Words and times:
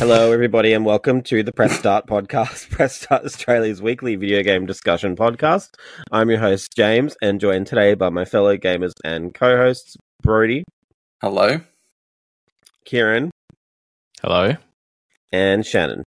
Hello, 0.00 0.32
everybody, 0.32 0.72
and 0.72 0.86
welcome 0.86 1.20
to 1.24 1.42
the 1.42 1.52
Press 1.52 1.78
Start 1.78 2.06
podcast, 2.06 2.70
Press 2.70 3.02
Start 3.02 3.22
Australia's 3.22 3.82
weekly 3.82 4.16
video 4.16 4.42
game 4.42 4.64
discussion 4.64 5.14
podcast. 5.14 5.74
I'm 6.10 6.30
your 6.30 6.38
host, 6.38 6.72
James, 6.74 7.18
and 7.20 7.38
joined 7.38 7.66
today 7.66 7.92
by 7.92 8.08
my 8.08 8.24
fellow 8.24 8.56
gamers 8.56 8.92
and 9.04 9.34
co 9.34 9.58
hosts, 9.58 9.98
Brody, 10.22 10.64
Hello. 11.20 11.60
Kieran, 12.86 13.30
Hello. 14.22 14.56
and 15.32 15.66
Shannon. 15.66 16.02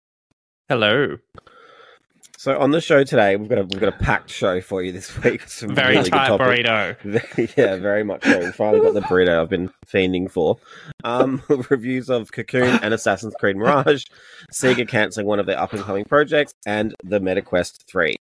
Hello. 0.68 1.16
So, 2.38 2.56
on 2.56 2.70
the 2.70 2.80
show 2.80 3.02
today, 3.02 3.34
we've 3.34 3.48
got 3.48 3.58
a, 3.58 3.62
we've 3.64 3.80
got 3.80 3.92
a 3.92 3.98
packed 3.98 4.30
show 4.30 4.60
for 4.60 4.80
you 4.80 4.92
this 4.92 5.12
week. 5.24 5.48
Some 5.48 5.74
Very 5.74 5.96
really 5.96 6.08
tight 6.08 6.30
burrito. 6.38 7.56
yeah, 7.56 7.74
very 7.74 8.04
much 8.04 8.22
so. 8.22 8.38
We 8.38 8.52
finally 8.52 8.80
got 8.80 8.94
the 8.94 9.00
burrito 9.00 9.40
I've 9.40 9.48
been 9.48 9.72
fiending 9.84 10.30
for. 10.30 10.56
Um, 11.02 11.42
reviews 11.68 12.08
of 12.08 12.30
Cocoon 12.30 12.78
and 12.80 12.94
Assassin's 12.94 13.34
Creed 13.40 13.56
Mirage, 13.56 14.04
Sega 14.52 14.86
cancelling 14.86 15.26
one 15.26 15.40
of 15.40 15.46
their 15.46 15.58
up 15.58 15.72
and 15.72 15.82
coming 15.82 16.04
projects, 16.04 16.54
and 16.64 16.94
the 17.02 17.18
MetaQuest 17.18 17.82
3. 17.90 18.14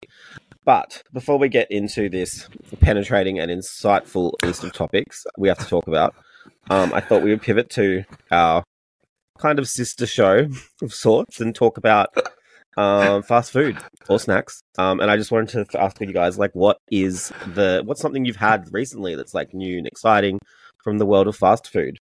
But 0.64 1.02
before 1.12 1.38
we 1.38 1.50
get 1.50 1.70
into 1.70 2.08
this 2.08 2.48
penetrating 2.80 3.38
and 3.38 3.50
insightful 3.50 4.32
list 4.42 4.64
of 4.64 4.72
topics 4.72 5.26
we 5.36 5.48
have 5.48 5.58
to 5.58 5.66
talk 5.66 5.88
about, 5.88 6.14
um, 6.70 6.94
I 6.94 7.02
thought 7.02 7.22
we 7.22 7.28
would 7.32 7.42
pivot 7.42 7.68
to 7.72 8.04
our 8.30 8.64
kind 9.38 9.58
of 9.58 9.68
sister 9.68 10.06
show 10.06 10.48
of 10.80 10.94
sorts 10.94 11.38
and 11.38 11.54
talk 11.54 11.76
about 11.76 12.16
um, 12.76 13.22
fast 13.22 13.50
food 13.52 13.78
or 14.08 14.18
snacks. 14.18 14.62
Um, 14.78 15.00
and 15.00 15.10
I 15.10 15.16
just 15.16 15.30
wanted 15.32 15.70
to 15.70 15.80
ask 15.82 16.00
you 16.00 16.12
guys, 16.12 16.38
like, 16.38 16.54
what 16.54 16.78
is 16.90 17.32
the 17.54 17.82
what's 17.84 18.00
something 18.00 18.24
you've 18.24 18.36
had 18.36 18.68
recently 18.72 19.14
that's 19.14 19.34
like 19.34 19.54
new 19.54 19.78
and 19.78 19.86
exciting 19.86 20.38
from 20.82 20.98
the 20.98 21.06
world 21.06 21.26
of 21.28 21.36
fast 21.36 21.68
food? 21.70 21.98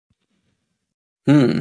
Hmm. 1.26 1.60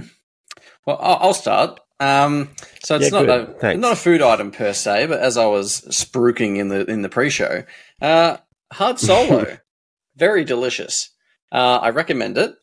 Well, 0.85 0.97
I'll, 1.01 1.33
start. 1.33 1.79
Um, 1.99 2.49
so 2.83 2.95
it's 2.95 3.05
Yeah, 3.11 3.19
not 3.21 3.25
good. 3.25 3.49
a 3.55 3.59
Thanks. 3.59 3.81
not 3.81 3.93
a 3.93 3.95
food 3.97 4.21
item 4.21 4.51
per 4.51 4.73
se, 4.73 5.07
but 5.07 5.19
as 5.19 5.37
I 5.37 5.45
was 5.45 5.81
spruiking 5.89 6.57
in 6.57 6.69
the 6.69 6.85
in 6.85 7.01
the 7.01 7.09
pre-show, 7.09 7.63
uh, 8.01 8.37
hard 8.71 8.99
solo, 8.99 9.57
very 10.15 10.43
delicious. 10.45 11.09
Uh, 11.51 11.79
I 11.81 11.89
recommend 11.89 12.37
it. 12.37 12.55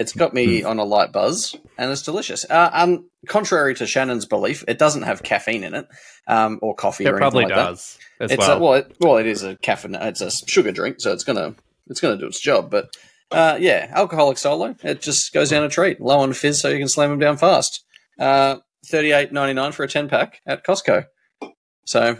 It's 0.00 0.12
got 0.12 0.30
Hmm. 0.30 0.36
me 0.36 0.62
on 0.64 0.78
a 0.78 0.84
light 0.84 1.12
buzz, 1.12 1.54
and 1.78 1.90
it's 1.92 2.02
delicious. 2.02 2.44
Uh, 2.50 2.70
um, 2.72 3.08
contrary 3.28 3.74
to 3.76 3.86
Shannon's 3.86 4.24
belief, 4.26 4.64
it 4.66 4.78
doesn't 4.78 5.02
have 5.02 5.22
caffeine 5.22 5.62
in 5.62 5.74
it, 5.74 5.86
um, 6.26 6.58
or 6.62 6.74
coffee, 6.74 7.04
It 7.04 7.12
or 7.12 7.18
probably 7.18 7.44
anything 7.44 7.56
like 7.58 7.66
that. 7.66 7.70
does 7.72 7.98
as 8.20 8.30
it's 8.32 8.38
well. 8.48 8.56
a, 8.56 8.60
well, 8.60 8.72
it, 8.74 8.96
well, 9.00 9.16
it 9.18 9.26
is 9.26 9.42
a 9.44 9.56
caffeine. 9.58 9.94
It's 9.94 10.20
a 10.22 10.30
sugar 10.30 10.72
drink, 10.72 10.96
so 11.00 11.12
it's 11.12 11.22
gonna 11.24 11.54
it's 11.88 12.00
gonna 12.00 12.16
do 12.16 12.26
its 12.26 12.40
job. 12.40 12.70
But 12.70 12.96
uh, 13.30 13.58
yeah, 13.60 13.90
alcoholic 13.94 14.38
solo, 14.38 14.74
it 14.82 15.00
just 15.02 15.32
goes 15.32 15.50
down 15.50 15.62
a 15.64 15.68
treat, 15.68 16.00
low 16.00 16.18
on 16.20 16.32
fizz, 16.32 16.60
so 16.60 16.68
you 16.70 16.78
can 16.78 16.88
slam 16.88 17.10
them 17.10 17.18
down 17.20 17.36
fast. 17.36 17.84
Uh, 18.18 18.56
Thirty 18.86 19.12
eight 19.12 19.30
ninety 19.30 19.52
nine 19.52 19.72
for 19.72 19.84
a 19.84 19.88
ten 19.88 20.08
pack 20.08 20.40
at 20.46 20.64
Costco. 20.64 21.04
So 21.84 22.16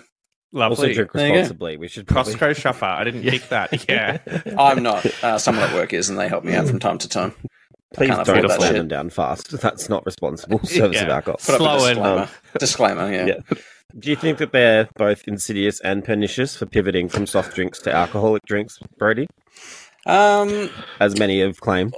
Lovely. 0.52 0.88
Also 0.88 0.92
drink 0.92 1.12
There 1.12 1.26
you 1.28 1.32
go. 1.32 1.38
responsibly. 1.38 1.76
We 1.76 1.86
should 1.88 2.06
probably... 2.08 2.34
Costco 2.34 2.56
shopper. 2.56 2.84
I 2.84 3.04
didn't 3.04 3.22
pick 3.30 3.48
that. 3.50 3.88
Yeah. 3.88 4.18
I'm 4.58 4.82
not. 4.82 5.06
Uh, 5.24 5.38
someone 5.38 5.64
at 5.64 5.72
work 5.74 5.92
is, 5.94 6.10
and 6.10 6.18
they 6.18 6.28
help 6.28 6.44
me 6.44 6.54
out 6.54 6.66
from 6.66 6.80
time 6.80 6.98
to 6.98 7.08
time. 7.08 7.32
Please 7.94 8.10
don't 8.10 8.24
slow 8.26 8.58
shit. 8.66 8.72
them 8.74 8.88
down 8.88 9.10
fast. 9.10 9.50
That's 9.60 9.88
not 9.88 10.06
responsible 10.06 10.58
service 10.64 11.00
of 11.00 11.08
Yeah. 11.08 11.14
alcohol. 11.16 11.38
Slow 11.38 11.74
a 11.84 11.88
disclaimer. 11.88 12.18
um, 12.22 12.28
disclaimer, 12.58 13.12
yeah. 13.12 13.26
Yeah. 13.26 13.56
Do 13.98 14.10
you 14.10 14.16
think 14.16 14.38
that 14.38 14.52
they're 14.52 14.88
both 14.96 15.26
insidious 15.26 15.80
and 15.80 16.04
pernicious 16.04 16.56
for 16.56 16.66
pivoting 16.66 17.08
from 17.08 17.26
soft 17.26 17.54
drinks 17.56 17.80
to 17.80 17.92
alcoholic 17.92 18.44
drinks, 18.46 18.78
Brody? 18.98 19.26
Um, 20.06 20.70
As 21.00 21.18
many 21.18 21.40
have 21.40 21.60
claimed. 21.60 21.94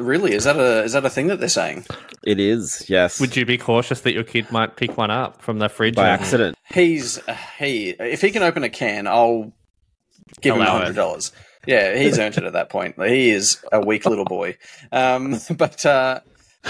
really, 0.00 0.32
is 0.34 0.44
that 0.44 0.56
a 0.56 0.82
is 0.84 0.92
that 0.94 1.04
a 1.04 1.10
thing 1.10 1.26
that 1.28 1.38
they're 1.40 1.48
saying? 1.48 1.84
It 2.24 2.40
is, 2.40 2.88
yes. 2.88 3.20
Would 3.20 3.36
you 3.36 3.44
be 3.44 3.58
cautious 3.58 4.00
that 4.00 4.12
your 4.14 4.24
kid 4.24 4.50
might 4.50 4.76
pick 4.76 4.96
one 4.96 5.10
up 5.10 5.40
from 5.42 5.58
the 5.58 5.68
fridge? 5.68 5.94
by 5.94 6.08
accident. 6.08 6.56
He's 6.72 7.18
uh, 7.28 7.36
he. 7.58 7.90
If 7.90 8.22
he 8.22 8.30
can 8.30 8.42
open 8.42 8.64
a 8.64 8.68
can, 8.70 9.06
I'll 9.06 9.52
give 10.40 10.56
him 10.56 10.62
Allow 10.62 10.76
it. 10.78 10.80
hundred 10.84 10.96
dollars. 10.96 11.32
Yeah, 11.68 11.94
he's 11.98 12.18
earned 12.18 12.38
it 12.38 12.44
at 12.44 12.54
that 12.54 12.70
point. 12.70 12.94
He 13.04 13.28
is 13.28 13.62
a 13.70 13.78
weak 13.84 14.06
little 14.06 14.24
boy. 14.24 14.56
Um, 14.90 15.38
but 15.56 15.84
uh, 15.84 16.20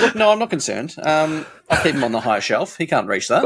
look, 0.00 0.16
no, 0.16 0.30
I'm 0.32 0.40
not 0.40 0.50
concerned. 0.50 0.96
Um, 1.00 1.46
I'll 1.70 1.80
keep 1.84 1.94
him 1.94 2.02
on 2.02 2.10
the 2.10 2.20
high 2.20 2.40
shelf. 2.40 2.76
He 2.76 2.86
can't 2.88 3.06
reach 3.06 3.28
that. 3.28 3.44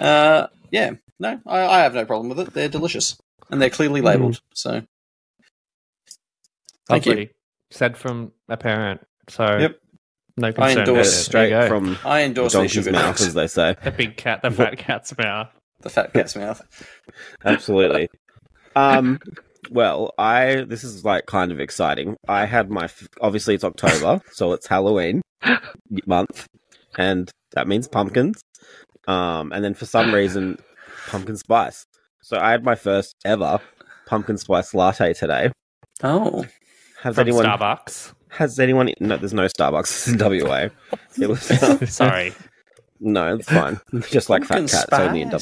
Uh, 0.00 0.48
yeah, 0.72 0.90
no, 1.20 1.40
I, 1.46 1.60
I 1.66 1.78
have 1.82 1.94
no 1.94 2.04
problem 2.04 2.28
with 2.30 2.40
it. 2.40 2.52
They're 2.52 2.68
delicious 2.68 3.16
and 3.48 3.62
they're 3.62 3.70
clearly 3.70 4.00
labelled. 4.00 4.40
So 4.54 4.82
Thank 6.88 7.06
you. 7.06 7.28
Said 7.70 7.96
from 7.96 8.32
a 8.48 8.56
parent. 8.56 9.00
So 9.28 9.44
Yep. 9.58 9.78
no 10.38 10.48
I 10.48 10.52
concern. 10.52 10.78
endorse 10.80 11.10
there. 11.12 11.22
Straight 11.24 11.50
There 11.50 11.62
you 11.64 11.68
go. 11.68 11.68
from 11.68 11.98
I 12.04 12.22
endorse 12.24 12.52
these 12.54 12.58
donkey's 12.58 12.72
sugar 12.72 12.92
mouth, 12.92 13.20
as 13.20 13.34
they 13.34 13.46
say. 13.46 13.76
the 13.84 13.90
big 13.92 14.16
cat, 14.16 14.42
the 14.42 14.50
fat 14.50 14.78
cat's 14.78 15.16
mouth. 15.16 15.48
The 15.82 15.90
fat 15.90 16.12
cat's 16.12 16.34
mouth. 16.34 16.60
Absolutely. 17.44 18.08
Um, 18.76 19.18
well, 19.70 20.12
I 20.18 20.64
this 20.66 20.84
is 20.84 21.04
like 21.04 21.26
kind 21.26 21.52
of 21.52 21.60
exciting. 21.60 22.16
I 22.28 22.44
had 22.46 22.70
my 22.70 22.88
obviously 23.20 23.54
it's 23.54 23.64
October, 23.64 24.20
so 24.32 24.52
it's 24.52 24.66
Halloween 24.66 25.22
month, 26.06 26.46
and 26.96 27.30
that 27.52 27.68
means 27.68 27.88
pumpkins. 27.88 28.40
Um, 29.06 29.52
and 29.52 29.64
then 29.64 29.74
for 29.74 29.86
some 29.86 30.12
reason, 30.14 30.58
pumpkin 31.08 31.36
spice. 31.36 31.84
So 32.22 32.38
I 32.38 32.50
had 32.50 32.64
my 32.64 32.74
first 32.74 33.14
ever 33.24 33.60
pumpkin 34.06 34.36
spice 34.38 34.74
latte 34.74 35.14
today. 35.14 35.50
Oh, 36.02 36.44
Has 37.02 37.14
From 37.14 37.22
anyone 37.22 37.44
Starbucks. 37.46 38.12
has 38.28 38.58
anyone? 38.58 38.92
No, 39.00 39.16
there's 39.16 39.34
no 39.34 39.46
Starbucks 39.46 40.08
in 40.12 40.18
WA. 40.44 40.68
It 41.20 41.26
was 41.28 41.42
Sorry. 41.94 42.34
no, 43.00 43.36
it's 43.36 43.48
fine. 43.48 43.80
Just 44.10 44.28
like 44.28 44.46
pumpkin 44.46 44.68
fat 44.68 44.88
cats 44.90 45.02
only 45.02 45.22
in 45.22 45.30
WA. 45.30 45.40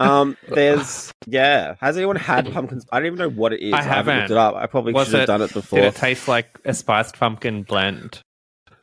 Um, 0.00 0.36
there's 0.48 1.12
yeah. 1.26 1.74
Has 1.80 1.96
anyone 1.96 2.16
had 2.16 2.50
pumpkins? 2.52 2.86
I 2.90 2.98
don't 2.98 3.06
even 3.06 3.18
know 3.18 3.30
what 3.30 3.52
it 3.52 3.60
is. 3.60 3.72
I 3.74 3.82
haven't 3.82 4.16
looked 4.18 4.30
it 4.30 4.36
up. 4.36 4.54
I 4.56 4.66
probably 4.66 4.92
Was 4.92 5.06
should 5.08 5.14
have 5.20 5.22
it- 5.24 5.26
done 5.26 5.42
it 5.42 5.48
Did 5.48 5.54
before. 5.54 5.78
it 5.80 5.94
taste 5.94 6.26
like 6.26 6.58
a 6.64 6.74
spiced 6.74 7.16
pumpkin 7.18 7.62
blend? 7.62 8.20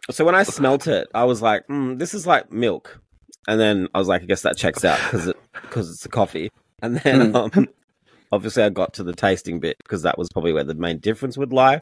so 0.10 0.24
when 0.24 0.36
I 0.36 0.44
smelt 0.44 0.88
it, 0.88 1.08
I 1.14 1.26
was 1.26 1.42
like, 1.42 1.68
mm, 1.68 2.00
"This 2.00 2.14
is 2.14 2.26
like 2.26 2.50
milk," 2.52 3.02
and 3.48 3.60
then 3.60 3.88
I 3.94 4.00
was 4.00 4.08
like, 4.08 4.22
"I 4.22 4.26
guess 4.26 4.44
that 4.44 4.56
checks 4.56 4.86
out 4.86 5.00
because 5.04 5.28
it 5.28 5.36
because 5.62 5.90
it's 5.92 6.06
a 6.06 6.10
coffee." 6.10 6.50
And 6.82 6.98
then 7.00 7.36
um, 7.36 7.68
obviously 8.32 8.64
I 8.64 8.70
got 8.70 8.94
to 8.94 9.04
the 9.04 9.14
tasting 9.14 9.60
bit 9.60 9.76
because 9.80 10.04
that 10.04 10.18
was 10.18 10.30
probably 10.32 10.54
where 10.54 10.64
the 10.64 10.76
main 10.76 11.00
difference 11.00 11.38
would 11.38 11.52
lie. 11.52 11.82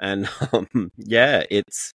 And 0.00 0.28
um, 0.52 0.90
yeah, 0.98 1.44
it's 1.50 1.92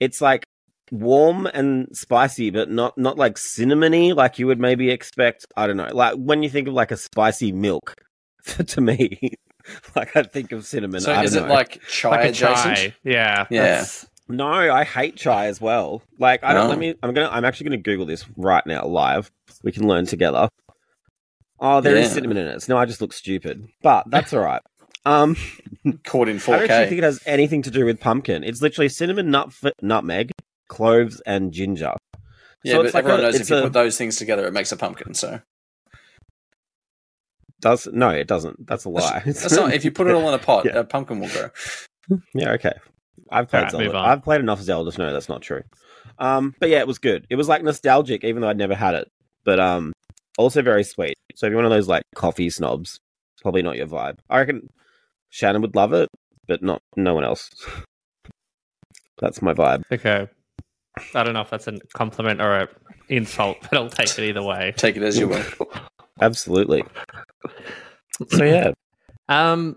it's 0.00 0.20
like 0.20 0.44
warm 0.90 1.46
and 1.46 1.88
spicy, 1.96 2.50
but 2.50 2.70
not 2.70 2.96
not 2.98 3.16
like 3.18 3.36
cinnamony 3.36 4.14
like 4.14 4.38
you 4.38 4.46
would 4.46 4.58
maybe 4.60 4.90
expect. 4.90 5.46
I 5.56 5.66
don't 5.66 5.76
know. 5.76 5.88
Like 5.92 6.14
when 6.16 6.42
you 6.42 6.50
think 6.50 6.68
of 6.68 6.74
like 6.74 6.90
a 6.90 6.96
spicy 6.96 7.52
milk, 7.52 7.94
to 8.44 8.80
me, 8.80 9.32
like 9.96 10.16
I 10.16 10.22
think 10.22 10.52
of 10.52 10.66
cinnamon. 10.66 11.00
So 11.00 11.12
I 11.12 11.24
is 11.24 11.32
don't 11.34 11.44
it 11.44 11.48
know. 11.48 11.54
like 11.54 11.80
chai 11.88 12.10
Like 12.10 12.24
a 12.24 12.28
adjacent? 12.30 12.76
chai. 12.76 12.94
Yeah. 13.04 13.46
Yeah. 13.50 13.84
No, 14.28 14.46
I 14.48 14.84
hate 14.84 15.16
chai 15.16 15.46
as 15.46 15.60
well. 15.60 16.02
Like 16.18 16.44
I 16.44 16.54
don't. 16.54 16.66
Oh. 16.66 16.68
Let 16.70 16.78
me. 16.78 16.94
I'm 17.02 17.12
gonna. 17.12 17.28
I'm 17.30 17.44
actually 17.44 17.64
gonna 17.70 17.82
Google 17.82 18.06
this 18.06 18.24
right 18.36 18.64
now 18.66 18.84
live. 18.86 19.30
We 19.64 19.72
can 19.72 19.88
learn 19.88 20.06
together. 20.06 20.48
Oh, 21.58 21.80
there 21.80 21.96
is 21.96 22.08
Yeah. 22.08 22.14
cinnamon 22.14 22.36
in 22.36 22.46
it. 22.46 22.62
So 22.62 22.72
now 22.74 22.80
I 22.80 22.86
just 22.86 23.00
look 23.00 23.12
stupid, 23.12 23.66
but 23.82 24.04
that's 24.08 24.32
all 24.32 24.40
right. 24.40 24.62
Um, 25.04 25.36
Caught 26.04 26.28
in 26.28 26.38
four. 26.38 26.54
I 26.54 26.58
don't 26.58 26.70
actually 26.70 26.88
think 26.88 26.98
it 26.98 27.04
has 27.04 27.20
anything 27.26 27.62
to 27.62 27.70
do 27.70 27.84
with 27.84 28.00
pumpkin. 28.00 28.44
It's 28.44 28.62
literally 28.62 28.88
cinnamon, 28.88 29.30
nut, 29.30 29.52
nutmeg, 29.82 30.30
cloves, 30.70 31.20
and 31.26 31.52
ginger. 31.52 31.92
Yeah, 32.64 32.72
So 32.72 32.78
but 32.78 32.86
it's 32.86 32.94
like 32.94 33.04
everyone 33.04 33.20
a- 33.20 33.22
knows 33.24 33.34
if 33.34 33.40
it's 33.42 33.50
you 33.50 33.56
a- 33.58 33.62
put 33.62 33.72
those 33.74 33.98
things 33.98 34.16
together, 34.16 34.46
it 34.46 34.52
makes 34.52 34.72
a 34.72 34.76
pumpkin. 34.78 35.12
So 35.14 35.40
Does 37.60 37.86
no, 37.92 38.08
it 38.10 38.26
doesn't. 38.26 38.66
That's 38.66 38.86
a 38.86 38.88
lie. 38.88 39.22
that's 39.26 39.52
not. 39.52 39.74
If 39.74 39.84
you 39.84 39.90
put 39.92 40.06
it 40.06 40.14
all 40.14 40.26
in 40.28 40.34
a 40.34 40.38
pot, 40.38 40.64
Yeah. 40.66 40.78
a 40.78 40.84
pumpkin 40.84 41.20
will 41.20 41.28
grow. 41.28 41.50
Yeah, 42.34 42.52
okay. 42.52 42.72
I've 43.30 43.48
played 43.48 43.60
Alright, 43.64 43.72
move 43.74 43.82
Zelda. 43.92 43.98
on. 43.98 44.08
I've 44.08 44.22
played 44.24 44.40
enough 44.40 44.60
Zelda 44.60 44.90
to 44.90 44.98
know 44.98 45.12
that's 45.12 45.28
not 45.28 45.42
true. 45.42 45.62
Um, 46.18 46.54
but 46.58 46.68
yeah, 46.70 46.78
it 46.80 46.86
was 46.86 46.98
good. 46.98 47.26
It 47.30 47.36
was 47.36 47.48
like 47.48 47.62
nostalgic, 47.62 48.24
even 48.24 48.40
though 48.42 48.48
I'd 48.48 48.56
never 48.56 48.74
had 48.74 48.94
it. 48.94 49.08
But 49.44 49.60
um, 49.60 49.92
also 50.38 50.62
very 50.62 50.82
sweet. 50.84 51.14
So 51.36 51.46
if 51.46 51.50
you're 51.50 51.56
one 51.58 51.64
of 51.66 51.70
those 51.70 51.86
like 51.88 52.02
coffee 52.14 52.50
snobs, 52.50 52.98
probably 53.42 53.62
not 53.62 53.76
your 53.76 53.86
vibe. 53.86 54.18
I 54.28 54.38
reckon 54.38 54.68
Shannon 55.28 55.62
would 55.62 55.76
love 55.76 55.92
it, 55.92 56.08
but 56.48 56.62
not 56.62 56.80
no 56.96 57.14
one 57.14 57.24
else. 57.24 57.48
that's 59.18 59.40
my 59.42 59.52
vibe. 59.54 59.82
Okay. 59.92 60.28
I 61.14 61.22
don't 61.22 61.34
know 61.34 61.40
if 61.40 61.50
that's 61.50 61.66
a 61.66 61.78
compliment 61.94 62.40
or 62.40 62.52
a 62.52 62.68
insult, 63.08 63.58
but 63.62 63.74
I'll 63.74 63.88
take 63.88 64.10
it 64.18 64.28
either 64.28 64.42
way. 64.42 64.72
Take 64.76 64.96
it 64.96 65.02
as 65.02 65.18
you 65.18 65.28
will. 65.28 65.44
Absolutely. 66.20 66.84
So 68.28 68.44
yeah, 68.44 68.72
Um, 69.28 69.76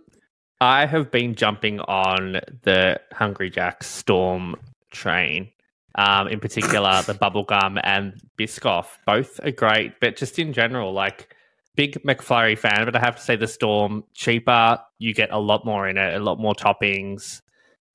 I 0.59 0.85
have 0.85 1.11
been 1.11 1.35
jumping 1.35 1.79
on 1.81 2.41
the 2.63 2.99
Hungry 3.13 3.49
Jack's 3.49 3.87
Storm 3.87 4.55
train. 4.91 5.49
Um, 5.95 6.27
in 6.27 6.39
particular, 6.39 7.01
the 7.05 7.13
bubblegum 7.13 7.79
and 7.83 8.19
Biscoff. 8.37 8.87
Both 9.05 9.39
are 9.43 9.51
great, 9.51 9.99
but 10.01 10.15
just 10.17 10.39
in 10.39 10.51
general, 10.53 10.91
like 10.91 11.33
big 11.75 12.01
McFlurry 12.03 12.57
fan, 12.57 12.85
but 12.85 12.95
I 12.95 12.99
have 12.99 13.15
to 13.15 13.21
say 13.21 13.35
the 13.35 13.47
Storm 13.47 14.03
cheaper. 14.13 14.79
You 14.99 15.13
get 15.13 15.31
a 15.31 15.39
lot 15.39 15.65
more 15.65 15.87
in 15.87 15.97
it, 15.97 16.15
a 16.15 16.19
lot 16.19 16.39
more 16.39 16.53
toppings, 16.55 17.41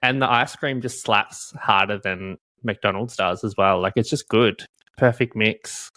and 0.03 0.23
the 0.23 0.31
ice 0.31 0.57
cream 0.57 0.81
just 0.81 1.03
slaps 1.03 1.53
harder 1.61 1.99
than 1.99 2.39
McDonald's 2.63 3.17
does 3.17 3.45
as 3.45 3.55
well. 3.57 3.81
Like 3.81 3.95
it's 3.97 4.11
just 4.11 4.29
good. 4.29 4.65
perfect 4.97 5.35
mix. 5.37 5.91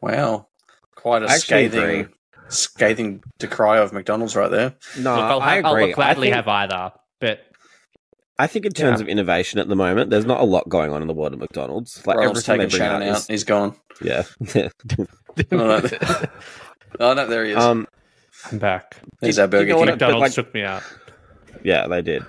Wow, 0.00 0.48
quite 0.96 1.22
a 1.22 1.26
I 1.26 1.34
actually 1.34 1.68
scathing, 1.68 2.00
agree. 2.00 2.14
scathing 2.48 3.22
decry 3.38 3.78
of 3.78 3.92
McDonald's 3.92 4.34
right 4.36 4.50
there. 4.50 4.74
No, 4.98 5.14
Look, 5.14 5.24
I'll, 5.24 5.40
I 5.40 5.54
have, 5.56 5.64
I'll 5.64 5.74
agree. 5.74 5.92
I 5.92 5.94
gladly 5.94 6.26
think, 6.28 6.34
have 6.36 6.48
either, 6.48 6.92
but 7.20 7.40
I 8.38 8.46
think 8.48 8.66
in 8.66 8.72
terms 8.72 8.98
Yeah. 9.00 9.04
of 9.04 9.08
innovation 9.08 9.60
at 9.60 9.68
the 9.68 9.76
moment, 9.76 10.10
there's 10.10 10.26
not 10.26 10.40
a 10.40 10.44
lot 10.44 10.68
going 10.68 10.92
on 10.92 11.02
in 11.02 11.08
the 11.08 11.14
world 11.14 11.32
of 11.34 11.38
McDonald's. 11.38 12.04
Like 12.06 12.16
Ronald's 12.16 12.48
everything 12.48 12.58
they 12.58 12.64
taking 12.66 12.78
bring 12.78 12.88
Shannon 12.90 13.08
out, 13.08 13.14
out. 13.14 13.20
is, 13.20 13.26
He's 13.28 13.44
gone. 13.44 13.76
yeah. 14.00 14.22
Oh, 15.50 15.56
no. 15.56 15.80
oh, 17.00 17.14
no, 17.14 17.26
there 17.26 17.44
he 17.44 17.52
is. 17.52 17.56
um, 17.58 17.86
I'm 18.50 18.58
back. 18.58 18.96
He's 19.20 19.38
our 19.38 19.46
do 19.46 19.58
you 19.58 19.60
Burger 19.62 19.72
know 19.72 19.78
King. 19.78 19.86
McDonald's 19.86 20.20
like- 20.20 20.32
took 20.32 20.52
me 20.52 20.62
out. 20.62 20.82
yeah, 21.62 21.86
they 21.86 22.02
did. 22.02 22.22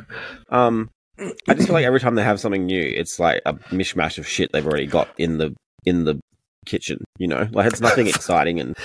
Um, 0.50 0.90
I 1.20 1.54
just 1.54 1.68
feel 1.68 1.74
like 1.74 1.86
every 1.86 2.00
time 2.00 2.16
they 2.16 2.24
have 2.24 2.40
something 2.40 2.66
new, 2.66 2.82
it's 2.82 3.20
like 3.20 3.42
a 3.46 3.54
mishmash 3.72 4.18
of 4.18 4.28
shit 4.28 4.52
they've 4.52 4.66
already 4.66 4.88
got 4.88 5.10
in 5.18 5.38
the 5.38 5.56
in 5.86 6.06
the 6.06 6.20
kitchen. 6.66 7.04
You 7.20 7.28
know, 7.28 7.48
like 7.52 7.68
it's 7.68 7.82
nothing 7.82 8.08
exciting, 8.16 8.60
and 8.60 8.76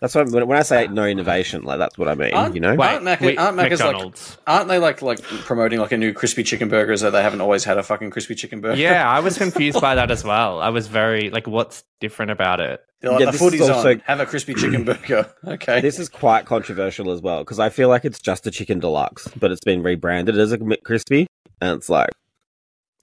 that's 0.00 0.14
what 0.14 0.28
when 0.30 0.46
when 0.46 0.58
I 0.58 0.62
say 0.62 0.88
no 0.88 1.04
innovation, 1.06 1.62
like 1.62 1.78
that's 1.78 1.96
what 1.96 2.08
I 2.08 2.14
mean. 2.14 2.34
Aren't- 2.34 2.54
you 2.54 2.60
know, 2.60 2.76
Aren't 2.76 3.04
Mac- 3.04 3.20
wait, 3.20 3.38
aren't 3.38 3.56
Macca's 3.56 3.80
like- 3.80 3.92
McDonald's. 3.92 4.38
Aren't 4.46 4.68
they 4.68 4.78
like 4.78 5.02
like 5.02 5.22
promoting 5.22 5.78
like 5.78 5.92
a 5.92 5.96
new 5.96 6.12
crispy 6.12 6.42
chicken 6.42 6.68
burger 6.68 6.92
as 6.92 7.00
though 7.02 7.10
they 7.10 7.22
haven't 7.22 7.40
always 7.40 7.64
had 7.64 7.78
a 7.78 7.82
fucking 7.82 8.10
crispy 8.10 8.34
chicken 8.34 8.60
burger? 8.60 8.80
yeah, 8.80 9.08
I 9.08 9.20
was 9.20 9.38
confused 9.44 9.80
by 9.80 9.94
that 9.94 10.10
as 10.10 10.24
well. 10.24 10.60
I 10.60 10.70
was 10.70 10.88
very 10.88 11.30
like, 11.30 11.46
what's 11.46 11.84
different 12.00 12.30
about 12.32 12.60
it? 12.60 12.80
Like, 13.02 13.20
Yeah, 13.20 13.26
the 13.26 13.32
this 13.32 13.40
footy's 13.40 13.60
also- 13.62 13.90
on. 13.90 14.02
Have 14.06 14.20
a 14.20 14.26
crispy 14.26 14.54
chicken 14.54 14.84
burger. 14.84 15.32
Okay. 15.46 15.80
this 15.80 15.98
is 15.98 16.08
quite 16.08 16.44
controversial 16.44 17.10
as 17.12 17.22
well 17.22 17.38
because 17.38 17.60
I 17.60 17.68
feel 17.68 17.88
like 17.88 18.04
it's 18.04 18.18
just 18.18 18.46
a 18.46 18.50
chicken 18.50 18.80
deluxe, 18.80 19.28
but 19.38 19.50
it's 19.52 19.64
been 19.64 19.82
rebranded 19.82 20.38
as 20.38 20.50
a 20.52 20.58
McCrispy, 20.58 21.26
and 21.60 21.76
it's 21.78 21.88
like 21.88 22.10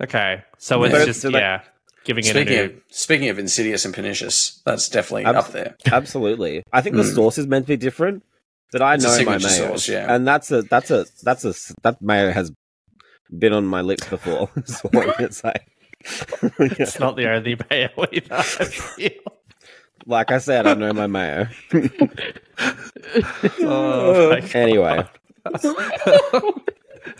Okay, 0.02 0.44
so 0.58 0.84
it's 0.84 0.94
But 0.94 1.06
just 1.06 1.22
so, 1.22 1.30
like- 1.30 1.40
yeah, 1.42 1.62
giving 2.04 2.26
it 2.26 2.30
a 2.36 2.40
speaking 2.42 2.58
new. 2.58 2.64
of 2.64 2.72
speaking 2.90 3.30
of 3.30 3.40
insidious 3.40 3.86
and 3.86 3.94
pernicious, 3.94 4.62
that's 4.66 4.90
definitely 4.90 5.26
Abs- 5.26 5.38
up 5.48 5.52
there. 5.54 5.76
absolutely. 5.92 6.64
I 6.74 6.82
think 6.82 6.96
the 6.96 7.04
Mm. 7.04 7.16
sauce 7.16 7.38
is 7.38 7.48
meant 7.48 7.66
to 7.68 7.74
be 7.74 7.78
different, 7.78 8.24
but 8.72 8.82
I 8.82 8.96
It's 8.96 9.04
know 9.04 9.10
my 9.12 9.18
signature 9.38 9.48
mayo, 9.48 9.70
sauce, 9.72 9.88
yeah. 9.88 10.14
and 10.14 10.28
that's 10.28 10.52
a 10.52 10.64
that's 10.64 10.92
a 10.92 11.06
that's 11.24 11.46
a 11.46 11.54
that 11.84 12.02
mayo 12.02 12.32
has 12.32 12.52
been 13.38 13.54
on 13.54 13.66
my 13.66 13.82
lips 13.82 14.06
before. 14.10 14.50
so 14.66 14.90
it's 15.20 15.44
like, 15.44 15.66
It's 16.60 17.00
not 17.00 17.16
the 17.16 17.30
only 17.32 17.56
mayo 17.70 17.90
either. 18.12 18.36
I 18.36 18.42
feel. 18.66 19.12
like 20.06 20.32
I 20.32 20.40
said, 20.40 20.68
I 20.68 20.74
know 20.74 20.92
my 20.92 21.08
mayo. 21.08 21.48
Oh, 23.62 24.30
my 24.32 24.40
anyway, 24.54 25.06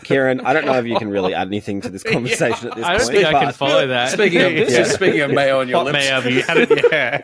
Kieran, 0.02 0.40
I 0.40 0.52
don't 0.52 0.64
know 0.66 0.78
if 0.78 0.86
you 0.86 0.98
can 0.98 1.08
really 1.10 1.34
add 1.34 1.46
anything 1.48 1.80
to 1.82 1.88
this 1.90 2.02
conversation 2.12 2.68
at 2.70 2.76
this 2.76 2.84
I 2.84 2.92
don't 2.96 3.02
point. 3.02 3.12
think 3.12 3.26
I 3.26 3.44
can 3.44 3.52
follow 3.52 3.86
that. 3.88 4.10
Speaking 4.12 4.40
of 4.42 4.52
this 4.52 4.72
Yeah. 4.72 4.80
is 4.80 4.92
speaking 4.92 5.20
of 5.20 5.30
mayo 5.30 5.60
on 5.60 5.68
your 5.68 5.84
what 5.84 5.92
lips. 5.92 5.98
mayo 6.08 6.20
you 6.28 6.42
had? 6.42 6.56
It? 6.58 6.84
Yeah. 6.92 7.22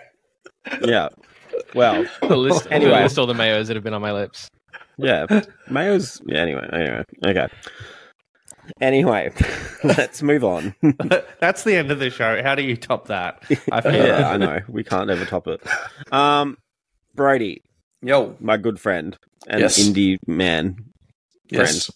yeah. 0.84 1.08
Well, 1.74 2.04
The 2.22 2.36
list, 2.36 2.66
Anyway. 2.70 2.90
anyway. 2.92 3.02
list 3.04 3.18
all 3.18 3.26
the 3.26 3.34
mayos 3.34 3.66
that 3.68 3.76
have 3.76 3.84
been 3.84 3.94
on 3.94 4.02
my 4.02 4.12
lips. 4.12 4.48
yeah. 4.98 5.26
Mayo's. 5.68 6.20
Yeah. 6.26 6.38
Anyway. 6.40 6.68
Anyway. 6.72 7.04
Okay. 7.26 7.48
Anyway, 8.80 9.32
let's 9.84 10.22
move 10.22 10.44
on. 10.44 10.74
That's 11.40 11.64
the 11.64 11.74
end 11.76 11.90
of 11.90 11.98
the 11.98 12.08
show. 12.10 12.40
How 12.42 12.54
do 12.54 12.62
you 12.62 12.76
top 12.76 13.08
that? 13.08 13.42
I 13.72 13.80
feel 13.80 13.92
yeah, 14.06 14.30
I 14.30 14.36
know. 14.36 14.60
We 14.68 14.84
can't 14.84 15.10
ever 15.10 15.24
top 15.24 15.48
it. 15.48 15.60
Um, 16.12 16.56
Brody, 17.14 17.62
Yo, 18.02 18.36
my 18.40 18.56
good 18.56 18.78
friend 18.80 19.16
and 19.48 19.60
Yes. 19.60 19.78
indie 19.78 20.18
man, 20.26 20.76
yes. 21.50 21.90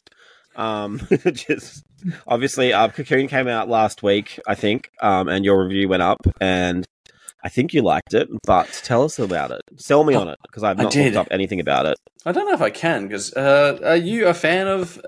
Um, 0.56 1.00
just 1.32 1.84
obviously, 2.26 2.72
uh, 2.72 2.88
Cocoon 2.88 3.28
came 3.28 3.48
out 3.48 3.68
last 3.68 4.02
week, 4.02 4.38
I 4.46 4.54
think, 4.54 4.90
um, 5.00 5.28
and 5.28 5.44
your 5.44 5.64
review 5.64 5.88
went 5.88 6.02
up, 6.02 6.26
and 6.40 6.86
I 7.42 7.48
think 7.48 7.74
you 7.74 7.82
liked 7.82 8.14
it. 8.14 8.28
But 8.46 8.68
tell 8.84 9.04
us 9.04 9.18
about 9.18 9.50
it. 9.50 9.62
Sell 9.76 10.04
me 10.04 10.14
on 10.14 10.28
it 10.28 10.38
because 10.42 10.62
I've 10.62 10.78
not 10.78 10.94
looked 10.94 11.16
up 11.16 11.28
anything 11.30 11.60
about 11.60 11.86
it. 11.86 11.98
I 12.26 12.32
don't 12.32 12.46
know 12.46 12.54
if 12.54 12.62
I 12.62 12.70
can 12.70 13.06
because 13.06 13.32
uh, 13.34 13.78
are 13.84 13.96
you 13.96 14.26
a 14.26 14.34
fan 14.34 14.66
of 14.66 15.00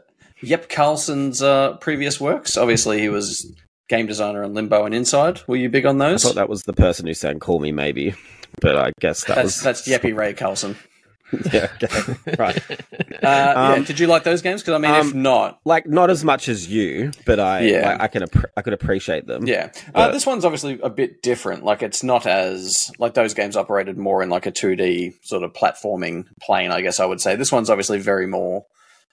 Jeppe 0.42 0.68
Carlsen's 0.68 1.42
uh, 1.42 1.76
previous 1.78 2.20
works? 2.20 2.56
Obviously, 2.56 3.00
he 3.00 3.08
was 3.08 3.54
game 3.88 4.06
designer 4.06 4.44
on 4.44 4.54
Limbo 4.54 4.84
and 4.84 4.94
Inside. 4.94 5.40
Were 5.46 5.56
you 5.56 5.68
big 5.68 5.86
on 5.86 5.98
those? 5.98 6.24
I 6.24 6.28
thought 6.28 6.34
that 6.36 6.48
was 6.48 6.64
the 6.64 6.72
person 6.72 7.06
who 7.06 7.14
sang 7.14 7.40
"Call 7.40 7.58
Me 7.58 7.72
Maybe," 7.72 8.14
but 8.60 8.76
I 8.76 8.92
guess 9.00 9.24
that 9.24 9.36
that's 9.36 9.44
was 9.44 9.62
that's 9.62 9.88
Yeppy 9.88 10.14
Ray 10.16 10.34
Carlson. 10.34 10.76
yeah, 11.52 11.68
okay. 11.82 12.16
right. 12.38 12.70
Uh, 12.70 12.74
yeah, 13.22 13.72
Um, 13.76 13.84
did 13.84 13.98
you 13.98 14.06
like 14.06 14.22
those 14.24 14.42
games? 14.42 14.62
Because 14.62 14.74
I 14.74 14.78
mean, 14.78 14.94
if 14.94 15.12
um, 15.14 15.22
not, 15.22 15.60
Like 15.64 15.86
not 15.86 16.08
as 16.10 16.24
much 16.24 16.48
as 16.48 16.68
you, 16.68 17.10
but 17.24 17.40
I 17.40 17.60
Yeah. 17.62 17.88
like, 17.90 18.00
I 18.00 18.06
can 18.08 18.22
appre- 18.22 18.50
I 18.56 18.62
could 18.62 18.72
appreciate 18.72 19.26
them. 19.26 19.46
yeah, 19.46 19.70
uh, 19.94 20.10
this 20.12 20.24
one's 20.26 20.44
obviously 20.44 20.78
a 20.82 20.90
bit 20.90 21.22
different. 21.22 21.64
Like, 21.64 21.82
it's 21.82 22.02
not 22.02 22.26
as 22.26 22.90
like 22.98 23.14
those 23.14 23.34
games 23.34 23.56
operated 23.56 23.98
more 23.98 24.22
in 24.22 24.28
like 24.30 24.46
a 24.46 24.50
two 24.50 24.76
D 24.76 25.14
sort 25.22 25.42
of 25.42 25.52
platforming 25.52 26.26
plane. 26.40 26.70
I 26.70 26.80
guess 26.80 27.00
I 27.00 27.04
would 27.06 27.20
say 27.20 27.34
this 27.36 27.50
one's 27.52 27.70
obviously 27.70 27.98
very 27.98 28.26
more 28.26 28.64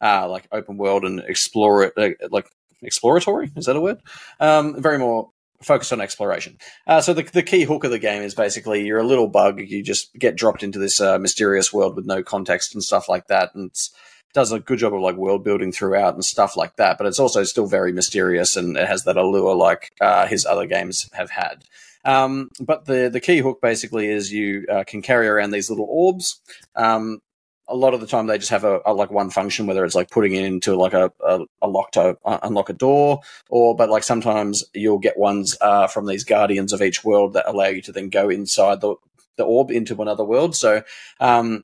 uh, 0.02 0.28
like 0.30 0.48
open 0.52 0.78
world 0.78 1.04
and 1.06 1.20
explore 1.22 1.92
uh, 1.98 2.10
like 2.30 2.48
exploratory. 2.82 3.52
Is 3.56 3.66
that 3.66 3.76
a 3.76 3.82
word? 3.82 3.98
Um, 4.40 4.82
very 4.82 5.00
more 5.00 5.30
focused 5.64 5.94
on 5.94 6.02
exploration. 6.02 6.58
Uh, 6.86 7.02
so 7.02 7.14
the, 7.14 7.24
the 7.24 7.44
key 7.44 7.64
hook 7.64 7.84
of 7.84 7.92
the 7.92 8.00
game 8.00 8.22
is 8.22 8.36
basically 8.36 8.86
you're 8.86 9.00
a 9.00 9.08
little 9.08 9.28
bug. 9.28 9.60
You 9.60 9.84
just 9.84 10.14
get 10.14 10.36
dropped 10.36 10.64
into 10.64 10.80
this 10.80 11.02
uh, 11.02 11.18
mysterious 11.20 11.74
world 11.74 11.96
with 11.96 12.06
no 12.06 12.24
context 12.24 12.74
and 12.74 12.84
stuff 12.84 13.10
like 13.10 13.28
that, 13.28 13.56
and 13.56 13.72
does 14.34 14.52
a 14.52 14.60
good 14.60 14.80
job 14.80 14.94
of 14.94 15.02
like 15.02 15.16
world 15.16 15.44
building 15.44 15.72
throughout 15.72 16.16
and 16.16 16.26
stuff 16.26 16.58
like 16.58 16.76
that. 16.78 16.98
But 16.98 17.08
it's 17.08 17.20
also 17.20 17.44
still 17.44 17.68
very 17.68 17.94
mysterious 17.94 18.58
and 18.58 18.76
it 18.76 18.88
has 18.88 19.04
that 19.04 19.18
allure 19.18 19.56
like 19.56 19.92
uh, 20.02 20.28
his 20.28 20.46
other 20.46 20.66
games 20.66 21.10
have 21.14 21.30
had. 21.30 21.64
Um, 22.06 22.50
but 22.60 22.86
the 22.86 23.10
the 23.10 23.22
key 23.22 23.38
hook 23.38 23.62
basically 23.62 24.10
is 24.10 24.32
you 24.32 24.66
uh, 24.70 24.84
can 24.86 25.02
carry 25.02 25.28
around 25.28 25.52
these 25.52 25.70
little 25.70 25.88
orbs. 25.88 26.42
Um, 26.76 27.22
a 27.68 27.76
lot 27.76 27.94
of 27.94 28.02
the 28.02 28.08
time 28.08 28.28
they 28.28 28.38
just 28.38 28.52
have 28.52 28.64
a, 28.64 28.82
a 28.86 28.94
like 28.94 29.12
one 29.12 29.30
function, 29.30 29.68
whether 29.68 29.86
it's 29.86 29.96
like 29.96 30.10
putting 30.10 30.34
it 30.34 30.44
into 30.44 30.76
like 30.76 30.94
a, 30.94 31.12
a, 31.26 31.42
a 31.62 31.68
lock 31.68 31.92
to 31.92 32.18
uh, 32.26 32.40
unlock 32.44 32.70
a 32.70 32.74
door, 32.74 33.22
or 33.50 33.76
but 33.76 33.90
like 33.90 34.04
sometimes 34.04 34.64
you'll 34.74 35.00
get 35.00 35.18
ones 35.18 35.58
uh, 35.62 35.88
from 35.88 36.06
these 36.06 36.24
guardians 36.24 36.74
of 36.74 36.82
each 36.82 37.04
world 37.04 37.34
that 37.34 37.50
allow 37.50 37.68
you 37.68 37.82
to 37.82 37.92
then 37.92 38.10
go 38.10 38.30
inside 38.30 38.82
the 38.82 38.96
the 39.38 39.44
orb 39.44 39.72
into 39.72 40.00
another 40.02 40.24
world. 40.24 40.56
So 40.56 40.84
um, 41.20 41.64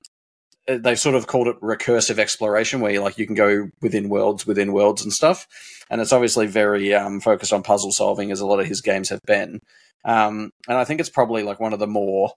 they've 0.68 1.00
sort 1.00 1.16
of 1.16 1.28
called 1.28 1.48
it 1.48 1.60
recursive 1.62 2.18
exploration, 2.18 2.80
where 2.80 2.92
you 2.92 3.02
like 3.02 3.18
you 3.18 3.26
can 3.26 3.36
go 3.36 3.70
within 3.82 4.10
worlds, 4.10 4.48
within 4.48 4.74
worlds 4.74 5.04
and 5.04 5.14
stuff. 5.14 5.48
And 5.90 6.02
it's 6.02 6.14
obviously 6.14 6.48
very 6.48 6.94
um, 6.94 7.20
focused 7.20 7.54
on 7.54 7.64
puzzle 7.64 7.92
solving, 7.92 8.32
as 8.32 8.40
a 8.40 8.46
lot 8.46 8.60
of 8.60 8.68
his 8.68 8.82
games 8.82 9.10
have 9.10 9.22
been. 9.24 9.60
Um, 10.06 10.52
and 10.68 10.78
I 10.78 10.86
think 10.86 11.00
it's 11.00 11.10
probably 11.10 11.44
like 11.44 11.60
one 11.60 11.74
of 11.74 11.80
the 11.80 11.88
more 11.88 12.34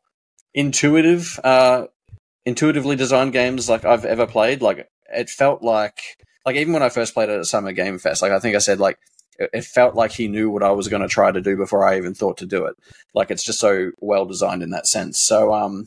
intuitive, 0.55 1.39
uh, 1.45 1.87
intuitively 2.45 2.97
designed 2.97 3.33
games 3.33 3.69
like 3.69 3.85
I've 3.85 4.05
ever 4.05 4.27
played. 4.27 4.63
Like 4.63 4.89
it 5.13 5.31
felt 5.31 5.63
like, 5.63 6.01
like 6.45 6.57
even 6.57 6.73
when 6.73 6.83
I 6.83 6.89
first 6.89 7.15
played 7.15 7.29
it 7.29 7.39
at 7.39 7.47
Summer 7.47 7.73
Game 7.73 7.99
Fest, 7.99 8.23
like 8.23 8.33
I 8.33 8.39
think 8.39 8.57
I 8.57 8.61
said, 8.61 8.81
like 8.81 8.99
it 9.39 9.65
felt 9.65 9.95
like 9.95 10.13
he 10.13 10.29
knew 10.29 10.51
what 10.51 10.63
I 10.63 10.71
was 10.73 10.89
going 10.89 11.03
to 11.03 11.09
try 11.09 11.33
to 11.33 11.41
do 11.41 11.57
before 11.57 11.87
I 11.87 11.97
even 11.97 12.15
thought 12.15 12.39
to 12.39 12.47
do 12.47 12.67
it. 12.67 12.77
Like 13.15 13.31
it's 13.31 13.45
just 13.45 13.61
so 13.61 13.93
well 14.01 14.25
designed 14.25 14.63
in 14.63 14.71
that 14.71 14.87
sense. 14.87 15.19
So, 15.19 15.53
um, 15.55 15.87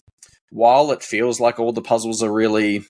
while 0.51 0.91
it 0.91 1.03
feels 1.03 1.39
like 1.39 1.59
all 1.59 1.73
the 1.73 1.81
puzzles 1.81 2.23
are 2.23 2.31
really 2.31 2.85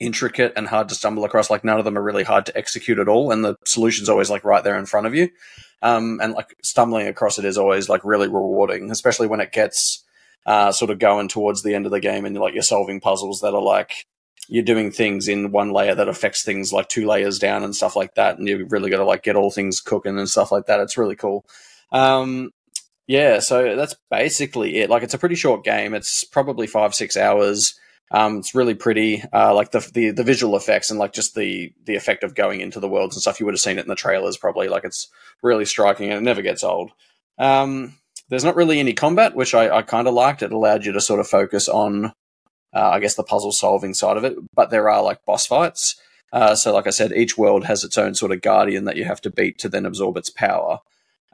intricate 0.00 0.52
and 0.56 0.68
hard 0.68 0.88
to 0.88 0.94
stumble 0.94 1.24
across, 1.24 1.50
like 1.50 1.64
none 1.64 1.78
of 1.78 1.84
them 1.84 1.96
are 1.96 2.02
really 2.02 2.24
hard 2.24 2.46
to 2.46 2.56
execute 2.56 2.98
at 2.98 3.08
all, 3.08 3.32
and 3.32 3.44
the 3.44 3.56
solution's 3.64 4.08
always 4.08 4.30
like 4.30 4.44
right 4.44 4.64
there 4.64 4.78
in 4.78 4.86
front 4.86 5.06
of 5.06 5.14
you. 5.14 5.30
Um, 5.80 6.20
and 6.22 6.32
like 6.32 6.54
stumbling 6.62 7.08
across 7.08 7.38
it 7.38 7.44
is 7.44 7.58
always 7.58 7.88
like 7.88 8.04
really 8.04 8.28
rewarding, 8.28 8.90
especially 8.90 9.26
when 9.26 9.40
it 9.40 9.52
gets 9.52 10.04
uh, 10.46 10.72
sort 10.72 10.90
of 10.90 10.98
going 10.98 11.28
towards 11.28 11.62
the 11.62 11.74
end 11.74 11.86
of 11.86 11.92
the 11.92 12.00
game 12.00 12.24
and 12.24 12.36
like 12.38 12.54
you're 12.54 12.62
solving 12.62 13.00
puzzles 13.00 13.40
that 13.40 13.54
are 13.54 13.62
like 13.62 14.06
you're 14.48 14.64
doing 14.64 14.90
things 14.90 15.28
in 15.28 15.52
one 15.52 15.72
layer 15.72 15.94
that 15.94 16.08
affects 16.08 16.42
things 16.42 16.72
like 16.72 16.88
two 16.88 17.06
layers 17.06 17.38
down 17.38 17.62
and 17.62 17.74
stuff 17.74 17.96
like 17.96 18.14
that, 18.16 18.38
and 18.38 18.48
you've 18.48 18.72
really 18.72 18.90
got 18.90 18.98
to 18.98 19.04
like 19.04 19.22
get 19.22 19.36
all 19.36 19.50
things 19.50 19.80
cooking 19.80 20.18
and 20.18 20.28
stuff 20.28 20.52
like 20.52 20.66
that. 20.66 20.80
It's 20.80 20.98
really 20.98 21.16
cool. 21.16 21.44
Um, 21.90 22.52
yeah, 23.06 23.38
so 23.38 23.76
that's 23.76 23.96
basically 24.10 24.78
it. 24.78 24.90
Like, 24.90 25.02
it's 25.02 25.14
a 25.14 25.18
pretty 25.18 25.34
short 25.34 25.64
game. 25.64 25.94
It's 25.94 26.24
probably 26.24 26.66
five 26.66 26.94
six 26.94 27.16
hours. 27.16 27.74
Um, 28.10 28.38
it's 28.38 28.54
really 28.54 28.74
pretty. 28.74 29.22
Uh, 29.32 29.54
like 29.54 29.70
the, 29.70 29.88
the 29.94 30.10
the 30.10 30.24
visual 30.24 30.56
effects 30.56 30.90
and 30.90 30.98
like 30.98 31.12
just 31.12 31.34
the 31.34 31.72
the 31.84 31.96
effect 31.96 32.24
of 32.24 32.34
going 32.34 32.60
into 32.60 32.80
the 32.80 32.88
worlds 32.88 33.16
and 33.16 33.22
stuff. 33.22 33.40
You 33.40 33.46
would 33.46 33.54
have 33.54 33.60
seen 33.60 33.78
it 33.78 33.82
in 33.82 33.88
the 33.88 33.94
trailers 33.94 34.36
probably. 34.36 34.68
Like 34.68 34.84
it's 34.84 35.08
really 35.42 35.64
striking 35.64 36.10
and 36.10 36.18
it 36.18 36.22
never 36.22 36.42
gets 36.42 36.62
old. 36.62 36.90
Um, 37.38 37.96
there's 38.32 38.44
not 38.44 38.56
really 38.56 38.80
any 38.80 38.94
combat, 38.94 39.36
which 39.36 39.54
I, 39.54 39.76
I 39.76 39.82
kind 39.82 40.08
of 40.08 40.14
liked. 40.14 40.42
It 40.42 40.52
allowed 40.52 40.86
you 40.86 40.92
to 40.92 41.02
sort 41.02 41.20
of 41.20 41.28
focus 41.28 41.68
on, 41.68 42.06
uh, 42.74 42.88
I 42.88 42.98
guess, 42.98 43.14
the 43.14 43.22
puzzle 43.22 43.52
solving 43.52 43.92
side 43.92 44.16
of 44.16 44.24
it. 44.24 44.38
But 44.54 44.70
there 44.70 44.88
are 44.88 45.02
like 45.02 45.22
boss 45.26 45.46
fights. 45.46 45.96
Uh, 46.32 46.54
so, 46.54 46.72
like 46.72 46.86
I 46.86 46.90
said, 46.90 47.12
each 47.12 47.36
world 47.36 47.64
has 47.64 47.84
its 47.84 47.98
own 47.98 48.14
sort 48.14 48.32
of 48.32 48.40
guardian 48.40 48.86
that 48.86 48.96
you 48.96 49.04
have 49.04 49.20
to 49.20 49.30
beat 49.30 49.58
to 49.58 49.68
then 49.68 49.84
absorb 49.84 50.16
its 50.16 50.30
power. 50.30 50.78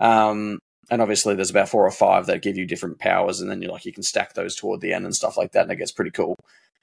Um, 0.01 0.59
and 0.91 1.01
obviously, 1.01 1.37
there's 1.37 1.51
about 1.51 1.69
four 1.69 1.87
or 1.87 1.93
five 1.93 2.27
that 2.27 2.43
give 2.43 2.57
you 2.57 2.67
different 2.67 2.99
powers, 2.99 3.41
and 3.41 3.49
then 3.49 3.63
you 3.63 3.71
like 3.71 3.87
you 3.87 3.93
can 3.93 4.03
stack 4.03 4.35
those 4.35 4.57
toward 4.57 4.81
the 4.81 4.93
end 4.93 5.05
and 5.05 5.15
stuff 5.15 5.37
like 5.37 5.53
that, 5.53 5.63
and 5.63 5.71
it 5.71 5.77
gets 5.77 5.93
pretty 5.93 6.11
cool. 6.11 6.35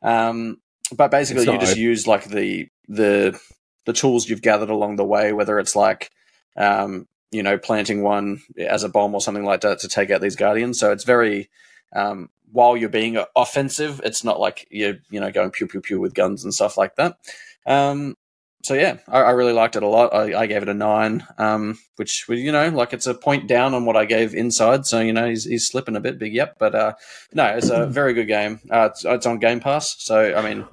Um, 0.02 0.60
but 0.96 1.12
basically, 1.12 1.44
you 1.44 1.60
just 1.60 1.76
use 1.76 2.08
like 2.08 2.30
the 2.30 2.70
the 2.88 3.38
the 3.86 3.92
tools 3.92 4.30
you've 4.30 4.42
gathered 4.42 4.70
along 4.70 4.96
the 4.96 5.04
way, 5.04 5.34
whether 5.34 5.60
it's 5.60 5.76
like 5.76 6.10
um, 6.56 7.06
you 7.32 7.44
know, 7.44 7.58
planting 7.58 8.02
one 8.02 8.42
as 8.58 8.84
a 8.84 8.90
bomb 8.90 9.14
or 9.14 9.22
something 9.22 9.46
like 9.46 9.62
that 9.62 9.80
to 9.80 9.88
take 9.88 10.12
out 10.12 10.22
these 10.22 10.36
guardians. 10.36 10.80
So 10.80 10.92
it's 10.92 11.04
very 11.04 11.50
um, 11.94 12.30
while 12.52 12.78
you're 12.78 12.90
being 12.90 13.18
offensive, 13.36 14.02
it's 14.04 14.24
not 14.24 14.40
like 14.40 14.68
you're 14.70 14.96
you 15.10 15.20
know 15.20 15.32
going 15.32 15.52
pew 15.52 15.68
pew 15.68 15.82
pew 15.82 16.00
with 16.00 16.14
guns 16.14 16.44
and 16.44 16.54
stuff 16.54 16.78
like 16.78 16.96
that. 16.96 17.18
Um, 17.66 18.16
so 18.64 18.74
yeah, 18.74 18.98
I, 19.08 19.20
I, 19.20 19.32
really 19.32 19.54
liked 19.54 19.76
it 19.76 19.84
a 19.84 19.88
lot. 19.88 20.12
I, 20.12 20.42
I 20.42 20.48
gave 20.48 20.64
it 20.64 20.70
a 20.70 20.74
nine, 20.74 21.26
um, 21.38 21.78
which 21.98 22.26
was 22.28 22.40
you 22.40 22.52
know, 22.52 22.68
like 22.70 22.94
it's 22.94 23.06
a 23.06 23.14
point 23.14 23.48
down 23.48 23.76
on 23.76 23.86
what 23.86 23.96
I 23.96 24.06
gave 24.06 24.34
inside. 24.34 24.88
So 24.88 25.00
you 25.02 25.14
know, 25.14 25.28
he's, 25.28 25.44
he's 25.44 25.68
slipping 25.68 25.96
a 25.96 26.00
bit, 26.00 26.18
big 26.18 26.34
yep. 26.34 26.58
But 26.58 26.74
uh, 26.74 26.94
no, 27.34 27.46
it's 27.46 27.70
a 27.70 27.86
very 27.86 28.14
good 28.14 28.28
game. 28.28 28.60
Uh, 28.72 28.90
it's, 28.92 29.06
it's, 29.06 29.26
on 29.28 29.38
Game 29.38 29.60
Pass. 29.60 29.96
So 30.00 30.36
I 30.36 30.42
mean, 30.42 30.66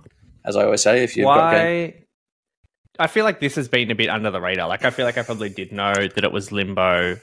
as 0.45 0.57
I 0.57 0.65
always 0.65 0.83
say, 0.83 1.05
if 1.05 1.17
you've 1.17 1.27
Why? 1.27 1.37
got 1.37 1.53
game. 1.53 2.02
I 2.99 3.07
feel 3.07 3.25
like 3.25 3.41
this 3.41 3.55
has 3.57 3.69
been 3.69 3.91
a 3.91 3.95
bit 3.95 4.09
under 4.09 4.31
the 4.31 4.41
radar. 4.41 4.69
Like 4.69 4.85
I 4.85 4.91
feel 4.91 5.07
like 5.07 5.19
I 5.19 5.23
probably 5.23 5.49
did 5.49 5.73
know 5.73 5.95
that 5.95 6.25
it 6.25 6.33
was 6.33 6.53
Limbo 6.53 7.19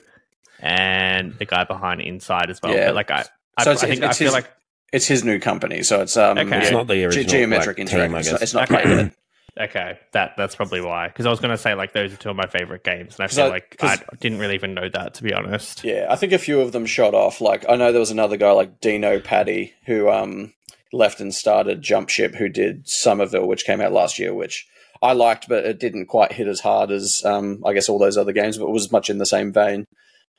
and 0.60 1.34
the 1.38 1.46
guy 1.46 1.64
behind 1.64 2.02
Inside 2.02 2.50
as 2.50 2.62
well. 2.62 2.74
Yeah. 2.74 2.88
But 2.88 2.96
like 2.96 3.12
I, 3.12 3.26
I, 3.58 3.64
so 3.64 3.72
I 3.72 3.76
think 3.76 4.04
I 4.04 4.14
feel 4.14 4.28
his, 4.28 4.34
like 4.34 4.52
it's 4.92 5.08
his 5.08 5.24
new 5.24 5.40
company. 5.40 5.84
So 5.84 6.02
it's 6.02 6.18
um, 6.18 6.38
okay. 6.38 6.60
it's 6.60 6.72
not 6.72 6.88
the 6.88 7.04
original 7.06 7.26
Ge- 7.26 7.30
geometric 7.30 7.78
like, 7.78 7.88
interactive. 7.88 8.26
Team, 8.26 8.38
it's 8.42 8.54
not 8.54 8.72
okay. 8.72 9.12
Okay, 9.60 10.00
that 10.14 10.36
that's 10.38 10.56
probably 10.56 10.80
why. 10.80 11.08
Because 11.08 11.26
I 11.26 11.30
was 11.30 11.40
going 11.40 11.52
to 11.52 11.58
say 11.58 11.74
like 11.74 11.92
those 11.92 12.14
are 12.14 12.18
two 12.18 12.30
of 12.30 12.36
my 12.36 12.48
favorite 12.48 12.84
games, 12.84 13.18
and 13.18 13.26
I 13.26 13.28
feel 13.28 13.46
I, 13.46 13.50
like 13.50 13.76
I 13.82 13.98
didn't 14.22 14.40
really 14.40 14.56
even 14.56 14.74
know 14.74 14.88
that 14.88 15.16
to 15.16 15.24
be 15.24 15.34
honest. 15.34 15.84
Yeah, 15.84 16.08
I 16.10 16.16
think 16.16 16.32
a 16.32 16.38
few 16.38 16.62
of 16.62 16.72
them 16.72 16.86
shot 16.86 17.14
off. 17.14 17.42
Like 17.42 17.66
I 17.68 17.76
know 17.76 17.92
there 17.92 18.00
was 18.00 18.12
another 18.12 18.38
guy 18.38 18.52
like 18.52 18.80
Dino 18.80 19.20
Patti 19.20 19.74
who 19.86 20.10
um 20.10 20.54
left 20.94 21.20
and 21.20 21.34
started 21.34 21.82
Jumpship, 21.82 22.36
who 22.36 22.48
did 22.48 22.88
Somerville, 22.88 23.48
which 23.48 23.66
came 23.66 23.82
out 23.82 23.92
last 23.92 24.18
year, 24.18 24.34
which 24.34 24.66
I 25.02 25.14
liked, 25.14 25.48
but 25.48 25.66
it 25.66 25.80
didn't 25.80 26.08
quite 26.08 26.34
hit 26.34 26.48
as 26.48 26.60
hard 26.60 26.92
as 26.92 27.24
um 27.26 27.64
I 27.66 27.74
guess 27.74 27.90
all 27.90 28.00
those 28.00 28.18
other 28.18 28.34
games, 28.34 28.58
but 28.58 28.68
it 28.68 28.72
was 28.72 28.92
much 28.92 29.10
in 29.10 29.18
the 29.18 29.26
same 29.26 29.54
vein. 29.54 29.86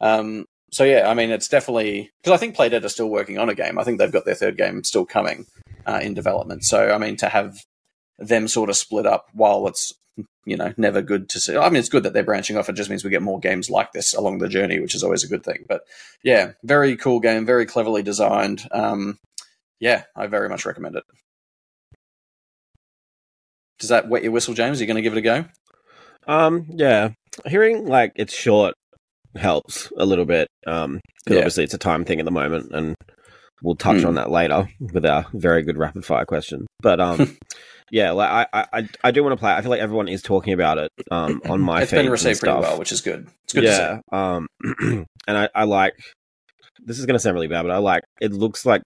Um, 0.01 0.47
so 0.73 0.85
yeah, 0.85 1.09
I 1.09 1.15
mean, 1.15 1.31
it's 1.31 1.49
definitely 1.49 2.11
because 2.23 2.35
I 2.35 2.39
think 2.39 2.57
Playdead 2.57 2.85
are 2.85 2.89
still 2.89 3.11
working 3.11 3.39
on 3.39 3.49
a 3.49 3.55
game. 3.55 3.79
I 3.79 3.85
think 3.85 3.99
they've 3.99 4.13
got 4.13 4.25
their 4.25 4.35
third 4.35 4.57
game 4.57 4.85
still 4.85 5.05
coming 5.05 5.47
uh, 5.87 6.01
in 6.03 6.15
development. 6.15 6.65
So 6.65 6.91
I 6.91 6.99
mean, 6.99 7.17
to 7.17 7.29
have 7.29 7.59
them 8.19 8.49
sort 8.49 8.71
of 8.71 8.77
split 8.77 9.07
up 9.07 9.27
while 9.33 9.67
it's 9.67 9.95
you 10.45 10.57
know 10.57 10.73
never 10.77 11.03
good 11.03 11.29
to 11.31 11.41
see. 11.41 11.57
I 11.57 11.69
mean, 11.69 11.77
it's 11.77 11.89
good 11.89 12.05
that 12.05 12.13
they're 12.13 12.23
branching 12.23 12.57
off. 12.57 12.69
It 12.69 12.77
just 12.77 12.91
means 12.91 13.03
we 13.03 13.11
get 13.11 13.23
more 13.23 13.41
games 13.41 13.71
like 13.71 13.93
this 13.93 14.15
along 14.15 14.39
the 14.39 14.49
journey, 14.49 14.79
which 14.81 14.95
is 14.95 15.03
always 15.03 15.25
a 15.25 15.29
good 15.29 15.45
thing. 15.45 15.65
But 15.69 15.83
yeah, 16.23 16.53
very 16.63 16.97
cool 16.97 17.21
game, 17.21 17.47
very 17.47 17.67
cleverly 17.67 18.03
designed. 18.03 18.67
Um, 18.71 19.19
yeah, 19.81 20.05
I 20.15 20.27
very 20.27 20.49
much 20.49 20.67
recommend 20.67 20.97
it. 20.97 21.05
Does 23.81 23.89
that 23.89 24.09
wet 24.09 24.23
your 24.23 24.33
whistle, 24.33 24.55
James? 24.55 24.79
Are 24.79 24.85
you 24.85 24.87
going 24.87 24.97
to 24.97 25.03
give 25.03 25.15
it 25.15 25.19
a 25.19 25.23
go? 25.23 25.45
Um, 26.29 26.67
yeah. 26.69 27.11
Hearing 27.47 27.87
like 27.87 28.13
it's 28.15 28.35
short 28.35 28.75
helps 29.37 29.93
a 29.97 30.05
little 30.05 30.25
bit. 30.25 30.49
Um, 30.67 31.01
because 31.25 31.35
yeah. 31.35 31.39
obviously 31.41 31.65
it's 31.65 31.75
a 31.75 31.79
time 31.79 32.05
thing 32.05 32.19
at 32.19 32.25
the 32.25 32.31
moment, 32.31 32.73
and 32.73 32.95
we'll 33.63 33.77
touch 33.77 33.99
mm. 33.99 34.07
on 34.07 34.15
that 34.15 34.31
later 34.31 34.69
with 34.81 35.05
our 35.05 35.27
very 35.33 35.63
good 35.63 35.79
rapid 35.79 36.05
fire 36.05 36.25
question. 36.25 36.67
But 36.83 37.01
um, 37.01 37.39
yeah, 37.91 38.13
like 38.13 38.49
I, 38.53 38.67
I, 38.73 38.89
I 39.05 39.11
do 39.11 39.23
want 39.23 39.33
to 39.33 39.37
play. 39.37 39.53
I 39.53 39.61
feel 39.61 39.71
like 39.71 39.81
everyone 39.81 40.09
is 40.09 40.23
talking 40.23 40.53
about 40.53 40.79
it 40.79 40.91
um 41.11 41.41
on 41.49 41.61
my. 41.61 41.83
It's 41.83 41.91
been 41.91 42.11
received 42.11 42.41
pretty 42.41 42.59
well, 42.59 42.79
which 42.79 42.93
is 42.93 43.01
good. 43.01 43.29
It's 43.45 43.53
good. 43.53 43.65
Yeah. 43.65 44.01
Um, 44.13 44.47
and 44.81 45.07
I, 45.29 45.49
I 45.55 45.65
like. 45.65 45.95
This 46.83 46.99
is 46.99 47.07
going 47.07 47.15
to 47.15 47.21
sound 47.21 47.35
really 47.35 47.49
bad, 47.49 47.63
but 47.63 47.71
I 47.71 47.79
like. 47.79 48.05
It 48.21 48.33
looks 48.33 48.65
like. 48.65 48.83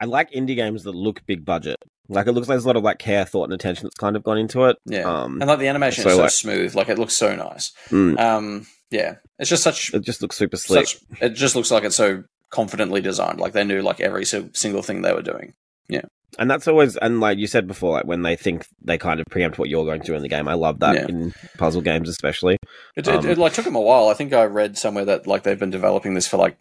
I 0.00 0.04
like 0.04 0.32
indie 0.32 0.56
games 0.56 0.82
that 0.82 0.92
look 0.92 1.24
big 1.26 1.44
budget. 1.44 1.76
Like 2.12 2.26
it 2.26 2.32
looks 2.32 2.48
like 2.48 2.54
there's 2.54 2.64
a 2.64 2.68
lot 2.68 2.76
of 2.76 2.82
like 2.82 2.98
care, 2.98 3.24
thought, 3.24 3.44
and 3.44 3.52
attention 3.52 3.84
that's 3.84 3.96
kind 3.96 4.16
of 4.16 4.22
gone 4.22 4.38
into 4.38 4.64
it. 4.64 4.76
Yeah, 4.84 5.02
um, 5.02 5.40
and 5.40 5.48
like 5.48 5.58
the 5.58 5.68
animation 5.68 6.02
so 6.02 6.10
is 6.10 6.16
so 6.16 6.22
like, 6.22 6.30
smooth. 6.30 6.74
Like 6.74 6.88
it 6.88 6.98
looks 6.98 7.16
so 7.16 7.34
nice. 7.34 7.72
Mm. 7.90 8.18
Um, 8.18 8.66
yeah, 8.90 9.16
it's 9.38 9.50
just 9.50 9.62
such. 9.62 9.92
It 9.94 10.00
just 10.00 10.22
looks 10.22 10.36
super 10.36 10.56
slick. 10.56 10.86
Such, 10.86 11.00
it 11.20 11.30
just 11.30 11.56
looks 11.56 11.70
like 11.70 11.84
it's 11.84 11.96
so 11.96 12.24
confidently 12.50 13.00
designed. 13.00 13.40
Like 13.40 13.52
they 13.52 13.64
knew 13.64 13.82
like 13.82 14.00
every 14.00 14.24
single 14.24 14.82
thing 14.82 15.02
they 15.02 15.12
were 15.12 15.22
doing. 15.22 15.54
Yeah, 15.88 16.04
and 16.38 16.50
that's 16.50 16.68
always 16.68 16.96
and 16.96 17.20
like 17.20 17.38
you 17.38 17.46
said 17.46 17.66
before, 17.66 17.92
like 17.92 18.06
when 18.06 18.22
they 18.22 18.36
think 18.36 18.66
they 18.82 18.98
kind 18.98 19.20
of 19.20 19.26
preempt 19.26 19.58
what 19.58 19.68
you're 19.68 19.84
going 19.84 20.00
to 20.00 20.06
do 20.06 20.14
in 20.14 20.22
the 20.22 20.28
game. 20.28 20.48
I 20.48 20.54
love 20.54 20.80
that 20.80 20.94
yeah. 20.94 21.06
in 21.08 21.34
puzzle 21.58 21.82
games, 21.82 22.08
especially. 22.08 22.58
It, 22.96 23.08
um, 23.08 23.24
it, 23.24 23.32
it, 23.32 23.38
like 23.38 23.52
took 23.52 23.64
them 23.64 23.76
a 23.76 23.80
while. 23.80 24.08
I 24.08 24.14
think 24.14 24.32
I 24.32 24.44
read 24.44 24.78
somewhere 24.78 25.04
that 25.06 25.26
like 25.26 25.42
they've 25.42 25.58
been 25.58 25.70
developing 25.70 26.14
this 26.14 26.28
for 26.28 26.36
like 26.36 26.56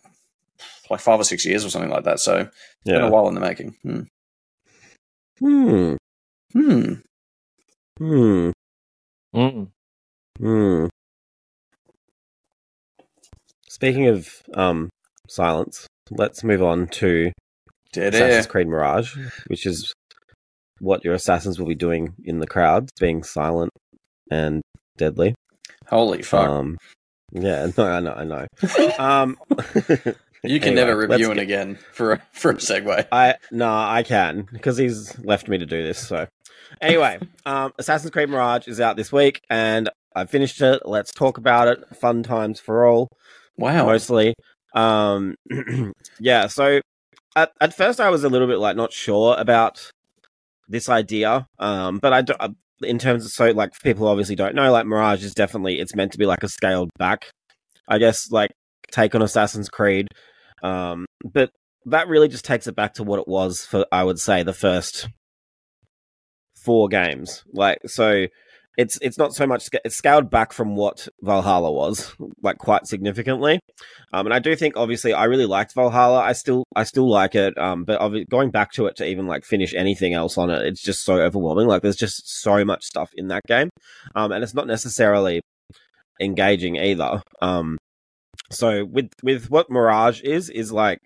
like 0.89 0.99
five 0.99 1.19
or 1.19 1.23
six 1.23 1.45
years 1.45 1.63
or 1.63 1.69
something 1.69 1.91
like 1.91 2.03
that. 2.03 2.19
So 2.19 2.39
it's 2.39 2.51
yeah. 2.83 2.95
been 2.95 3.05
a 3.05 3.09
while 3.09 3.27
in 3.27 3.35
the 3.35 3.41
making. 3.41 3.75
Hmm. 3.83 4.01
Hmm. 5.41 5.95
Hmm. 6.53 6.93
Hmm. 7.97 8.51
Hmm. 9.33 9.63
Hmm. 10.37 10.85
Speaking 13.67 14.05
of 14.05 14.29
um, 14.53 14.89
silence, 15.27 15.87
let's 16.11 16.43
move 16.43 16.61
on 16.61 16.85
to 16.89 17.31
Dead 17.91 18.13
Assassin's 18.13 18.45
Creed 18.45 18.67
Mirage, 18.67 19.17
which 19.47 19.65
is 19.65 19.91
what 20.79 21.03
your 21.03 21.15
assassins 21.15 21.57
will 21.57 21.67
be 21.67 21.73
doing 21.73 22.13
in 22.23 22.37
the 22.37 22.45
crowds, 22.45 22.91
being 22.99 23.23
silent 23.23 23.71
and 24.29 24.61
deadly. 24.97 25.33
Holy 25.87 26.21
fuck! 26.21 26.49
Um, 26.49 26.77
yeah, 27.31 27.67
no, 27.77 27.87
I 27.87 27.99
know, 27.99 28.13
I 28.13 28.23
know. 28.25 28.45
um, 28.99 29.37
you 30.43 30.59
can 30.59 30.69
anyway, 30.69 30.87
never 30.87 30.97
review 31.07 31.31
it 31.31 31.35
get... 31.35 31.43
again 31.43 31.79
for 31.91 32.13
a, 32.13 32.21
for 32.31 32.51
a 32.51 32.55
segue. 32.55 33.07
I 33.11 33.35
no, 33.51 33.69
I 33.71 34.03
can 34.03 34.47
because 34.51 34.77
he's 34.77 35.17
left 35.19 35.47
me 35.47 35.57
to 35.57 35.65
do 35.65 35.83
this. 35.83 35.99
So 35.99 36.27
anyway, 36.81 37.19
um, 37.45 37.73
Assassin's 37.77 38.11
Creed 38.11 38.29
Mirage 38.29 38.67
is 38.67 38.79
out 38.79 38.95
this 38.95 39.11
week, 39.11 39.41
and 39.49 39.89
I 40.15 40.25
finished 40.25 40.61
it. 40.61 40.81
Let's 40.85 41.11
talk 41.11 41.37
about 41.37 41.67
it. 41.67 41.95
Fun 41.95 42.23
times 42.23 42.59
for 42.59 42.85
all. 42.85 43.07
Wow. 43.57 43.85
Mostly. 43.85 44.33
Um, 44.73 45.35
yeah. 46.19 46.47
So 46.47 46.81
at, 47.35 47.51
at 47.61 47.75
first 47.75 47.99
I 47.99 48.09
was 48.09 48.23
a 48.23 48.29
little 48.29 48.47
bit 48.47 48.59
like 48.59 48.75
not 48.75 48.93
sure 48.93 49.35
about 49.37 49.91
this 50.67 50.89
idea. 50.89 51.45
Um, 51.59 51.99
but 51.99 52.13
I 52.13 52.21
do, 52.21 52.33
uh, 52.39 52.49
in 52.81 52.97
terms 52.97 53.25
of 53.25 53.31
so 53.31 53.51
like 53.51 53.71
people 53.83 54.07
obviously 54.07 54.35
don't 54.35 54.55
know, 54.55 54.71
like 54.71 54.85
Mirage 54.85 55.23
is 55.23 55.33
definitely 55.33 55.79
it's 55.79 55.95
meant 55.95 56.11
to 56.13 56.17
be 56.17 56.25
like 56.25 56.43
a 56.43 56.49
scaled 56.49 56.89
back, 56.97 57.29
I 57.87 57.99
guess, 57.99 58.31
like 58.31 58.51
take 58.91 59.13
on 59.13 59.21
Assassin's 59.21 59.69
Creed. 59.69 60.07
Um, 60.63 61.05
but 61.23 61.51
that 61.85 62.07
really 62.07 62.27
just 62.27 62.45
takes 62.45 62.67
it 62.67 62.75
back 62.75 62.93
to 62.95 63.03
what 63.03 63.19
it 63.19 63.27
was 63.27 63.65
for 63.65 63.85
I 63.91 64.03
would 64.03 64.19
say 64.19 64.43
the 64.43 64.53
first 64.53 65.09
four 66.63 66.87
games. 66.87 67.43
Like 67.53 67.79
so 67.87 68.27
it's 68.77 68.97
it's 69.01 69.17
not 69.17 69.33
so 69.33 69.45
much 69.45 69.69
it's 69.83 69.95
scaled 69.95 70.29
back 70.29 70.53
from 70.53 70.75
what 70.75 71.07
Valhalla 71.21 71.71
was 71.71 72.15
like 72.41 72.57
quite 72.57 72.87
significantly, 72.87 73.59
um, 74.13 74.25
and 74.27 74.33
I 74.33 74.39
do 74.39 74.55
think 74.55 74.77
obviously 74.77 75.13
I 75.13 75.25
really 75.25 75.45
liked 75.45 75.73
Valhalla. 75.73 76.21
I 76.21 76.33
still 76.33 76.63
I 76.75 76.83
still 76.83 77.09
like 77.09 77.35
it, 77.35 77.57
um, 77.57 77.83
but 77.83 77.99
going 78.29 78.49
back 78.51 78.71
to 78.73 78.85
it 78.85 78.95
to 78.97 79.05
even 79.05 79.27
like 79.27 79.43
finish 79.43 79.73
anything 79.73 80.13
else 80.13 80.37
on 80.37 80.49
it, 80.49 80.65
it's 80.65 80.81
just 80.81 81.03
so 81.03 81.15
overwhelming. 81.15 81.67
Like 81.67 81.81
there's 81.81 81.97
just 81.97 82.41
so 82.41 82.63
much 82.63 82.85
stuff 82.85 83.11
in 83.15 83.27
that 83.27 83.43
game, 83.47 83.69
um, 84.15 84.31
and 84.31 84.43
it's 84.43 84.53
not 84.53 84.67
necessarily 84.67 85.41
engaging 86.21 86.77
either. 86.77 87.21
Um, 87.41 87.77
so 88.51 88.85
with 88.85 89.11
with 89.23 89.49
what 89.49 89.69
Mirage 89.69 90.21
is 90.21 90.49
is 90.49 90.71
like 90.71 91.01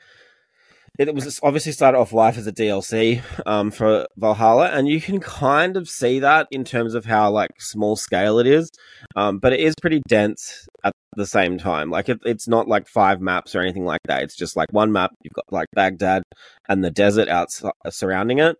it 0.97 1.13
was 1.13 1.39
obviously 1.43 1.71
started 1.71 1.97
off 1.97 2.13
life 2.13 2.37
as 2.37 2.47
a 2.47 2.51
DLC 2.51 3.21
um, 3.45 3.71
for 3.71 4.07
Valhalla, 4.17 4.69
and 4.69 4.87
you 4.87 5.01
can 5.01 5.19
kind 5.19 5.75
of 5.75 5.89
see 5.89 6.19
that 6.19 6.47
in 6.51 6.63
terms 6.63 6.93
of 6.93 7.05
how 7.05 7.29
like 7.31 7.59
small 7.59 7.95
scale 7.95 8.39
it 8.39 8.47
is, 8.47 8.71
um, 9.15 9.39
but 9.39 9.51
it 9.53 9.59
is 9.59 9.73
pretty 9.81 10.01
dense 10.07 10.67
at 10.83 10.93
the 11.17 11.25
same 11.25 11.57
time. 11.57 11.89
Like 11.89 12.07
it, 12.09 12.19
it's 12.23 12.47
not 12.47 12.67
like 12.67 12.87
five 12.87 13.19
maps 13.19 13.55
or 13.55 13.61
anything 13.61 13.85
like 13.85 14.01
that. 14.05 14.23
It's 14.23 14.35
just 14.35 14.55
like 14.55 14.69
one 14.71 14.91
map. 14.91 15.11
You've 15.23 15.33
got 15.33 15.45
like 15.51 15.67
Baghdad 15.73 16.23
and 16.69 16.83
the 16.83 16.91
desert 16.91 17.27
out 17.27 17.49
surrounding 17.89 18.39
it. 18.39 18.57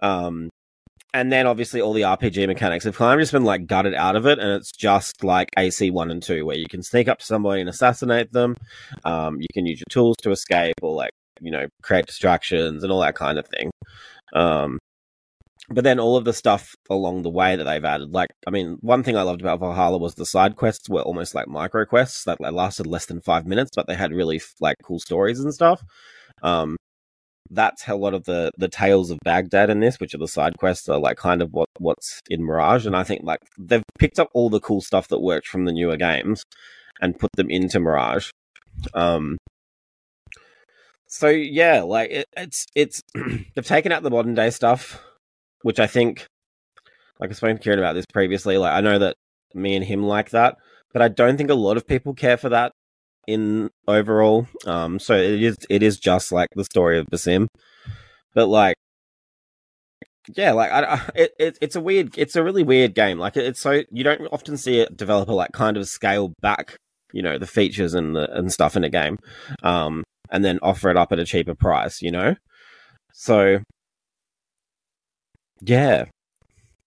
Um, 0.00 0.48
and 1.14 1.32
then 1.32 1.46
obviously 1.46 1.80
all 1.80 1.92
the 1.92 2.02
RPG 2.02 2.46
mechanics 2.48 2.84
have 2.84 2.96
kind 2.96 3.18
of 3.18 3.22
just 3.22 3.32
been 3.32 3.44
like 3.44 3.66
gutted 3.66 3.94
out 3.94 4.16
of 4.16 4.26
it, 4.26 4.38
and 4.40 4.50
it's 4.50 4.72
just 4.72 5.22
like 5.24 5.48
AC 5.56 5.90
one 5.90 6.10
and 6.10 6.22
two, 6.22 6.44
where 6.44 6.58
you 6.58 6.66
can 6.68 6.82
sneak 6.82 7.08
up 7.08 7.20
to 7.20 7.24
somebody 7.24 7.60
and 7.60 7.70
assassinate 7.70 8.32
them. 8.32 8.56
Um, 9.04 9.40
you 9.40 9.46
can 9.54 9.64
use 9.64 9.78
your 9.78 9.86
tools 9.90 10.16
to 10.22 10.32
escape, 10.32 10.74
or 10.82 10.92
like 10.92 11.12
you 11.40 11.52
know, 11.52 11.66
create 11.82 12.06
distractions 12.06 12.82
and 12.82 12.92
all 12.92 13.00
that 13.00 13.14
kind 13.14 13.38
of 13.38 13.46
thing. 13.46 13.70
Um, 14.34 14.78
but 15.70 15.84
then 15.84 15.98
all 15.98 16.16
of 16.16 16.24
the 16.24 16.32
stuff 16.32 16.74
along 16.90 17.22
the 17.22 17.30
way 17.30 17.56
that 17.56 17.64
they've 17.64 17.84
added, 17.84 18.12
like, 18.12 18.28
I 18.46 18.50
mean, 18.50 18.76
one 18.80 19.02
thing 19.02 19.16
I 19.16 19.22
loved 19.22 19.40
about 19.40 19.60
Valhalla 19.60 19.98
was 19.98 20.14
the 20.14 20.26
side 20.26 20.56
quests 20.56 20.90
were 20.90 21.02
almost 21.02 21.34
like 21.34 21.48
micro 21.48 21.86
quests 21.86 22.24
that 22.24 22.40
lasted 22.40 22.86
less 22.86 23.06
than 23.06 23.22
five 23.22 23.46
minutes, 23.46 23.70
but 23.74 23.86
they 23.86 23.94
had 23.94 24.12
really 24.12 24.42
like 24.60 24.76
cool 24.82 24.98
stories 24.98 25.40
and 25.40 25.54
stuff. 25.54 25.82
Um, 26.42 26.76
that's 27.50 27.82
how 27.82 27.96
a 27.96 27.98
lot 27.98 28.14
of 28.14 28.24
the 28.24 28.50
the 28.56 28.68
tales 28.68 29.10
of 29.10 29.18
Baghdad 29.24 29.70
in 29.70 29.80
this, 29.80 30.00
which 30.00 30.14
are 30.14 30.18
the 30.18 30.28
side 30.28 30.56
quests, 30.58 30.88
are 30.88 30.98
like 30.98 31.16
kind 31.16 31.42
of 31.42 31.52
what 31.52 31.68
what's 31.78 32.20
in 32.28 32.42
Mirage. 32.42 32.86
And 32.86 32.96
I 32.96 33.04
think 33.04 33.22
like 33.24 33.40
they've 33.58 33.82
picked 33.98 34.18
up 34.18 34.28
all 34.32 34.50
the 34.50 34.60
cool 34.60 34.80
stuff 34.80 35.08
that 35.08 35.20
worked 35.20 35.46
from 35.46 35.64
the 35.64 35.72
newer 35.72 35.96
games 35.96 36.44
and 37.00 37.18
put 37.18 37.30
them 37.36 37.50
into 37.50 37.80
Mirage. 37.80 38.30
Um, 38.94 39.36
so 41.06 41.28
yeah, 41.28 41.82
like 41.82 42.10
it, 42.10 42.26
it's 42.36 42.66
it's 42.74 43.02
they've 43.54 43.66
taken 43.66 43.92
out 43.92 44.02
the 44.02 44.10
modern 44.10 44.34
day 44.34 44.50
stuff, 44.50 45.02
which 45.62 45.78
I 45.78 45.86
think, 45.86 46.26
like 47.20 47.30
I 47.30 47.34
spoke 47.34 47.56
to 47.56 47.62
Kieran 47.62 47.78
about 47.78 47.94
this 47.94 48.06
previously. 48.12 48.58
Like 48.58 48.72
I 48.72 48.80
know 48.80 48.98
that 48.98 49.16
me 49.54 49.76
and 49.76 49.84
him 49.84 50.02
like 50.02 50.30
that, 50.30 50.56
but 50.92 51.02
I 51.02 51.08
don't 51.08 51.36
think 51.36 51.50
a 51.50 51.54
lot 51.54 51.76
of 51.76 51.86
people 51.86 52.14
care 52.14 52.36
for 52.36 52.48
that 52.48 52.72
in 53.26 53.70
overall. 53.88 54.46
Um, 54.66 54.98
so 54.98 55.14
it 55.14 55.42
is 55.42 55.56
it 55.70 55.82
is 55.82 55.98
just 55.98 56.32
like 56.32 56.48
the 56.54 56.64
story 56.64 56.98
of 56.98 57.06
Basim, 57.06 57.46
but 58.34 58.46
like. 58.48 58.76
Yeah, 60.34 60.52
like 60.52 60.70
I, 60.72 61.02
it, 61.14 61.32
it, 61.38 61.58
it's 61.60 61.76
a 61.76 61.80
weird, 61.80 62.16
it's 62.16 62.34
a 62.36 62.42
really 62.42 62.62
weird 62.62 62.94
game. 62.94 63.18
Like 63.18 63.36
it's 63.36 63.60
so 63.60 63.82
you 63.90 64.04
don't 64.04 64.22
often 64.32 64.56
see 64.56 64.80
a 64.80 64.88
developer 64.88 65.32
like 65.34 65.52
kind 65.52 65.76
of 65.76 65.86
scale 65.86 66.32
back, 66.40 66.76
you 67.12 67.22
know, 67.22 67.38
the 67.38 67.46
features 67.46 67.92
and 67.94 68.16
the 68.16 68.30
and 68.36 68.50
stuff 68.52 68.76
in 68.76 68.84
a 68.84 68.88
game, 68.90 69.18
um, 69.62 70.02
and 70.30 70.44
then 70.44 70.58
offer 70.62 70.88
it 70.90 70.96
up 70.96 71.12
at 71.12 71.18
a 71.18 71.26
cheaper 71.26 71.54
price, 71.54 72.00
you 72.00 72.10
know. 72.10 72.34
So, 73.12 73.58
yeah, 75.60 76.06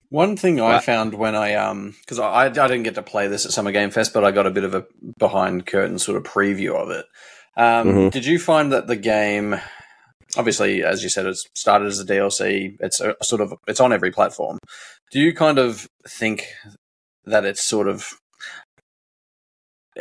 One 0.09 0.37
thing 0.37 0.61
I 0.61 0.79
found 0.81 1.15
when 1.15 1.35
I 1.35 1.55
um 1.55 1.95
because 2.01 2.19
I 2.19 2.45
I 2.47 2.49
didn't 2.49 2.85
get 2.85 2.95
to 2.95 3.03
play 3.03 3.27
this 3.29 3.45
at 3.45 3.53
Summer 3.53 3.73
Game 3.73 3.91
Fest, 3.91 4.13
but 4.15 4.25
I 4.25 4.31
got 4.31 4.47
a 4.47 4.51
bit 4.51 4.65
of 4.65 4.75
a 4.75 4.85
behind 5.19 5.67
curtain 5.67 5.99
sort 5.99 6.17
of 6.17 6.23
preview 6.23 6.75
of 6.75 6.91
it. 6.91 7.07
Um, 7.57 7.89
Mhm. 7.89 8.11
Did 8.13 8.25
you 8.27 8.39
find 8.39 8.71
that 8.73 8.87
the 8.87 8.97
game, 8.97 9.57
obviously, 10.37 10.85
as 10.85 11.03
you 11.03 11.09
said, 11.09 11.27
it's 11.27 11.45
started 11.55 11.87
as 11.89 11.99
a 11.99 12.05
DLC. 12.05 12.77
It's 12.81 13.01
a, 13.01 13.17
sort 13.23 13.41
of 13.41 13.55
it's 13.67 13.81
on 13.81 13.93
every 13.93 14.11
platform. 14.11 14.59
Do 15.11 15.19
you 15.21 15.35
kind 15.35 15.59
of 15.59 15.89
think 16.09 16.47
that 17.25 17.45
it's 17.45 17.65
sort 17.65 17.89
of 17.89 18.13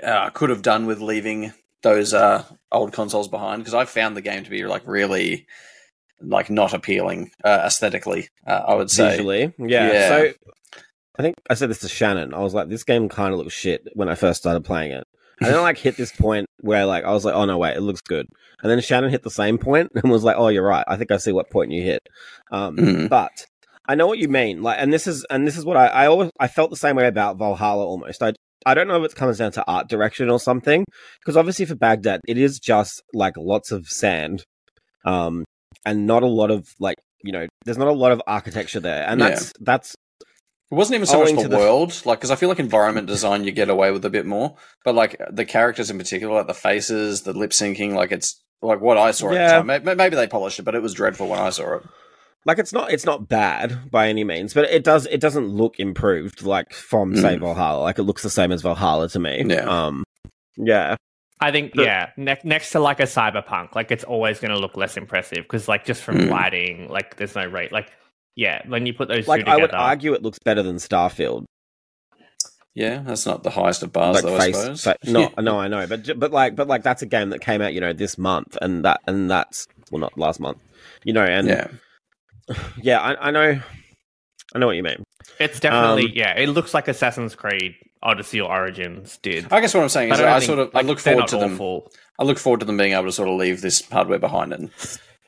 uh, 0.03 0.29
could 0.31 0.49
have 0.49 0.61
done 0.61 0.85
with 0.85 1.01
leaving 1.01 1.53
those 1.83 2.13
uh, 2.13 2.43
old 2.71 2.91
consoles 2.91 3.27
behind? 3.27 3.61
Because 3.61 3.73
I 3.73 3.85
found 3.85 4.15
the 4.17 4.21
game 4.21 4.43
to 4.43 4.49
be 4.49 4.65
like 4.65 4.83
really 4.85 5.45
like 6.21 6.49
not 6.49 6.73
appealing 6.73 7.31
uh, 7.43 7.63
aesthetically. 7.65 8.27
Uh, 8.45 8.61
I 8.67 8.75
would 8.75 8.89
say. 8.91 9.11
visually. 9.11 9.53
Yeah. 9.59 9.91
Yeah. 9.91 10.07
So 10.09 10.33
I 11.17 11.21
think 11.21 11.35
I 11.49 11.53
said 11.53 11.69
this 11.69 11.79
to 11.79 11.87
Shannon. 11.89 12.33
I 12.33 12.39
was 12.39 12.53
like, 12.53 12.69
this 12.69 12.83
game 12.83 13.07
kind 13.09 13.33
of 13.33 13.39
looks 13.39 13.53
shit 13.53 13.87
when 13.93 14.09
I 14.09 14.15
first 14.15 14.41
started 14.41 14.65
playing 14.65 14.91
it. 14.91 15.03
And 15.41 15.49
then 15.49 15.57
I 15.57 15.61
like 15.61 15.77
hit 15.77 15.97
this 15.97 16.11
point 16.17 16.45
where 16.61 16.85
like 16.85 17.03
I 17.03 17.11
was 17.11 17.25
like, 17.25 17.35
oh 17.35 17.45
no, 17.45 17.57
wait, 17.57 17.75
it 17.77 17.81
looks 17.81 18.01
good. 18.01 18.25
And 18.61 18.71
then 18.71 18.79
Shannon 18.81 19.09
hit 19.11 19.23
the 19.23 19.29
same 19.31 19.57
point 19.57 19.91
and 19.95 20.11
was 20.11 20.23
like, 20.23 20.35
oh, 20.37 20.47
you're 20.47 20.65
right. 20.65 20.85
I 20.87 20.95
think 20.97 21.11
I 21.11 21.17
see 21.17 21.31
what 21.31 21.49
point 21.51 21.71
you 21.71 21.83
hit. 21.83 22.01
Um, 22.51 22.77
Mhm. 22.77 23.09
But 23.09 23.45
I 23.87 23.95
know 23.95 24.07
what 24.07 24.17
you 24.17 24.27
mean. 24.29 24.63
Like, 24.63 24.77
and 24.79 24.91
this 24.91 25.05
is 25.07 25.25
and 25.29 25.45
this 25.45 25.57
is 25.57 25.63
what 25.65 25.77
I 25.77 25.87
I 25.87 26.07
always 26.07 26.31
I 26.39 26.47
felt 26.47 26.69
the 26.69 26.75
same 26.77 26.95
way 26.95 27.07
about 27.07 27.37
Valhalla 27.37 27.85
almost. 27.85 28.23
I 28.23 28.33
I 28.65 28.73
don't 28.73 28.87
know 28.87 29.01
if 29.03 29.11
it 29.11 29.15
comes 29.15 29.37
down 29.37 29.51
to 29.53 29.63
art 29.67 29.87
direction 29.89 30.29
or 30.29 30.39
something 30.39 30.85
because 31.19 31.37
obviously 31.37 31.65
for 31.65 31.75
Baghdad 31.75 32.21
it 32.27 32.37
is 32.37 32.57
just 32.59 33.03
like 33.13 33.33
lots 33.37 33.71
of 33.71 33.87
sand, 33.87 34.43
um, 35.05 35.43
and 35.85 36.05
not 36.07 36.23
a 36.23 36.27
lot 36.27 36.51
of 36.51 36.67
like 36.79 36.97
you 37.23 37.31
know 37.31 37.47
there's 37.65 37.77
not 37.77 37.87
a 37.87 37.91
lot 37.93 38.11
of 38.11 38.21
architecture 38.27 38.79
there, 38.79 39.05
and 39.07 39.19
Yeah. 39.19 39.29
that's 39.29 39.53
that's 39.59 39.95
It 40.71 40.75
wasn't 40.75 40.95
even 40.95 41.05
so 41.07 41.19
much 41.23 41.49
the, 41.49 41.57
world, 41.57 42.01
like 42.05 42.19
because 42.19 42.31
I 42.31 42.35
feel 42.35 42.49
like 42.49 42.59
environment 42.59 43.07
design 43.07 43.43
you 43.43 43.51
get 43.51 43.69
away 43.69 43.91
with 43.91 44.03
a 44.05 44.09
bit 44.09 44.25
more, 44.25 44.55
but 44.83 44.95
like 44.95 45.15
the 45.31 45.45
characters 45.45 45.89
in 45.89 45.97
particular, 45.97 46.33
like 46.35 46.47
the 46.47 46.53
faces, 46.53 47.21
the 47.21 47.33
lip 47.33 47.51
syncing, 47.51 47.93
like 47.93 48.11
it's 48.11 48.41
like 48.61 48.81
what 48.81 48.97
I 48.97 49.11
saw 49.11 49.27
at 49.29 49.33
Yeah. 49.35 49.47
the 49.47 49.53
time. 49.57 49.67
Maybe, 49.67 49.95
maybe 49.95 50.15
they 50.15 50.27
polished 50.27 50.59
it, 50.59 50.63
but 50.63 50.75
it 50.75 50.81
was 50.81 50.93
dreadful 50.93 51.27
when 51.27 51.39
I 51.39 51.49
saw 51.51 51.75
it. 51.75 51.83
like 52.47 52.59
it's 52.59 52.71
not 52.73 52.91
it's 52.91 53.05
not 53.05 53.27
bad 53.27 53.89
by 53.89 54.07
any 54.07 54.23
means, 54.23 54.53
but 54.53 54.65
it 54.69 54.83
does 54.83 55.05
it 55.07 55.19
doesn't 55.19 55.47
look 55.47 55.79
improved 55.79 56.43
like 56.43 56.73
from 56.73 57.15
say 57.15 57.35
Mm. 57.37 57.39
Valhalla. 57.39 57.81
Like 57.81 57.97
it 57.97 58.03
looks 58.03 58.21
the 58.23 58.29
same 58.29 58.51
as 58.51 58.61
Valhalla 58.61 59.09
to 59.09 59.19
me. 59.19 59.43
Yeah. 59.47 59.65
Um. 59.67 60.03
Yeah. 60.57 60.95
I 61.41 61.51
think 61.51 61.73
But- 61.75 61.85
yeah, 61.85 62.09
ne- 62.17 62.39
next 62.43 62.71
to 62.71 62.79
like 62.79 62.99
a 62.99 63.03
cyberpunk, 63.03 63.75
like 63.75 63.91
it's 63.91 64.03
always 64.05 64.39
going 64.39 64.51
to 64.51 64.57
look 64.59 64.77
less 64.77 64.95
impressive 64.97 65.39
because 65.43 65.67
like 65.67 65.85
just 65.85 66.01
from 66.01 66.17
Mm. 66.17 66.29
lighting, 66.29 66.89
like 66.89 67.17
there's 67.17 67.35
no 67.35 67.45
rate. 67.45 67.71
Like 67.71 67.91
yeah, 68.35 68.61
when 68.67 68.85
you 68.85 68.93
put 68.93 69.07
those 69.07 69.27
Like 69.27 69.45
two 69.45 69.51
I 69.51 69.55
would 69.57 69.73
argue 69.73 70.13
it 70.13 70.21
looks 70.23 70.39
better 70.39 70.61
than 70.63 70.75
Starfield. 70.77 71.45
Yeah, 72.73 73.01
that's 73.05 73.25
not 73.25 73.43
the 73.43 73.49
highest 73.49 73.83
of 73.83 73.93
bars, 73.93 74.15
like 74.15 74.25
though. 74.25 74.35
I 74.35 74.51
suppose. 74.51 74.83
fa- 74.83 74.97
no, 75.05 75.31
no, 75.39 75.57
I 75.57 75.69
know, 75.69 75.87
but 75.87 76.19
but 76.19 76.31
like, 76.31 76.57
but 76.57 76.67
like, 76.67 76.83
that's 76.83 77.01
a 77.01 77.05
game 77.05 77.29
that 77.29 77.39
came 77.39 77.61
out, 77.61 77.73
you 77.73 77.79
know, 77.79 77.93
this 77.93 78.17
month, 78.17 78.57
and 78.61 78.83
that 78.83 78.99
and 79.07 79.31
that's 79.31 79.65
well, 79.91 80.01
not 80.01 80.17
last 80.17 80.41
month, 80.41 80.57
you 81.05 81.13
know, 81.13 81.23
and 81.23 81.47
yeah, 81.47 81.67
yeah, 82.81 82.99
I, 82.99 83.27
I 83.27 83.31
know, 83.31 83.61
I 84.53 84.59
know 84.59 84.67
what 84.67 84.75
you 84.75 84.83
mean. 84.83 85.04
It's 85.39 85.59
definitely 85.59 86.05
um, 86.05 86.11
yeah, 86.13 86.37
it 86.37 86.47
looks 86.49 86.73
like 86.73 86.87
Assassin's 86.87 87.35
Creed 87.35 87.75
Odyssey 88.01 88.41
or 88.41 88.49
Origins 88.51 89.17
did. 89.21 89.51
I 89.51 89.61
guess 89.61 89.73
what 89.73 89.83
I'm 89.83 89.89
saying 89.89 90.11
is 90.11 90.19
don't 90.19 90.27
I 90.27 90.39
think- 90.39 90.47
sort 90.47 90.59
of 90.59 90.75
I 90.75 90.81
look 90.81 90.99
forward 90.99 91.21
not 91.21 91.27
to 91.29 91.37
them. 91.37 91.59
I 92.19 92.23
look 92.23 92.37
forward 92.37 92.61
to 92.61 92.65
them 92.65 92.77
being 92.77 92.93
able 92.93 93.05
to 93.05 93.11
sort 93.11 93.27
of 93.29 93.35
leave 93.35 93.61
this 93.61 93.87
hardware 93.89 94.19
behind 94.19 94.53
and 94.53 94.69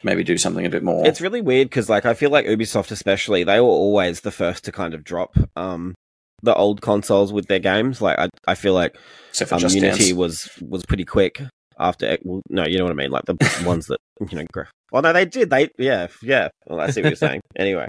maybe 0.03 0.23
do 0.23 0.37
something 0.37 0.65
a 0.65 0.69
bit 0.69 0.83
more. 0.83 1.05
It's 1.05 1.19
really 1.19 1.41
weird 1.41 1.69
because, 1.69 1.89
like, 1.89 2.05
I 2.05 2.13
feel 2.13 2.29
like 2.29 2.45
Ubisoft, 2.45 2.91
especially, 2.91 3.43
they 3.43 3.59
were 3.59 3.67
always 3.67 4.21
the 4.21 4.31
first 4.31 4.63
to 4.65 4.71
kind 4.71 4.93
of 4.93 5.03
drop 5.03 5.35
um 5.55 5.95
the 6.43 6.53
old 6.53 6.81
consoles 6.81 7.33
with 7.33 7.47
their 7.47 7.59
games. 7.59 8.01
Like, 8.01 8.17
I, 8.19 8.29
I 8.47 8.55
feel 8.55 8.73
like 8.73 8.95
except 9.29 9.51
um, 9.51 9.59
Unity 9.59 9.79
Dance. 9.81 10.13
was 10.13 10.49
was 10.61 10.85
pretty 10.85 11.05
quick 11.05 11.41
after. 11.79 12.17
Well, 12.23 12.41
no, 12.49 12.65
you 12.65 12.77
know 12.77 12.85
what 12.85 12.91
I 12.91 12.95
mean. 12.95 13.11
Like 13.11 13.25
the 13.25 13.37
ones 13.65 13.87
that 13.87 13.99
you 14.29 14.37
know. 14.37 14.45
gra- 14.51 14.69
Oh 14.93 15.01
no, 15.01 15.11
they 15.11 15.25
did. 15.25 15.49
They 15.49 15.69
yeah 15.77 16.07
yeah. 16.21 16.47
Well, 16.65 16.79
I 16.79 16.91
see 16.91 17.01
what 17.01 17.09
you're 17.09 17.15
saying. 17.15 17.41
Anyway, 17.57 17.87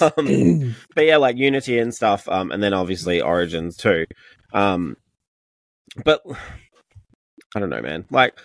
um, 0.00 0.74
but 0.94 1.04
yeah, 1.06 1.16
like 1.16 1.36
Unity 1.36 1.78
and 1.78 1.94
stuff. 1.94 2.28
Um, 2.28 2.52
and 2.52 2.62
then 2.62 2.74
obviously 2.74 3.20
Origins 3.22 3.76
too. 3.76 4.04
Um, 4.52 4.96
but 6.04 6.22
I 7.56 7.60
don't 7.60 7.70
know, 7.70 7.80
man. 7.82 8.04
Like 8.10 8.38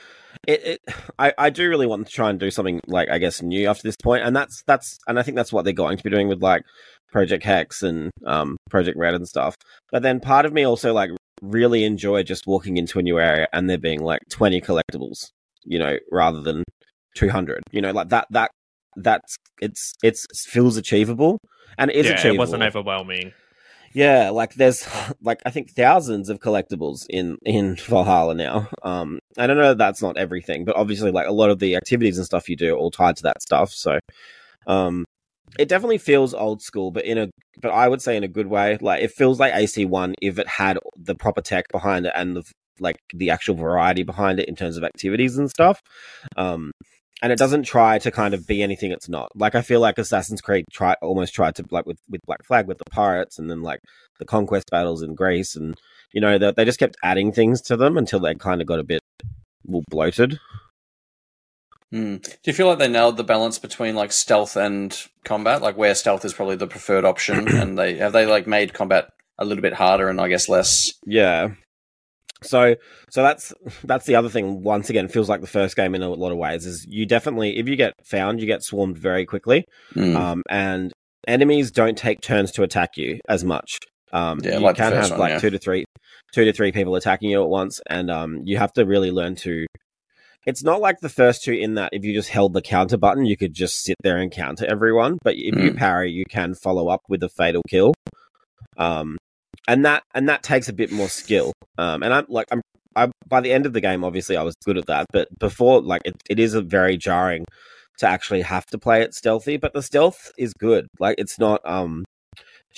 it, 0.48 0.64
it 0.66 0.80
I, 1.20 1.34
I 1.38 1.50
do 1.50 1.70
really 1.70 1.86
want 1.86 2.08
to 2.08 2.14
try 2.14 2.30
and 2.30 2.40
do 2.40 2.50
something 2.50 2.80
like 2.88 3.10
I 3.10 3.18
guess 3.18 3.42
new 3.42 3.68
after 3.68 3.84
this 3.84 3.98
point, 4.02 4.24
and 4.24 4.36
that's 4.36 4.64
that's 4.66 4.98
and 5.08 5.20
I 5.20 5.24
think 5.24 5.36
that's 5.36 5.54
what 5.54 5.64
they're 5.66 5.74
going 5.74 5.98
to 5.98 6.04
be 6.04 6.10
doing 6.10 6.28
with 6.28 6.42
like 6.42 6.64
Project 7.12 7.44
Hex 7.44 7.84
and 7.84 8.10
um 8.26 8.58
Project 8.70 8.98
Red 8.98 9.14
and 9.14 9.28
stuff. 9.28 9.56
But 9.92 10.02
then 10.02 10.20
part 10.20 10.46
of 10.46 10.54
me 10.54 10.64
also 10.64 10.94
like 10.94 11.12
really 11.42 11.84
enjoy 11.84 12.24
just 12.24 12.48
walking 12.48 12.78
into 12.78 13.00
a 13.00 13.02
new 13.02 13.20
area 13.20 13.48
and 13.54 13.70
there 13.70 13.78
being 13.78 14.02
like 14.02 14.22
20 14.30 14.62
collectibles, 14.62 15.32
you 15.64 15.80
know, 15.80 15.98
rather 16.12 16.42
than 16.42 16.64
200. 17.16 17.64
You 17.72 17.82
know, 17.82 17.92
like 17.92 18.10
that 18.10 18.28
that 18.32 18.52
that's 18.96 19.38
it's 19.62 19.94
it's 20.04 20.28
feels 20.46 20.78
achievable 20.78 21.40
and 21.78 21.90
it 21.90 21.98
is 21.98 22.06
yeah, 22.06 22.14
achievable. 22.14 22.36
it 22.36 22.40
wasn't 22.40 22.64
overwhelming. 22.64 23.34
Yeah, 23.94 24.32
like 24.32 24.56
there's 24.56 24.88
like 25.22 25.42
I 25.46 25.52
think 25.52 25.72
thousands 25.72 26.30
of 26.30 26.40
collectibles 26.40 27.06
in 27.10 27.38
in 27.46 27.76
Valhalla 27.76 28.36
now. 28.36 28.70
Um, 28.84 29.20
I 29.38 29.48
don't 29.48 29.58
know 29.58 29.70
that 29.70 29.78
that's 29.78 30.02
not 30.02 30.18
everything, 30.18 30.66
but 30.66 30.76
obviously 30.76 31.12
like 31.12 31.28
a 31.28 31.32
lot 31.32 31.50
of 31.50 31.60
the 31.60 31.76
activities 31.76 32.18
and 32.18 32.26
stuff 32.26 32.50
you 32.50 32.56
do 32.56 32.74
are 32.74 32.78
all 32.78 32.92
tied 32.92 33.18
to 33.18 33.24
that 33.24 33.42
stuff. 33.42 33.72
So, 33.72 34.00
um, 34.68 35.06
it 35.60 35.68
definitely 35.68 35.98
feels 35.98 36.34
old 36.34 36.62
school, 36.62 36.92
but 36.92 37.06
in 37.06 37.18
a 37.18 37.30
but 37.62 37.70
I 37.70 37.88
would 37.88 38.02
say 38.02 38.18
in 38.18 38.24
a 38.24 38.28
good 38.28 38.48
way. 38.48 38.78
Like 38.82 39.04
it 39.04 39.12
feels 39.12 39.40
like 39.40 39.54
AC 39.54 39.86
One 39.86 40.16
if 40.22 40.40
it 40.40 40.48
had 40.48 40.80
the 40.98 41.16
proper 41.16 41.42
tech 41.42 41.66
behind 41.72 42.06
it 42.06 42.14
and 42.16 42.36
the 42.36 42.44
like 42.80 42.98
the 43.14 43.30
actual 43.30 43.56
variety 43.56 44.04
behind 44.04 44.40
it 44.40 44.50
in 44.50 44.56
terms 44.56 44.78
of 44.78 44.84
activities 44.84 45.38
and 45.38 45.50
stuff. 45.50 45.80
Um, 46.38 46.72
and 47.22 47.32
it 47.32 47.38
doesn't 47.38 47.64
try 47.64 48.00
to 48.00 48.12
kind 48.12 48.34
of 48.34 48.46
be 48.48 48.62
anything 48.64 48.92
it's 48.92 49.08
not. 49.08 49.30
Like 49.36 49.56
I 49.56 49.62
feel 49.62 49.80
like 49.80 49.98
Assassin's 49.98 50.42
Creed 50.42 50.66
try 50.72 50.96
almost 51.02 51.34
tried 51.34 51.56
to 51.56 51.66
like 51.72 51.86
with 51.86 52.00
with 52.10 52.22
Black 52.26 52.44
Flag 52.46 52.68
with 52.68 52.80
the 52.80 52.90
pirates 52.90 53.38
and 53.40 53.50
then 53.50 53.62
like 53.62 53.80
the 54.20 54.26
conquest 54.26 54.70
battles 54.72 55.02
in 55.02 55.16
Greece 55.16 55.56
and 55.56 55.80
you 56.14 56.22
know 56.22 56.38
they, 56.38 56.52
they 56.52 56.66
just 56.66 56.80
kept 56.80 56.98
adding 57.04 57.32
things 57.32 57.62
to 57.62 57.78
them 57.78 57.98
until 57.98 58.20
they 58.20 58.34
kind 58.36 58.62
of 58.62 58.68
got 58.68 58.80
a 58.80 58.84
bit 58.84 59.02
well 59.66 59.84
bloated. 59.90 60.40
Hmm. 61.94 62.16
Do 62.16 62.32
you 62.46 62.54
feel 62.54 62.66
like 62.66 62.80
they 62.80 62.88
nailed 62.88 63.18
the 63.18 63.24
balance 63.24 63.60
between 63.60 63.94
like 63.94 64.12
stealth 64.12 64.56
and 64.56 64.98
combat? 65.24 65.62
Like 65.62 65.78
where 65.78 65.94
stealth 65.94 66.26
is 66.26 66.34
probably 66.34 66.56
the 66.56 66.66
preferred 66.66 67.06
option, 67.06 67.48
and 67.56 67.78
they 67.78 67.98
have 67.98 68.14
they 68.14 68.26
like 68.26 68.48
made 68.48 68.74
combat 68.74 69.10
a 69.38 69.46
little 69.46 69.62
bit 69.62 69.74
harder 69.74 70.10
and 70.10 70.20
I 70.20 70.28
guess 70.28 70.50
less. 70.50 70.92
Yeah. 71.06 71.50
So 72.42 72.76
so 73.12 73.22
that's 73.22 73.54
that's 73.84 74.08
the 74.08 74.16
other 74.16 74.28
thing. 74.30 74.64
Once 74.64 74.90
again, 74.90 75.08
feels 75.08 75.30
like 75.30 75.42
the 75.42 75.48
first 75.48 75.76
game 75.76 75.94
in 75.94 76.02
a 76.02 76.10
lot 76.10 76.32
of 76.32 76.38
ways. 76.40 76.66
Is 76.66 76.84
you 76.90 77.06
definitely 77.06 77.58
if 77.60 77.70
you 77.70 77.76
get 77.76 77.94
found, 78.04 78.42
you 78.42 78.48
get 78.48 78.64
swarmed 78.64 78.98
very 78.98 79.26
quickly, 79.28 79.66
Hmm. 79.94 80.18
um, 80.18 80.44
and 80.50 80.92
enemies 81.28 81.70
don't 81.72 81.98
take 81.98 82.22
turns 82.22 82.52
to 82.54 82.64
attack 82.64 82.98
you 82.98 83.20
as 83.30 83.44
much. 83.44 83.78
Um, 84.12 84.40
Yeah, 84.44 84.56
you 84.56 84.60
like 84.60 84.78
can 84.78 84.94
have 84.94 85.12
one, 85.12 85.20
like 85.20 85.30
yeah. 85.34 85.40
two 85.40 85.52
to 85.52 85.60
three, 85.60 85.86
two 86.34 86.44
to 86.44 86.54
three 86.54 86.72
people 86.72 86.96
attacking 86.96 87.30
you 87.30 87.44
at 87.44 87.50
once, 87.50 87.80
and 87.88 88.10
um, 88.12 88.42
you 88.46 88.58
have 88.58 88.74
to 88.74 88.84
really 88.86 89.12
learn 89.12 89.36
to. 89.36 89.66
It's 90.46 90.64
not 90.64 90.82
like 90.82 91.00
the 91.00 91.10
first 91.10 91.44
two 91.44 91.54
in 91.54 91.76
that 91.76 91.90
if 91.94 92.04
you 92.04 92.14
just 92.14 92.30
held 92.30 92.54
the 92.54 92.62
counter 92.62 92.98
button, 92.98 93.26
you 93.26 93.38
could 93.38 93.54
just 93.54 93.84
sit 93.84 93.96
there 94.04 94.18
and 94.18 94.32
counter 94.32 94.66
everyone. 94.66 95.18
But 95.24 95.36
if 95.36 95.56
you 95.56 95.72
Mm. 95.72 95.78
parry, 95.78 96.12
you 96.12 96.26
can 96.30 96.54
follow 96.54 96.90
up 96.90 97.02
with 97.08 97.24
a 97.24 97.30
fatal 97.30 97.62
kill. 97.70 97.94
Um, 98.78 99.18
and 99.68 99.86
that 99.86 100.04
and 100.14 100.28
that 100.28 100.44
takes 100.44 100.68
a 100.68 100.74
bit 100.74 100.92
more 100.92 101.08
skill. 101.08 101.54
Um, 101.78 102.04
and 102.04 102.14
I'm 102.14 102.26
like 102.28 102.48
I'm 102.52 102.62
I 102.96 103.10
by 103.28 103.40
the 103.40 103.54
end 103.54 103.66
of 103.66 103.74
the 103.74 103.82
game, 103.82 104.04
obviously 104.04 104.36
I 104.36 104.44
was 104.44 104.56
good 104.66 104.78
at 104.78 104.88
that, 104.88 105.06
but 105.14 105.28
before 105.40 105.82
like 105.82 106.02
it, 106.06 106.16
it 106.30 106.40
is 106.40 106.54
a 106.54 106.62
very 106.62 106.98
jarring 106.98 107.46
to 108.00 108.08
actually 108.08 108.42
have 108.42 108.66
to 108.68 108.78
play 108.78 109.02
it 109.02 109.14
stealthy. 109.14 109.58
But 109.58 109.74
the 109.74 109.82
stealth 109.82 110.32
is 110.38 110.54
good. 110.54 110.88
Like 111.00 111.16
it's 111.18 111.40
not 111.40 111.62
um 111.66 112.04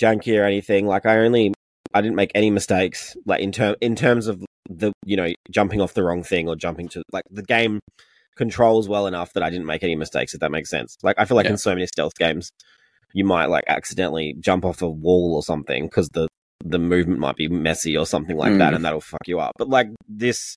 janky 0.00 0.38
or 0.40 0.44
anything. 0.44 0.86
Like 0.86 1.06
I 1.06 1.18
only 1.18 1.52
I 1.92 2.00
didn't 2.02 2.16
make 2.16 2.32
any 2.34 2.50
mistakes. 2.50 3.16
Like 3.26 3.40
in 3.40 3.50
term 3.50 3.74
in 3.80 3.96
terms 3.96 4.28
of 4.28 4.44
the 4.68 4.92
you 5.04 5.16
know 5.16 5.32
jumping 5.50 5.80
off 5.80 5.94
the 5.94 6.02
wrong 6.02 6.22
thing 6.22 6.48
or 6.48 6.56
jumping 6.56 6.88
to 6.88 7.02
like 7.12 7.24
the 7.30 7.42
game 7.42 7.80
controls 8.36 8.88
well 8.88 9.06
enough 9.06 9.32
that 9.32 9.42
I 9.42 9.50
didn't 9.50 9.66
make 9.66 9.82
any 9.82 9.96
mistakes. 9.96 10.34
If 10.34 10.40
that 10.40 10.50
makes 10.50 10.68
sense. 10.70 10.96
Like 11.02 11.16
I 11.18 11.24
feel 11.24 11.36
like 11.36 11.44
Yeah. 11.46 11.52
in 11.52 11.58
so 11.58 11.70
many 11.74 11.86
stealth 11.86 12.14
games, 12.18 12.50
you 13.14 13.24
might 13.24 13.46
like 13.46 13.64
accidentally 13.68 14.34
jump 14.40 14.64
off 14.64 14.82
a 14.82 14.88
wall 14.90 15.34
or 15.34 15.42
something 15.42 15.84
because 15.86 16.08
the 16.12 16.28
the 16.64 16.78
movement 16.78 17.20
might 17.20 17.36
be 17.36 17.48
messy 17.48 17.96
or 17.96 18.06
something 18.06 18.36
like 18.36 18.58
that, 18.58 18.72
Mm. 18.72 18.76
and 18.76 18.84
that'll 18.84 19.00
fuck 19.00 19.26
you 19.26 19.38
up. 19.40 19.52
But 19.58 19.68
like 19.68 19.88
this 20.08 20.56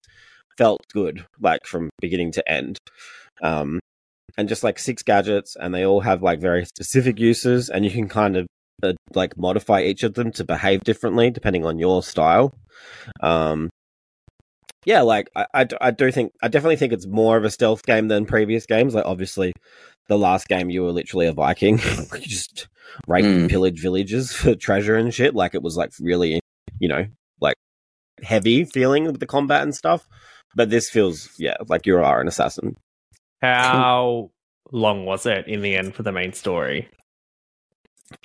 felt 0.57 0.81
good, 0.93 1.25
like 1.39 1.65
from 1.65 1.89
beginning 2.01 2.31
to 2.33 2.51
end. 2.51 2.77
Um, 3.41 3.79
and 4.37 4.49
just 4.49 4.63
like 4.63 4.79
six 4.79 5.03
gadgets, 5.03 5.55
and 5.59 5.73
they 5.73 5.85
all 5.85 6.01
have 6.01 6.21
like 6.23 6.39
very 6.39 6.65
specific 6.65 7.19
uses, 7.19 7.69
and 7.69 7.85
you 7.85 7.91
can 7.91 8.07
kind 8.09 8.37
of 8.37 8.47
uh, 8.81 8.93
like 9.13 9.37
modify 9.37 9.81
each 9.81 10.03
of 10.03 10.13
them 10.13 10.31
to 10.31 10.43
behave 10.45 10.81
differently 10.81 11.29
depending 11.29 11.65
on 11.65 11.77
your 11.79 12.01
style. 12.01 12.51
Um, 13.21 13.69
yeah, 14.85 15.01
like 15.01 15.29
I, 15.35 15.67
I 15.81 15.91
do 15.91 16.11
think 16.11 16.31
I 16.41 16.47
definitely 16.47 16.77
think 16.77 16.93
it's 16.93 17.07
more 17.07 17.37
of 17.37 17.43
a 17.43 17.51
stealth 17.51 17.83
game 17.85 18.07
than 18.07 18.25
previous 18.25 18.65
games. 18.65 18.93
Like 18.95 19.05
obviously, 19.05 19.53
the 20.07 20.17
last 20.17 20.47
game 20.47 20.69
you 20.69 20.83
were 20.83 20.91
literally 20.91 21.27
a 21.27 21.33
Viking, 21.33 21.77
just 22.21 22.67
rape 23.07 23.25
and 23.25 23.47
Mm. 23.47 23.49
pillage 23.49 23.81
villages 23.81 24.31
for 24.35 24.55
treasure 24.55 24.95
and 24.95 25.13
shit. 25.13 25.35
Like 25.35 25.53
it 25.55 25.61
was 25.61 25.77
like 25.77 25.91
really, 25.99 26.39
you 26.79 26.87
know, 26.87 27.05
like 27.41 27.55
heavy 28.23 28.65
feeling 28.65 29.05
with 29.05 29.19
the 29.19 29.27
combat 29.27 29.63
and 29.63 29.75
stuff. 29.75 30.07
But 30.55 30.69
this 30.69 30.89
feels 30.89 31.29
yeah 31.37 31.57
like 31.67 31.85
you 31.85 31.97
are 31.97 32.21
an 32.21 32.27
assassin. 32.27 32.75
How 33.41 34.31
long 34.71 35.05
was 35.05 35.25
it 35.25 35.47
in 35.47 35.61
the 35.61 35.75
end 35.75 35.95
for 35.95 36.03
the 36.03 36.11
main 36.11 36.33
story? 36.33 36.89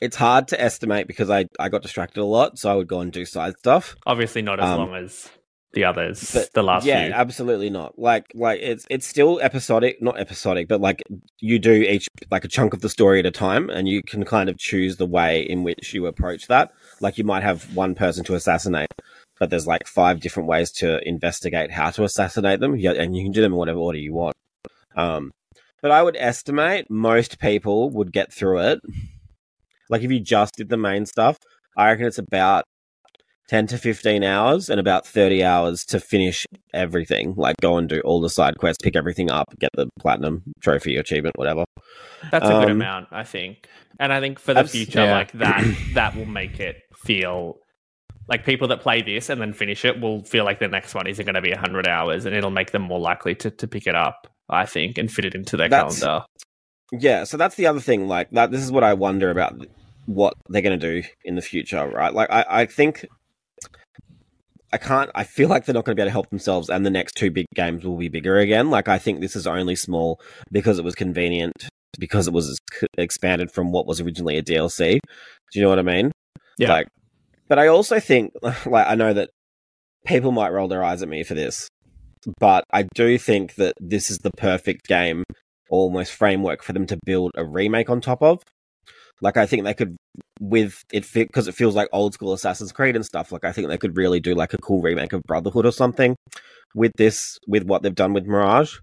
It's 0.01 0.17
hard 0.17 0.49
to 0.49 0.61
estimate 0.61 1.07
because 1.07 1.29
I 1.31 1.47
I 1.59 1.69
got 1.69 1.83
distracted 1.83 2.21
a 2.23 2.25
lot, 2.25 2.59
so 2.59 2.71
I 2.71 2.75
would 2.75 2.89
go 2.89 3.01
and 3.01 3.13
do 3.13 3.25
side 3.27 3.55
stuff. 3.59 3.95
Obviously, 4.07 4.41
not 4.43 4.59
as 4.61 4.67
Um, 4.71 4.79
long 4.79 4.95
as 4.95 5.29
the 5.75 5.85
others. 5.85 6.31
but 6.33 6.53
the 6.55 6.63
last 6.63 6.87
yeah, 6.87 7.05
few. 7.05 7.13
absolutely 7.13 7.71
not. 7.71 7.99
Like 7.99 8.27
like 8.35 8.61
it's 8.61 8.87
it's 8.91 9.07
still 9.07 9.41
episodic, 9.41 10.01
not 10.01 10.19
episodic, 10.19 10.69
but 10.69 10.81
like 10.81 11.03
you 11.41 11.59
do 11.59 11.73
each 11.73 12.09
like 12.31 12.45
a 12.45 12.49
chunk 12.49 12.75
of 12.75 12.81
the 12.81 12.89
story 12.89 13.19
at 13.21 13.27
a 13.27 13.31
time, 13.31 13.71
and 13.71 13.89
you 13.89 14.03
can 14.03 14.25
kind 14.25 14.49
of 14.49 14.59
choose 14.59 14.97
the 14.97 15.07
way 15.07 15.43
in 15.43 15.63
which 15.63 15.93
you 15.93 16.07
approach 16.07 16.47
that. 16.49 16.73
Like 17.01 17.19
you 17.19 17.25
might 17.25 17.43
have 17.43 17.75
one 17.77 17.95
person 17.95 18.25
to 18.25 18.35
assassinate, 18.35 18.89
but 19.39 19.51
there's 19.51 19.67
like 19.67 19.87
five 19.87 20.21
different 20.21 20.49
ways 20.49 20.71
to 20.73 21.07
investigate 21.07 21.71
how 21.71 21.91
to 21.91 22.05
assassinate 22.05 22.61
them, 22.61 22.75
and 22.75 23.17
you 23.17 23.23
can 23.25 23.33
do 23.33 23.41
them 23.43 23.53
in 23.53 23.59
whatever 23.59 23.79
order 23.79 23.99
you 23.99 24.15
want. 24.15 24.35
Um, 24.97 25.33
but 25.83 25.91
I 25.91 26.03
would 26.03 26.17
estimate 26.17 26.91
most 26.91 27.39
people 27.39 27.91
would 27.91 28.13
get 28.13 28.33
through 28.33 28.61
it. 28.61 28.81
Like 29.91 30.03
if 30.03 30.11
you 30.11 30.21
just 30.21 30.55
did 30.55 30.71
the 30.71 30.79
main 30.79 31.05
stuff, 31.05 31.37
I 31.77 31.91
reckon 31.91 32.07
it's 32.07 32.19
about 32.19 32.65
10 33.49 33.67
to 33.69 33.79
15 33.79 34.25
hours 34.25 34.71
and 34.71 34.81
about 34.81 35.07
30 35.07 35.45
hours 35.45 35.85
to 35.85 36.01
finish 36.01 36.47
everything. 36.73 37.35
Like 37.37 37.57
go 37.61 37.77
and 37.77 37.89
do 37.89 38.01
all 38.01 38.21
the 38.21 38.31
side 38.31 38.59
quests, 38.59 38.83
pick 38.83 38.97
everything 38.97 39.31
up, 39.31 39.47
get 39.59 39.71
the 39.75 39.89
platinum 40.01 40.43
trophy, 40.61 40.97
achievement, 40.97 41.37
whatever. 41.37 41.65
That's 42.31 42.47
a 42.47 42.49
good 42.49 42.71
um, 42.71 42.71
amount, 42.71 43.09
I 43.11 43.25
think. 43.25 43.69
And 44.01 44.13
I 44.13 44.21
think 44.21 44.39
for 44.39 44.55
the 44.55 44.65
future, 44.65 45.05
yeah. 45.05 45.15
like 45.15 45.33
that, 45.33 45.65
that 45.95 46.17
will 46.17 46.27
make 46.27 46.59
it 46.59 46.83
feel 47.05 47.59
like 48.29 48.47
people 48.47 48.69
that 48.69 48.81
play 48.81 49.03
this 49.03 49.29
and 49.29 49.41
then 49.41 49.53
finish 49.53 49.85
it 49.85 50.01
will 50.01 50.25
feel 50.25 50.45
like 50.45 50.59
the 50.59 50.69
next 50.69 50.95
one 50.95 51.07
isn't 51.07 51.25
going 51.25 51.35
to 51.35 51.43
be 51.43 51.51
100 51.51 51.87
hours 51.87 52.25
and 52.25 52.35
it'll 52.35 52.51
make 52.51 52.71
them 52.71 52.83
more 52.83 52.99
likely 52.99 53.35
to, 53.35 53.51
to 53.51 53.69
pick 53.69 53.87
it 53.87 53.95
up, 53.95 54.27
I 54.49 54.65
think, 54.65 54.97
and 54.97 55.13
fit 55.13 55.27
it 55.27 55.35
into 55.35 55.57
their 55.57 55.69
That's- 55.69 56.01
calendar. 56.01 56.25
Yeah, 56.93 57.25
so 57.25 57.37
that's 57.37 57.57
the 57.57 57.67
other 57.67 57.81
thing. 57.81 58.07
Like 58.07 58.31
that, 58.33 58.51
this 58.51 58.63
is 58.63 58.71
what 58.71 58.85
I 58.85 58.95
wonder 58.95 59.31
about 59.31 59.55
what 60.07 60.35
they're 60.49 60.63
going 60.63 60.79
to 60.79 61.03
do 61.03 61.09
in 61.25 61.35
the 61.35 61.43
future, 61.43 61.87
right? 61.89 62.13
Like 62.13 62.31
I, 62.31 62.45
I 62.49 62.67
think 62.67 63.07
I 64.75 64.77
can't. 64.77 65.09
I 65.15 65.23
feel 65.23 65.49
like 65.49 65.65
they're 65.65 65.75
not 65.75 65.85
going 65.85 65.97
to 65.97 66.01
be 66.01 66.03
able 66.03 66.09
to 66.09 66.13
help 66.13 66.31
themselves, 66.31 66.69
and 66.69 66.85
the 66.85 66.91
next 66.91 67.15
two 67.15 67.31
big 67.31 67.47
games 67.55 67.85
will 67.85 67.97
be 67.97 68.09
bigger 68.09 68.39
again. 68.39 68.71
Like 68.71 68.89
I 68.89 68.99
think 68.99 69.21
this 69.21 69.37
is 69.37 69.47
only 69.47 69.77
small 69.77 70.21
because 70.51 70.81
it 70.81 70.85
was 70.85 70.97
convenient, 70.97 71.69
because 71.97 72.27
it 72.27 72.35
was 72.35 72.59
expanded 72.99 73.53
from 73.53 73.71
what 73.71 73.87
was 73.87 74.01
originally 74.01 74.37
a 74.37 74.43
DLC. 74.43 74.99
Do 75.53 75.59
you 75.59 75.63
know 75.63 75.69
what 75.69 75.79
I 75.79 75.83
mean? 75.83 76.11
Yeah. 76.59 76.73
Like, 76.73 76.89
but 77.47 77.61
I 77.61 77.69
also 77.69 78.01
think, 78.01 78.33
like, 78.43 78.89
I 78.89 78.97
know 78.97 79.13
that 79.13 79.31
people 80.05 80.33
might 80.33 80.51
roll 80.51 80.67
their 80.67 80.83
eyes 80.83 81.03
at 81.03 81.09
me 81.09 81.23
for 81.23 81.35
this, 81.35 81.69
but 82.41 82.65
I 82.73 82.89
do 82.97 83.17
think 83.17 83.55
that 83.55 83.75
this 83.79 84.11
is 84.11 84.19
the 84.19 84.33
perfect 84.37 84.89
game 84.89 85.23
almost 85.71 86.13
framework 86.13 86.65
for 86.65 86.73
them 86.73 86.87
to 86.87 86.99
build 87.07 87.31
a 87.37 87.45
remake 87.45 87.91
on 87.91 88.01
top 88.01 88.25
of. 88.25 88.43
Like 89.21 89.37
I 89.37 89.47
think 89.47 89.63
they 89.63 89.75
could 89.75 89.95
with 90.41 90.85
it 90.93 91.11
because 91.13 91.49
it 91.49 91.55
feels 91.55 91.75
like 91.75 91.89
old 91.93 92.15
school 92.15 92.33
Assassin's 92.33 92.73
Creed 92.73 92.97
and 92.97 93.05
stuff. 93.05 93.33
Like 93.33 93.45
I 93.45 93.53
think 93.53 93.69
they 93.69 93.79
could 93.79 93.97
really 93.97 94.21
do 94.21 94.35
like 94.35 94.55
a 94.55 94.59
cool 94.59 94.83
remake 94.83 95.13
of 95.13 95.23
Brotherhood 95.23 95.67
or 95.67 95.73
something 95.73 96.17
with 96.75 96.93
this 96.97 97.39
with 97.47 97.65
what 97.65 97.83
they've 97.83 97.95
done 97.95 98.13
with 98.13 98.27
Mirage. 98.27 98.77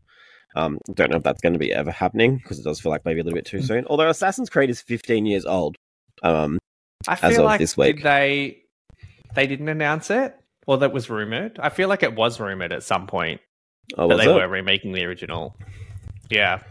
Um, 0.56 0.80
don't 0.94 1.12
know 1.12 1.18
if 1.18 1.24
that's 1.24 1.42
going 1.42 1.54
to 1.54 1.60
be 1.60 1.72
ever 1.74 1.92
happening 1.92 2.38
because 2.38 2.60
it 2.60 2.64
does 2.64 2.80
feel 2.82 2.92
like 2.92 3.06
maybe 3.06 3.22
a 3.22 3.24
little 3.24 3.38
bit 3.38 3.46
too 3.46 3.62
soon. 3.62 3.86
Although 3.88 4.10
Assassin's 4.10 4.50
Creed 4.50 4.70
is 4.70 4.82
15 4.82 5.26
years 5.26 5.46
old. 5.46 5.76
Um, 6.24 6.60
I 7.08 7.14
as 7.14 7.20
feel 7.20 7.40
of 7.42 7.46
like 7.46 7.60
this 7.60 7.78
week. 7.78 7.98
did 7.98 8.06
they 8.06 8.64
they 9.34 9.48
didn't 9.48 9.70
announce 9.70 10.10
it 10.10 10.36
or 10.68 10.78
that 10.80 10.94
was 10.94 11.10
rumored. 11.10 11.60
I 11.60 11.70
feel 11.70 11.90
like 11.90 12.04
it 12.04 12.16
was 12.16 12.40
rumored 12.40 12.74
at 12.74 12.84
some 12.84 13.08
point 13.08 13.42
oh, 13.98 14.08
that 14.10 14.18
they 14.18 14.30
it? 14.30 14.34
were 14.34 14.48
remaking 14.48 14.92
the 14.92 15.06
original. 15.06 15.56
Yeah, 16.30 16.62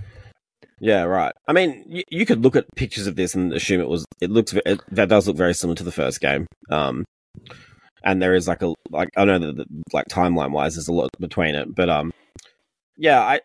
Yeah, 0.81 1.03
right. 1.03 1.33
I 1.47 1.53
mean, 1.53 1.85
you, 1.87 2.03
you 2.09 2.27
could 2.27 2.43
look 2.43 2.57
at 2.57 2.65
pictures 2.75 3.07
of 3.07 3.15
this 3.15 3.35
and 3.35 3.53
assume 3.53 3.81
it 3.81 3.89
was. 3.89 4.07
It 4.21 4.31
looks. 4.31 4.55
It, 4.55 4.81
that 4.91 5.09
does 5.09 5.29
look 5.29 5.37
very 5.37 5.55
similar 5.55 5.77
to 5.77 5.85
the 5.85 5.93
first 5.93 6.21
game. 6.21 6.47
Um, 6.71 7.05
and 8.03 8.23
there 8.23 8.35
is 8.35 8.49
like 8.49 8.63
a 8.63 8.73
like 8.89 9.11
I 9.17 9.25
know 9.27 9.39
that 9.39 9.57
that, 9.59 9.67
like 9.93 10.07
timeline 10.09 10.53
wise, 10.53 10.75
there's 10.75 10.89
a 10.89 10.93
lot 10.93 11.11
between 11.19 11.55
it, 11.55 11.75
but 11.75 11.91
um, 11.91 12.13
yeah, 12.97 13.21
I 13.21 13.41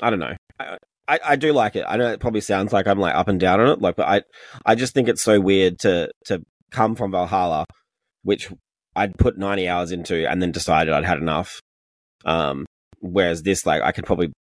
I 0.00 0.10
don't 0.10 0.18
know. 0.18 0.34
I, 0.58 0.78
I 1.06 1.20
I 1.24 1.36
do 1.36 1.52
like 1.52 1.76
it. 1.76 1.84
I 1.86 1.96
know 1.98 2.10
it 2.10 2.20
probably 2.20 2.40
sounds 2.40 2.72
like 2.72 2.86
I'm 2.86 2.98
like 2.98 3.14
up 3.14 3.28
and 3.28 3.38
down 3.38 3.60
on 3.60 3.68
it, 3.68 3.82
like, 3.82 3.96
but 3.96 4.08
I 4.08 4.22
I 4.64 4.74
just 4.74 4.94
think 4.94 5.08
it's 5.08 5.22
so 5.22 5.38
weird 5.38 5.78
to 5.80 6.10
to 6.26 6.42
come 6.70 6.96
from 6.96 7.12
Valhalla, 7.12 7.66
which 8.22 8.50
I'd 8.96 9.16
put 9.18 9.38
90 9.38 9.68
hours 9.68 9.92
into 9.92 10.28
and 10.28 10.40
then 10.40 10.52
decided 10.52 10.94
I'd 10.94 11.04
had 11.04 11.18
enough. 11.18 11.60
Um, 12.24 12.64
whereas 13.00 13.42
this, 13.42 13.66
like, 13.66 13.82
I 13.82 13.92
could 13.92 14.06
probably 14.06 14.32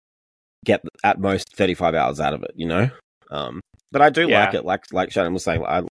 get 0.65 0.81
at 1.03 1.19
most 1.19 1.55
35 1.55 1.95
hours 1.95 2.19
out 2.19 2.33
of 2.33 2.43
it, 2.43 2.51
you 2.55 2.67
know? 2.67 2.89
Um, 3.31 3.61
but 3.91 4.01
I 4.01 4.09
do 4.09 4.27
Yeah. 4.27 4.45
like 4.45 4.53
it. 4.53 4.65
Like, 4.65 4.83
like 4.91 5.11
Shannon 5.11 5.33
was 5.33 5.43
saying, 5.43 5.63
I, 5.65 5.83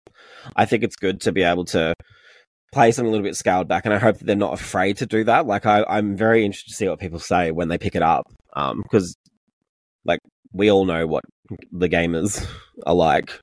I 0.57 0.65
think 0.65 0.83
it's 0.83 0.97
good 0.97 1.21
to 1.23 1.33
be 1.33 1.43
able 1.43 1.65
to 1.67 1.95
play 2.73 2.91
something 2.91 3.09
a 3.09 3.11
little 3.13 3.25
bit 3.25 3.37
scaled 3.37 3.69
back. 3.69 3.85
And 3.85 3.95
I 3.95 3.99
hope 3.99 4.19
that 4.19 4.27
they're 4.27 4.35
not 4.37 4.55
afraid 4.55 4.97
to 4.99 5.07
do 5.07 5.25
that. 5.25 5.47
Like, 5.47 5.67
I, 5.67 5.85
I'm 5.89 6.17
very 6.17 6.45
interested 6.45 6.71
to 6.71 6.77
see 6.77 6.89
what 6.89 6.99
people 7.01 7.19
say 7.21 7.51
when 7.53 7.69
they 7.69 7.79
pick 7.79 7.95
it 7.95 8.03
up. 8.03 8.25
Um, 8.55 8.83
cause 8.91 9.15
like 10.05 10.19
we 10.53 10.71
all 10.71 10.85
know 10.85 11.07
what 11.07 11.25
the 11.71 11.89
gamers 11.89 12.47
are 12.87 12.95
like. 12.95 13.39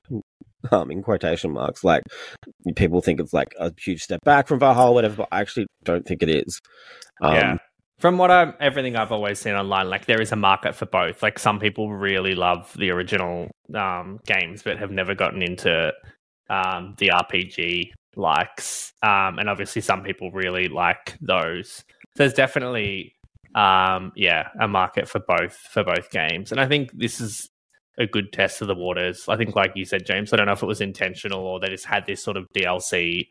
Um, 0.70 0.90
in 0.90 1.02
quotation 1.02 1.52
marks, 1.52 1.82
like 1.82 2.02
people 2.76 3.00
think 3.00 3.18
it's 3.18 3.32
like 3.32 3.54
a 3.58 3.72
huge 3.82 4.02
step 4.02 4.20
back 4.24 4.46
from 4.46 4.58
Valhalla, 4.58 4.92
whatever. 4.92 5.16
But 5.16 5.28
I 5.32 5.40
actually 5.40 5.66
don't 5.84 6.04
think 6.06 6.22
it 6.22 6.28
is. 6.28 6.60
Um, 7.22 7.34
yeah. 7.34 7.56
From 8.00 8.16
what 8.16 8.30
I'm, 8.30 8.54
everything 8.60 8.96
I've 8.96 9.12
always 9.12 9.38
seen 9.38 9.52
online, 9.52 9.90
like 9.90 10.06
there 10.06 10.22
is 10.22 10.32
a 10.32 10.36
market 10.36 10.74
for 10.74 10.86
both. 10.86 11.22
Like 11.22 11.38
some 11.38 11.60
people 11.60 11.92
really 11.92 12.34
love 12.34 12.72
the 12.78 12.90
original 12.90 13.50
um, 13.74 14.20
games, 14.26 14.62
but 14.62 14.78
have 14.78 14.90
never 14.90 15.14
gotten 15.14 15.42
into 15.42 15.92
um, 16.48 16.94
the 16.96 17.08
RPG 17.08 17.90
likes, 18.16 18.94
um, 19.02 19.38
and 19.38 19.50
obviously 19.50 19.82
some 19.82 20.02
people 20.02 20.30
really 20.32 20.66
like 20.66 21.14
those. 21.20 21.84
There's 22.16 22.32
definitely, 22.32 23.12
um, 23.54 24.12
yeah, 24.16 24.48
a 24.58 24.66
market 24.66 25.06
for 25.06 25.20
both 25.20 25.54
for 25.70 25.84
both 25.84 26.10
games, 26.10 26.52
and 26.52 26.60
I 26.60 26.66
think 26.66 26.92
this 26.92 27.20
is 27.20 27.50
a 27.98 28.06
good 28.06 28.32
test 28.32 28.62
of 28.62 28.68
the 28.68 28.74
waters. 28.74 29.26
I 29.28 29.36
think, 29.36 29.54
like 29.54 29.72
you 29.74 29.84
said, 29.84 30.06
James, 30.06 30.32
I 30.32 30.36
don't 30.36 30.46
know 30.46 30.52
if 30.52 30.62
it 30.62 30.66
was 30.66 30.80
intentional 30.80 31.46
or 31.46 31.60
they 31.60 31.68
just 31.68 31.84
had 31.84 32.06
this 32.06 32.24
sort 32.24 32.38
of 32.38 32.46
DLC 32.56 33.28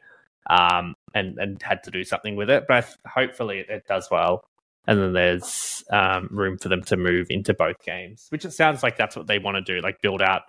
um, 0.48 0.94
and 1.16 1.40
and 1.40 1.62
had 1.64 1.82
to 1.84 1.92
do 1.92 2.04
something 2.04 2.36
with 2.36 2.52
it. 2.52 2.66
But 2.68 2.88
hopefully 3.08 3.66
it 3.68 3.86
does 3.88 4.08
well. 4.12 4.44
And 4.90 5.00
then 5.00 5.14
there's 5.14 5.84
um, 5.92 6.30
room 6.32 6.58
for 6.58 6.68
them 6.68 6.82
to 6.86 6.98
move 6.98 7.28
into 7.30 7.54
both 7.54 7.76
games, 7.86 8.26
which 8.30 8.44
it 8.44 8.54
sounds 8.54 8.82
like 8.82 8.98
that's 8.98 9.16
what 9.16 9.28
they 9.28 9.38
want 9.38 9.56
to 9.56 9.62
do, 9.62 9.82
like 9.82 10.02
build 10.02 10.20
out 10.20 10.42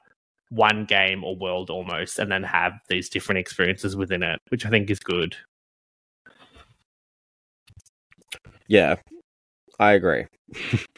one 0.49 0.87
game 0.87 1.23
or 1.25 1.37
world 1.37 1.69
almost, 1.69 2.19
and 2.19 2.33
then 2.33 2.43
have 2.43 2.73
these 2.89 3.11
different 3.11 3.39
experiences 3.39 3.97
within 3.97 4.23
it, 4.23 4.41
which 4.49 4.65
I 4.65 4.71
think 4.71 4.89
is 4.89 4.99
good. 4.99 5.37
yeah, 8.67 8.95
I 9.79 9.93
agree. 9.93 10.25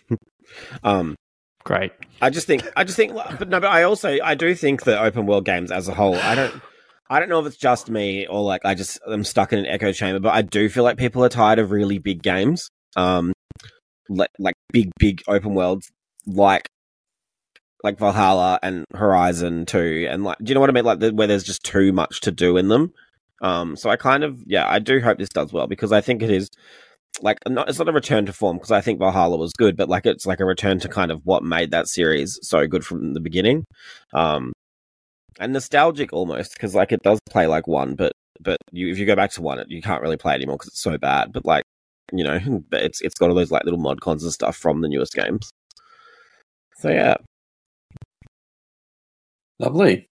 um, 0.84 1.16
Great. 1.64 1.90
I 2.20 2.30
just 2.30 2.46
think, 2.46 2.62
I 2.76 2.84
just 2.84 2.96
think, 2.96 3.12
but 3.12 3.48
no, 3.48 3.58
but 3.58 3.70
I 3.70 3.82
also, 3.82 4.18
I 4.22 4.36
do 4.36 4.54
think 4.54 4.84
that 4.84 5.02
open 5.02 5.26
world 5.26 5.46
games 5.46 5.72
as 5.72 5.88
a 5.88 5.94
whole, 5.94 6.14
I 6.14 6.36
don't, 6.36 6.62
I 7.10 7.18
don't 7.18 7.28
know 7.28 7.40
if 7.40 7.46
it's 7.46 7.56
just 7.56 7.90
me 7.90 8.28
or 8.28 8.40
like 8.40 8.64
I 8.64 8.76
just 8.76 9.00
I'm 9.04 9.24
stuck 9.24 9.52
in 9.52 9.58
an 9.58 9.66
echo 9.66 9.90
chamber, 9.90 10.20
but 10.20 10.32
I 10.32 10.42
do 10.42 10.68
feel 10.68 10.84
like 10.84 10.96
people 10.96 11.24
are 11.24 11.28
tired 11.28 11.58
of 11.58 11.72
really 11.72 11.98
big 11.98 12.22
games, 12.22 12.70
um, 12.96 13.32
like 14.08 14.30
like 14.38 14.54
big, 14.72 14.90
big 14.98 15.22
open 15.28 15.54
worlds, 15.54 15.90
like 16.26 16.66
like 17.82 17.98
Valhalla 17.98 18.58
and 18.62 18.84
Horizon 18.94 19.66
Two, 19.66 20.06
and 20.08 20.24
like, 20.24 20.38
do 20.38 20.50
you 20.50 20.54
know 20.54 20.60
what 20.60 20.70
I 20.70 20.72
mean? 20.72 20.84
Like 20.84 21.00
the, 21.00 21.12
where 21.12 21.26
there's 21.26 21.44
just 21.44 21.64
too 21.64 21.92
much 21.92 22.20
to 22.22 22.32
do 22.32 22.56
in 22.56 22.68
them. 22.68 22.92
Um, 23.40 23.76
so 23.76 23.90
I 23.90 23.96
kind 23.96 24.22
of, 24.22 24.40
yeah, 24.46 24.68
I 24.68 24.78
do 24.78 25.00
hope 25.00 25.18
this 25.18 25.28
does 25.28 25.52
well 25.52 25.66
because 25.66 25.90
I 25.90 26.00
think 26.00 26.22
it 26.22 26.30
is 26.30 26.48
like 27.20 27.38
not 27.46 27.68
it's 27.68 27.78
not 27.78 27.88
a 27.88 27.92
return 27.92 28.24
to 28.26 28.32
form 28.32 28.56
because 28.56 28.70
I 28.70 28.80
think 28.80 28.98
Valhalla 28.98 29.36
was 29.36 29.52
good, 29.52 29.76
but 29.76 29.88
like 29.88 30.06
it's 30.06 30.26
like 30.26 30.40
a 30.40 30.44
return 30.44 30.78
to 30.80 30.88
kind 30.88 31.10
of 31.10 31.20
what 31.24 31.42
made 31.42 31.70
that 31.72 31.88
series 31.88 32.38
so 32.42 32.66
good 32.66 32.84
from 32.84 33.14
the 33.14 33.20
beginning. 33.20 33.64
Um 34.14 34.52
and 35.40 35.52
nostalgic 35.52 36.12
almost 36.12 36.52
because 36.54 36.74
like 36.74 36.92
it 36.92 37.02
does 37.02 37.18
play 37.30 37.46
like 37.46 37.66
one, 37.66 37.96
but 37.96 38.12
but 38.42 38.58
you, 38.72 38.90
if 38.90 38.98
you 38.98 39.06
go 39.06 39.16
back 39.16 39.30
to 39.32 39.42
one, 39.42 39.58
it, 39.58 39.70
you 39.70 39.82
can't 39.82 40.02
really 40.02 40.16
play 40.16 40.34
anymore 40.34 40.56
because 40.56 40.68
it's 40.68 40.82
so 40.82 40.98
bad. 40.98 41.32
But 41.32 41.44
like, 41.44 41.64
you 42.12 42.24
know, 42.24 42.38
but 42.70 42.82
it's 42.82 43.00
it's 43.00 43.14
got 43.18 43.30
all 43.30 43.36
those 43.36 43.50
like 43.50 43.64
little 43.64 43.80
mod 43.80 44.00
cons 44.00 44.22
and 44.22 44.32
stuff 44.32 44.56
from 44.56 44.80
the 44.80 44.88
newest 44.88 45.14
games. 45.14 45.50
So 46.78 46.90
yeah, 46.90 47.16
Lovely. 49.58 50.06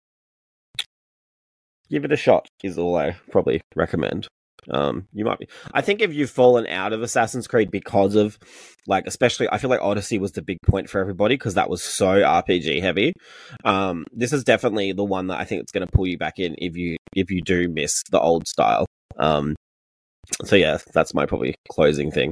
give 1.89 2.05
it 2.05 2.12
a 2.12 2.17
shot 2.17 2.47
is 2.63 2.77
all 2.77 2.95
I 2.97 3.17
probably 3.31 3.62
recommend. 3.75 4.27
Um, 4.69 5.07
you 5.13 5.25
might 5.25 5.39
be. 5.39 5.47
I 5.73 5.81
think 5.81 6.01
if 6.01 6.13
you've 6.13 6.29
fallen 6.29 6.67
out 6.67 6.93
of 6.93 7.01
Assassin's 7.01 7.47
Creed 7.47 7.71
because 7.71 8.13
of, 8.13 8.38
like, 8.85 9.07
especially, 9.07 9.47
I 9.51 9.57
feel 9.57 9.69
like 9.71 9.81
Odyssey 9.81 10.19
was 10.19 10.33
the 10.33 10.43
big 10.43 10.57
point 10.67 10.89
for 10.89 10.99
everybody 11.01 11.35
because 11.35 11.55
that 11.55 11.69
was 11.69 11.81
so 11.81 12.07
RPG 12.21 12.81
heavy. 12.81 13.13
Um, 13.65 14.05
this 14.12 14.31
is 14.33 14.43
definitely 14.43 14.91
the 14.91 15.03
one 15.03 15.27
that 15.27 15.39
I 15.39 15.45
think 15.45 15.62
it's 15.62 15.71
going 15.71 15.88
to 15.88 15.91
pull 15.91 16.05
you 16.05 16.17
back 16.19 16.38
in 16.38 16.55
if 16.59 16.75
you 16.77 16.97
if 17.15 17.31
you 17.31 17.41
do 17.41 17.67
miss 17.69 18.03
the 18.12 18.19
old 18.19 18.47
style. 18.47 18.85
Um, 19.17 19.55
so 20.43 20.55
yeah, 20.55 20.77
that's 20.93 21.13
my 21.13 21.25
probably 21.25 21.55
closing 21.71 22.11
thing. 22.11 22.31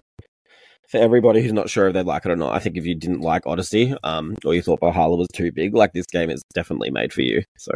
For 0.89 0.99
everybody 0.99 1.41
who's 1.41 1.51
not 1.53 1.69
sure 1.69 1.88
if 1.88 1.93
they 1.93 2.03
like 2.03 2.25
it 2.25 2.31
or 2.31 2.38
not, 2.38 2.53
I 2.55 2.60
think 2.60 2.77
if 2.77 2.86
you 2.86 2.95
didn't 2.95 3.19
like 3.19 3.45
Odyssey, 3.45 3.93
um, 4.03 4.36
or 4.45 4.53
you 4.53 4.62
thought 4.62 4.79
Valhalla 4.79 5.17
was 5.17 5.27
too 5.33 5.51
big, 5.51 5.73
like 5.75 5.91
this 5.93 6.05
game 6.05 6.29
is 6.29 6.41
definitely 6.53 6.91
made 6.91 7.12
for 7.12 7.21
you. 7.21 7.43
So 7.57 7.71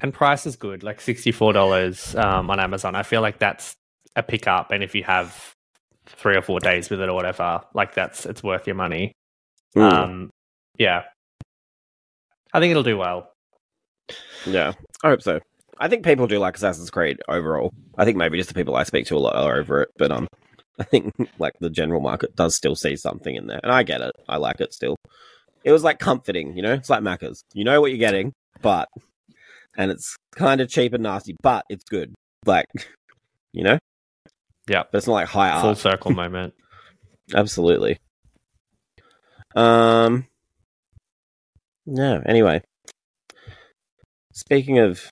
And 0.00 0.14
price 0.14 0.46
is 0.46 0.54
good, 0.56 0.82
like 0.84 1.00
sixty-four 1.00 1.52
dollars 1.52 2.14
um, 2.14 2.50
on 2.50 2.60
Amazon. 2.60 2.94
I 2.94 3.02
feel 3.02 3.20
like 3.20 3.38
that's 3.38 3.74
a 4.14 4.22
pickup, 4.22 4.70
and 4.70 4.82
if 4.84 4.94
you 4.94 5.02
have 5.02 5.54
three 6.06 6.36
or 6.36 6.42
four 6.42 6.60
days 6.60 6.88
with 6.90 7.00
it 7.00 7.08
or 7.08 7.14
whatever, 7.14 7.62
like 7.74 7.94
that's 7.94 8.26
it's 8.26 8.42
worth 8.42 8.66
your 8.66 8.76
money. 8.76 9.12
mm, 9.76 9.82
Um, 9.82 10.30
yeah, 10.78 11.02
I 12.52 12.60
think 12.60 12.70
it'll 12.70 12.82
do 12.84 12.98
well. 12.98 13.32
yeah, 14.46 14.72
I 15.02 15.08
hope 15.08 15.22
so. 15.22 15.40
I 15.82 15.88
think 15.88 16.04
people 16.04 16.28
do 16.28 16.38
like 16.38 16.56
Assassin's 16.56 16.90
Creed 16.90 17.20
overall. 17.28 17.72
I 17.98 18.04
think 18.04 18.16
maybe 18.16 18.38
just 18.38 18.48
the 18.48 18.54
people 18.54 18.76
I 18.76 18.84
speak 18.84 19.06
to 19.06 19.16
a 19.16 19.18
lot 19.18 19.34
are 19.34 19.58
over 19.58 19.82
it, 19.82 19.88
but 19.98 20.12
um, 20.12 20.28
I 20.78 20.84
think 20.84 21.12
like 21.40 21.54
the 21.58 21.70
general 21.70 22.00
market 22.00 22.36
does 22.36 22.54
still 22.54 22.76
see 22.76 22.94
something 22.94 23.34
in 23.34 23.48
there, 23.48 23.58
and 23.64 23.72
I 23.72 23.82
get 23.82 24.00
it. 24.00 24.12
I 24.28 24.36
like 24.36 24.60
it 24.60 24.72
still. 24.72 24.94
It 25.64 25.72
was 25.72 25.82
like 25.82 25.98
comforting, 25.98 26.56
you 26.56 26.62
know. 26.62 26.72
It's 26.72 26.88
like 26.88 27.02
Macca's. 27.02 27.42
You 27.52 27.64
know 27.64 27.80
what 27.80 27.90
you're 27.90 27.98
getting, 27.98 28.32
but 28.60 28.88
and 29.76 29.90
it's 29.90 30.14
kind 30.36 30.60
of 30.60 30.68
cheap 30.68 30.92
and 30.92 31.02
nasty, 31.02 31.34
but 31.42 31.64
it's 31.68 31.84
good. 31.84 32.14
Like, 32.46 32.66
you 33.52 33.64
know. 33.64 33.78
Yeah. 34.70 34.84
but 34.88 34.98
it's 34.98 35.08
not 35.08 35.14
like 35.14 35.28
high 35.28 35.50
art. 35.50 35.62
Full 35.62 35.70
art. 35.70 35.78
circle 35.78 36.10
moment. 36.14 36.54
Absolutely. 37.34 37.98
Um. 39.56 40.28
No. 41.86 42.22
Anyway, 42.24 42.62
speaking 44.32 44.78
of 44.78 45.10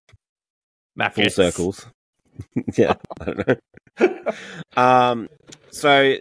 full 1.09 1.25
Matthews. 1.25 1.35
circles. 1.35 1.87
yeah, 2.77 2.95
I 3.21 3.25
don't 3.25 3.49
know. 3.49 4.33
um, 4.77 5.29
so 5.71 6.17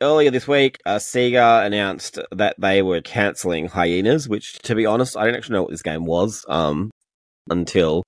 earlier 0.00 0.30
this 0.30 0.48
week, 0.48 0.78
uh, 0.84 0.96
Sega 0.96 1.64
announced 1.64 2.18
that 2.30 2.56
they 2.58 2.82
were 2.82 3.00
canceling 3.00 3.68
Hyenas, 3.68 4.28
which, 4.28 4.58
to 4.60 4.74
be 4.74 4.86
honest, 4.86 5.16
I 5.16 5.24
didn't 5.24 5.36
actually 5.36 5.54
know 5.54 5.62
what 5.62 5.70
this 5.70 5.82
game 5.82 6.04
was 6.04 6.44
um, 6.48 6.90
until 7.48 8.02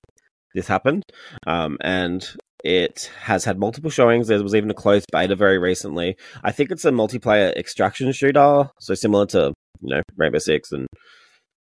this 0.53 0.67
happened. 0.67 1.03
Um, 1.47 1.77
and 1.81 2.27
it 2.63 3.11
has 3.21 3.45
had 3.45 3.59
multiple 3.59 3.89
showings. 3.89 4.27
There 4.27 4.41
was 4.41 4.55
even 4.55 4.71
a 4.71 4.75
closed 4.75 5.05
beta 5.11 5.35
very 5.35 5.57
recently. 5.57 6.17
I 6.43 6.51
think 6.51 6.71
it's 6.71 6.85
a 6.85 6.91
multiplayer 6.91 7.55
extraction 7.55 8.11
shooter, 8.11 8.69
so 8.79 8.95
similar 8.95 9.25
to 9.27 9.53
you 9.81 9.95
know 9.95 10.01
Rainbow 10.17 10.39
Six 10.39 10.71
and 10.71 10.87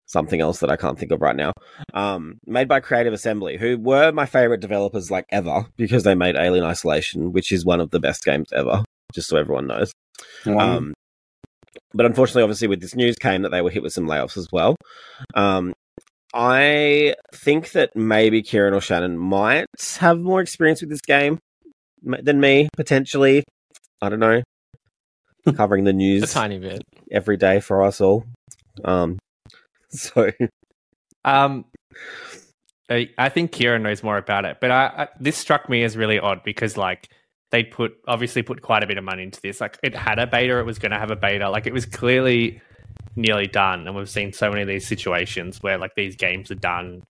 something 0.10 0.42
else 0.42 0.60
that 0.60 0.70
I 0.70 0.76
can't 0.76 0.98
think 1.00 1.12
of 1.12 1.22
right 1.22 1.36
now. 1.36 1.54
Um, 1.94 2.40
made 2.46 2.68
by 2.68 2.80
Creative 2.80 3.14
Assembly, 3.14 3.58
who 3.58 3.78
were 3.78 4.12
my 4.12 4.26
favorite 4.26 4.60
developers 4.60 5.10
like 5.12 5.26
ever 5.30 5.66
because 5.78 6.04
they 6.04 6.16
made 6.16 6.36
Alien 6.36 6.66
Isolation, 6.66 7.32
which 7.32 7.52
is 7.52 7.64
one 7.64 7.80
of 7.80 7.92
the 7.92 8.00
best 8.00 8.24
games 8.26 8.52
ever. 8.54 8.84
Just 9.14 9.30
so 9.30 9.38
everyone 9.38 9.68
knows. 9.68 9.92
Um, 10.46 10.94
but 11.94 12.06
unfortunately, 12.06 12.44
obviously, 12.44 12.68
with 12.68 12.82
this 12.82 12.96
news 12.96 13.16
came 13.16 13.44
that 13.44 13.50
they 13.50 13.62
were 13.62 13.70
hit 13.70 13.84
with 13.84 13.94
some 13.94 14.06
layoffs 14.08 14.38
as 14.38 14.48
well. 14.52 14.76
Um, 15.36 15.74
I 16.34 17.16
think 17.34 17.72
that 17.72 17.96
maybe 17.96 18.42
Kieran 18.44 18.74
or 18.76 18.82
Shannon 18.82 19.18
might 19.18 19.66
have 20.00 20.20
more 20.20 20.42
experience 20.42 20.82
with 20.82 20.90
this 20.92 21.02
game 21.02 21.40
than 22.04 22.40
me, 22.40 22.70
potentially. 22.76 23.44
I 24.02 24.10
don't 24.10 24.20
know. 24.20 24.44
Covering 25.56 25.86
the 25.86 25.94
news 25.94 26.24
A 26.24 26.28
tiny 26.28 26.60
bit. 26.60 26.84
every 27.12 27.38
day 27.38 27.60
for 27.60 27.84
us 27.84 28.00
all. 28.02 28.26
Um, 28.84 29.18
so 29.92 30.32
Um, 31.26 31.66
I, 32.90 33.10
I 33.18 33.30
think 33.30 33.52
Kieran 33.52 33.84
knows 33.84 34.02
more 34.04 34.18
about 34.18 34.46
it, 34.46 34.58
but 34.62 34.72
I, 34.72 34.86
I 34.88 35.08
this 35.20 35.38
struck 35.38 35.70
me 35.70 35.84
as 35.84 35.96
really 35.98 36.20
odd 36.20 36.44
because 36.44 36.78
like 36.78 37.10
they 37.52 37.64
put 37.64 37.94
obviously 38.08 38.42
put 38.42 38.62
quite 38.62 38.84
a 38.84 38.88
bit 38.88 38.98
of 38.98 39.04
money 39.04 39.24
into 39.24 39.40
this. 39.42 39.62
Like 39.62 39.78
it 39.84 39.96
had 39.96 40.20
a 40.20 40.28
beta, 40.28 40.58
it 40.60 40.66
was 40.66 40.80
going 40.80 40.92
to 40.92 41.00
have 41.00 41.12
a 41.12 41.16
beta. 41.16 41.50
Like 41.50 41.68
it 41.68 41.74
was 41.74 41.86
clearly 41.86 42.62
nearly 43.16 43.48
done, 43.48 43.86
and 43.88 43.96
we've 43.96 44.10
seen 44.10 44.34
so 44.34 44.50
many 44.50 44.62
of 44.62 44.68
these 44.68 44.88
situations 44.88 45.62
where 45.62 45.78
like 45.78 45.94
these 45.96 46.16
games 46.16 46.50
are 46.52 46.56
done 46.56 47.04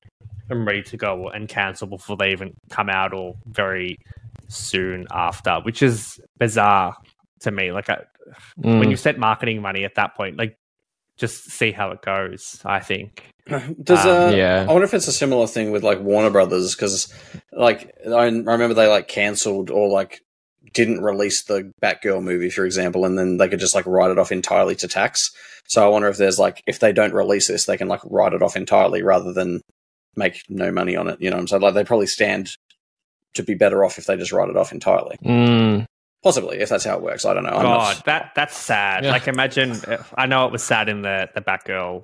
and 0.50 0.66
ready 0.66 0.82
to 0.82 0.98
go 0.98 1.30
and 1.30 1.48
cancel 1.48 1.88
before 1.88 2.18
they 2.18 2.32
even 2.32 2.54
come 2.70 2.90
out 2.90 3.14
or 3.14 3.36
very 3.46 3.98
soon 4.48 5.06
after, 5.12 5.60
which 5.62 5.82
is 5.84 6.20
bizarre 6.40 6.96
to 7.42 7.52
me. 7.52 7.72
Like 7.72 7.90
I, 7.90 8.04
Mm. 8.60 8.78
when 8.80 8.92
you 8.92 8.96
set 8.96 9.18
marketing 9.18 9.60
money 9.60 9.86
at 9.86 9.96
that 9.96 10.14
point, 10.16 10.38
like 10.38 10.56
just 11.20 11.52
see 11.52 11.72
how 11.72 11.92
it 11.92 12.02
goes. 12.02 12.62
I 12.66 12.80
think. 12.80 13.24
Does 13.84 14.06
Um, 14.06 14.30
uh, 14.30 14.36
yeah. 14.36 14.66
I 14.68 14.72
wonder 14.72 14.86
if 14.86 14.94
it's 14.94 15.08
a 15.08 15.14
similar 15.14 15.48
thing 15.48 15.72
with 15.72 15.84
like 15.84 16.00
Warner 16.00 16.30
Brothers 16.30 16.76
because, 16.76 17.14
like, 17.52 17.94
I 18.08 18.26
remember 18.26 18.74
they 18.74 18.88
like 18.88 19.08
cancelled 19.08 19.70
or 19.70 19.90
like 19.90 20.22
didn't 20.74 21.02
release 21.02 21.44
the 21.44 21.72
Batgirl 21.82 22.24
movie, 22.24 22.50
for 22.50 22.66
example, 22.66 23.06
and 23.06 23.18
then 23.18 23.38
they 23.38 23.50
could 23.50 23.60
just 23.60 23.76
like 23.76 23.86
write 23.86 24.12
it 24.12 24.20
off 24.20 24.32
entirely 24.32 24.76
to 24.78 24.88
tax. 24.88 25.32
So 25.68 25.84
I 25.84 25.90
wonder 25.90 26.08
if 26.08 26.18
there's 26.18 26.40
like 26.40 26.64
if 26.66 26.80
they 26.80 26.94
don't 26.94 27.14
release 27.14 27.48
this, 27.48 27.66
they 27.66 27.78
can 27.78 27.88
like 27.88 28.02
write 28.06 28.34
it 28.34 28.42
off 28.42 28.56
entirely 28.56 29.04
rather 29.04 29.34
than 29.34 29.62
make 30.16 30.42
no 30.50 30.72
money 30.72 30.96
on 30.96 31.08
it. 31.08 31.22
You 31.22 31.30
know 31.30 31.38
what 31.38 31.42
I'm 31.42 31.48
saying? 31.48 31.62
Like 31.62 31.74
they 31.74 31.84
probably 31.84 32.08
stand 32.08 32.56
to 33.36 33.44
be 33.44 33.54
better 33.54 33.84
off 33.84 33.98
if 33.98 34.06
they 34.06 34.18
just 34.18 34.32
write 34.32 34.50
it 34.50 34.58
off 34.58 34.72
entirely. 34.72 35.18
Mm. 35.24 35.86
Possibly, 36.24 36.60
if 36.60 36.70
that's 36.70 36.84
how 36.84 36.98
it 36.98 37.02
works. 37.02 37.24
I 37.26 37.34
don't 37.34 37.44
know. 37.44 37.50
I'm 37.52 37.64
not- 37.64 37.96
God, 37.96 38.04
that 38.06 38.32
that's 38.36 38.58
sad. 38.58 39.04
Yeah. 39.06 39.12
Like 39.12 39.28
imagine 39.28 39.80
I 40.16 40.26
know 40.26 40.46
it 40.46 40.52
was 40.52 40.64
sad 40.64 40.90
in 40.90 41.02
the 41.02 41.30
the 41.34 41.42
Batgirl 41.42 42.04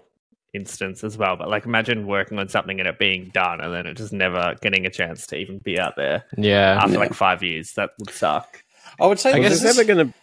instance 0.54 1.04
as 1.04 1.18
well, 1.18 1.36
but 1.36 1.50
like 1.50 1.66
imagine 1.66 2.08
working 2.08 2.40
on 2.40 2.48
something 2.48 2.80
and 2.80 2.88
it 2.88 2.98
being 2.98 3.30
done 3.34 3.60
and 3.60 3.74
then 3.74 3.86
it 3.86 3.96
just 3.98 4.14
never 4.14 4.56
getting 4.62 4.86
a 4.86 4.90
chance 4.90 5.28
to 5.28 5.36
even 5.36 5.58
be 5.60 5.78
out 5.78 5.98
there 5.98 6.24
Yeah. 6.38 6.80
after 6.82 6.94
Yeah. 6.94 7.00
like 7.00 7.14
five 7.14 7.44
years. 7.44 7.74
That 7.74 7.90
would 8.00 8.10
suck. 8.12 8.64
I 9.02 9.06
would 9.08 9.20
say 9.20 9.34
I 9.34 9.40
was 9.40 9.50
guess 9.50 9.52
this 9.62 9.64
this 9.64 9.78
ever 9.80 9.86
going 9.94 10.08
to 10.08 10.14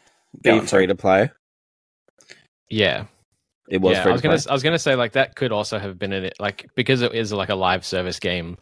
Go 0.42 0.52
be 0.54 0.60
on, 0.60 0.66
free 0.66 0.86
to 0.86 0.94
play? 0.94 1.30
Yeah. 2.70 3.04
It 3.68 3.80
was 3.80 3.96
yeah, 3.96 4.02
free 4.02 4.10
I 4.10 4.12
was 4.14 4.20
to 4.22 4.28
gonna 4.28 4.38
play. 4.38 4.50
I 4.50 4.52
was 4.54 4.62
gonna 4.62 4.78
say 4.78 4.94
like 4.96 5.12
that 5.12 5.36
could 5.36 5.52
also 5.52 5.78
have 5.78 5.98
been 5.98 6.12
in 6.12 6.24
it 6.24 6.34
like 6.40 6.66
because 6.74 7.02
it 7.02 7.14
is 7.14 7.32
like 7.32 7.48
a 7.50 7.54
live 7.54 7.84
service 7.84 8.18
game. 8.18 8.56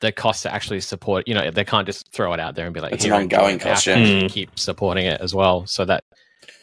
The 0.00 0.12
cost 0.12 0.44
to 0.44 0.54
actually 0.54 0.80
support, 0.80 1.26
you 1.26 1.34
know, 1.34 1.50
they 1.50 1.64
can't 1.64 1.86
just 1.86 2.12
throw 2.12 2.32
it 2.32 2.40
out 2.40 2.54
there 2.54 2.66
and 2.66 2.74
be 2.74 2.80
like, 2.80 2.92
It's 2.92 3.04
an 3.04 3.12
ongoing 3.12 3.54
enjoy 3.54 3.70
it." 3.70 3.72
Cost, 3.72 3.86
yeah. 3.86 3.94
actually 3.94 4.28
keep 4.28 4.58
supporting 4.58 5.06
it 5.06 5.20
as 5.20 5.34
well. 5.34 5.66
So 5.66 5.84
that 5.84 6.04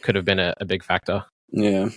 could 0.02 0.14
have 0.14 0.24
been 0.24 0.38
a, 0.38 0.54
a 0.58 0.64
big 0.64 0.82
factor. 0.82 1.24
Yeah. 1.50 1.90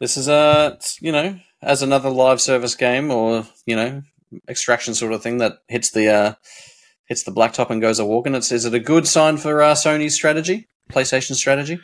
This 0.00 0.16
is 0.16 0.28
a, 0.28 0.78
you 1.00 1.10
know, 1.10 1.38
as 1.62 1.82
another 1.82 2.10
live 2.10 2.40
service 2.40 2.74
game 2.74 3.10
or, 3.10 3.46
you 3.66 3.74
know, 3.74 4.02
extraction 4.48 4.94
sort 4.94 5.12
of 5.12 5.22
thing 5.22 5.38
that 5.38 5.54
hits 5.68 5.90
the 5.90 6.06
uh 6.08 6.34
hits 7.06 7.22
the 7.22 7.32
blacktop 7.32 7.70
and 7.70 7.80
goes 7.80 7.98
a 7.98 8.04
walk 8.04 8.26
and 8.26 8.36
it's 8.36 8.52
is 8.52 8.64
it 8.64 8.74
a 8.74 8.78
good 8.78 9.08
sign 9.08 9.38
for 9.38 9.62
uh, 9.62 9.74
Sony's 9.74 10.14
strategy? 10.14 10.68
PlayStation 10.90 11.34
strategy? 11.34 11.80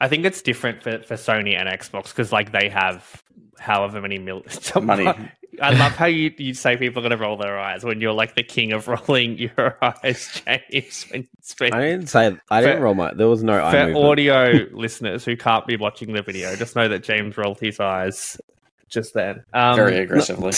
I 0.00 0.08
think 0.08 0.24
it's 0.24 0.42
different 0.42 0.82
for, 0.82 1.02
for 1.02 1.14
Sony 1.14 1.58
and 1.58 1.68
Xbox 1.68 2.08
because 2.08 2.32
like 2.32 2.52
they 2.52 2.68
have 2.68 3.22
however 3.58 4.00
many 4.00 4.18
mil 4.18 4.44
Money. 4.82 5.12
I 5.60 5.70
love 5.70 5.92
how 5.92 6.06
you, 6.06 6.32
you 6.38 6.54
say 6.54 6.76
people 6.76 7.00
are 7.00 7.08
going 7.08 7.18
to 7.18 7.22
roll 7.24 7.36
their 7.36 7.58
eyes 7.58 7.84
when 7.84 8.00
you're 8.00 8.12
like 8.12 8.34
the 8.34 8.42
king 8.42 8.72
of 8.72 8.88
rolling 9.08 9.38
your 9.38 9.78
eyes, 9.82 10.40
James. 10.44 11.06
When 11.10 11.22
you 11.22 11.28
speak. 11.40 11.74
I 11.74 11.80
didn't 11.80 12.08
say. 12.08 12.36
I 12.50 12.60
didn't 12.60 12.78
For- 12.78 12.82
roll 12.84 12.94
my. 12.94 13.14
There 13.14 13.28
was 13.28 13.42
no 13.42 13.62
eye 13.64 13.70
For 13.70 13.86
movement. 13.86 14.06
audio 14.06 14.66
listeners 14.72 15.24
who 15.24 15.36
can't 15.36 15.66
be 15.66 15.76
watching 15.76 16.12
the 16.12 16.22
video, 16.22 16.54
just 16.56 16.76
know 16.76 16.88
that 16.88 17.02
James 17.02 17.36
rolled 17.36 17.60
his 17.60 17.80
eyes 17.80 18.40
just 18.88 19.14
then. 19.14 19.44
Um, 19.52 19.76
Very 19.76 19.98
aggressively. 19.98 20.52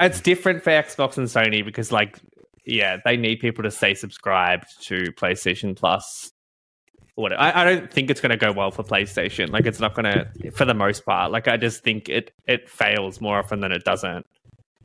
It's 0.00 0.20
different 0.20 0.62
for 0.62 0.70
Xbox 0.70 1.16
and 1.18 1.26
Sony 1.26 1.64
because, 1.64 1.92
like, 1.92 2.18
yeah, 2.64 2.98
they 3.04 3.16
need 3.16 3.40
people 3.40 3.64
to 3.64 3.70
stay 3.70 3.94
subscribed 3.94 4.66
to 4.86 5.12
PlayStation 5.12 5.76
Plus. 5.76 6.32
What 7.20 7.32
I, 7.32 7.62
I 7.62 7.64
don't 7.64 7.90
think 7.92 8.10
it's 8.10 8.20
going 8.20 8.30
to 8.30 8.36
go 8.36 8.52
well 8.52 8.70
for 8.70 8.82
PlayStation. 8.82 9.50
Like, 9.50 9.66
it's 9.66 9.80
not 9.80 9.94
going 9.94 10.04
to, 10.04 10.50
for 10.52 10.64
the 10.64 10.74
most 10.74 11.04
part. 11.04 11.30
Like, 11.30 11.48
I 11.48 11.56
just 11.56 11.82
think 11.82 12.08
it 12.08 12.32
it 12.46 12.68
fails 12.68 13.20
more 13.20 13.38
often 13.38 13.60
than 13.60 13.72
it 13.72 13.84
doesn't. 13.84 14.26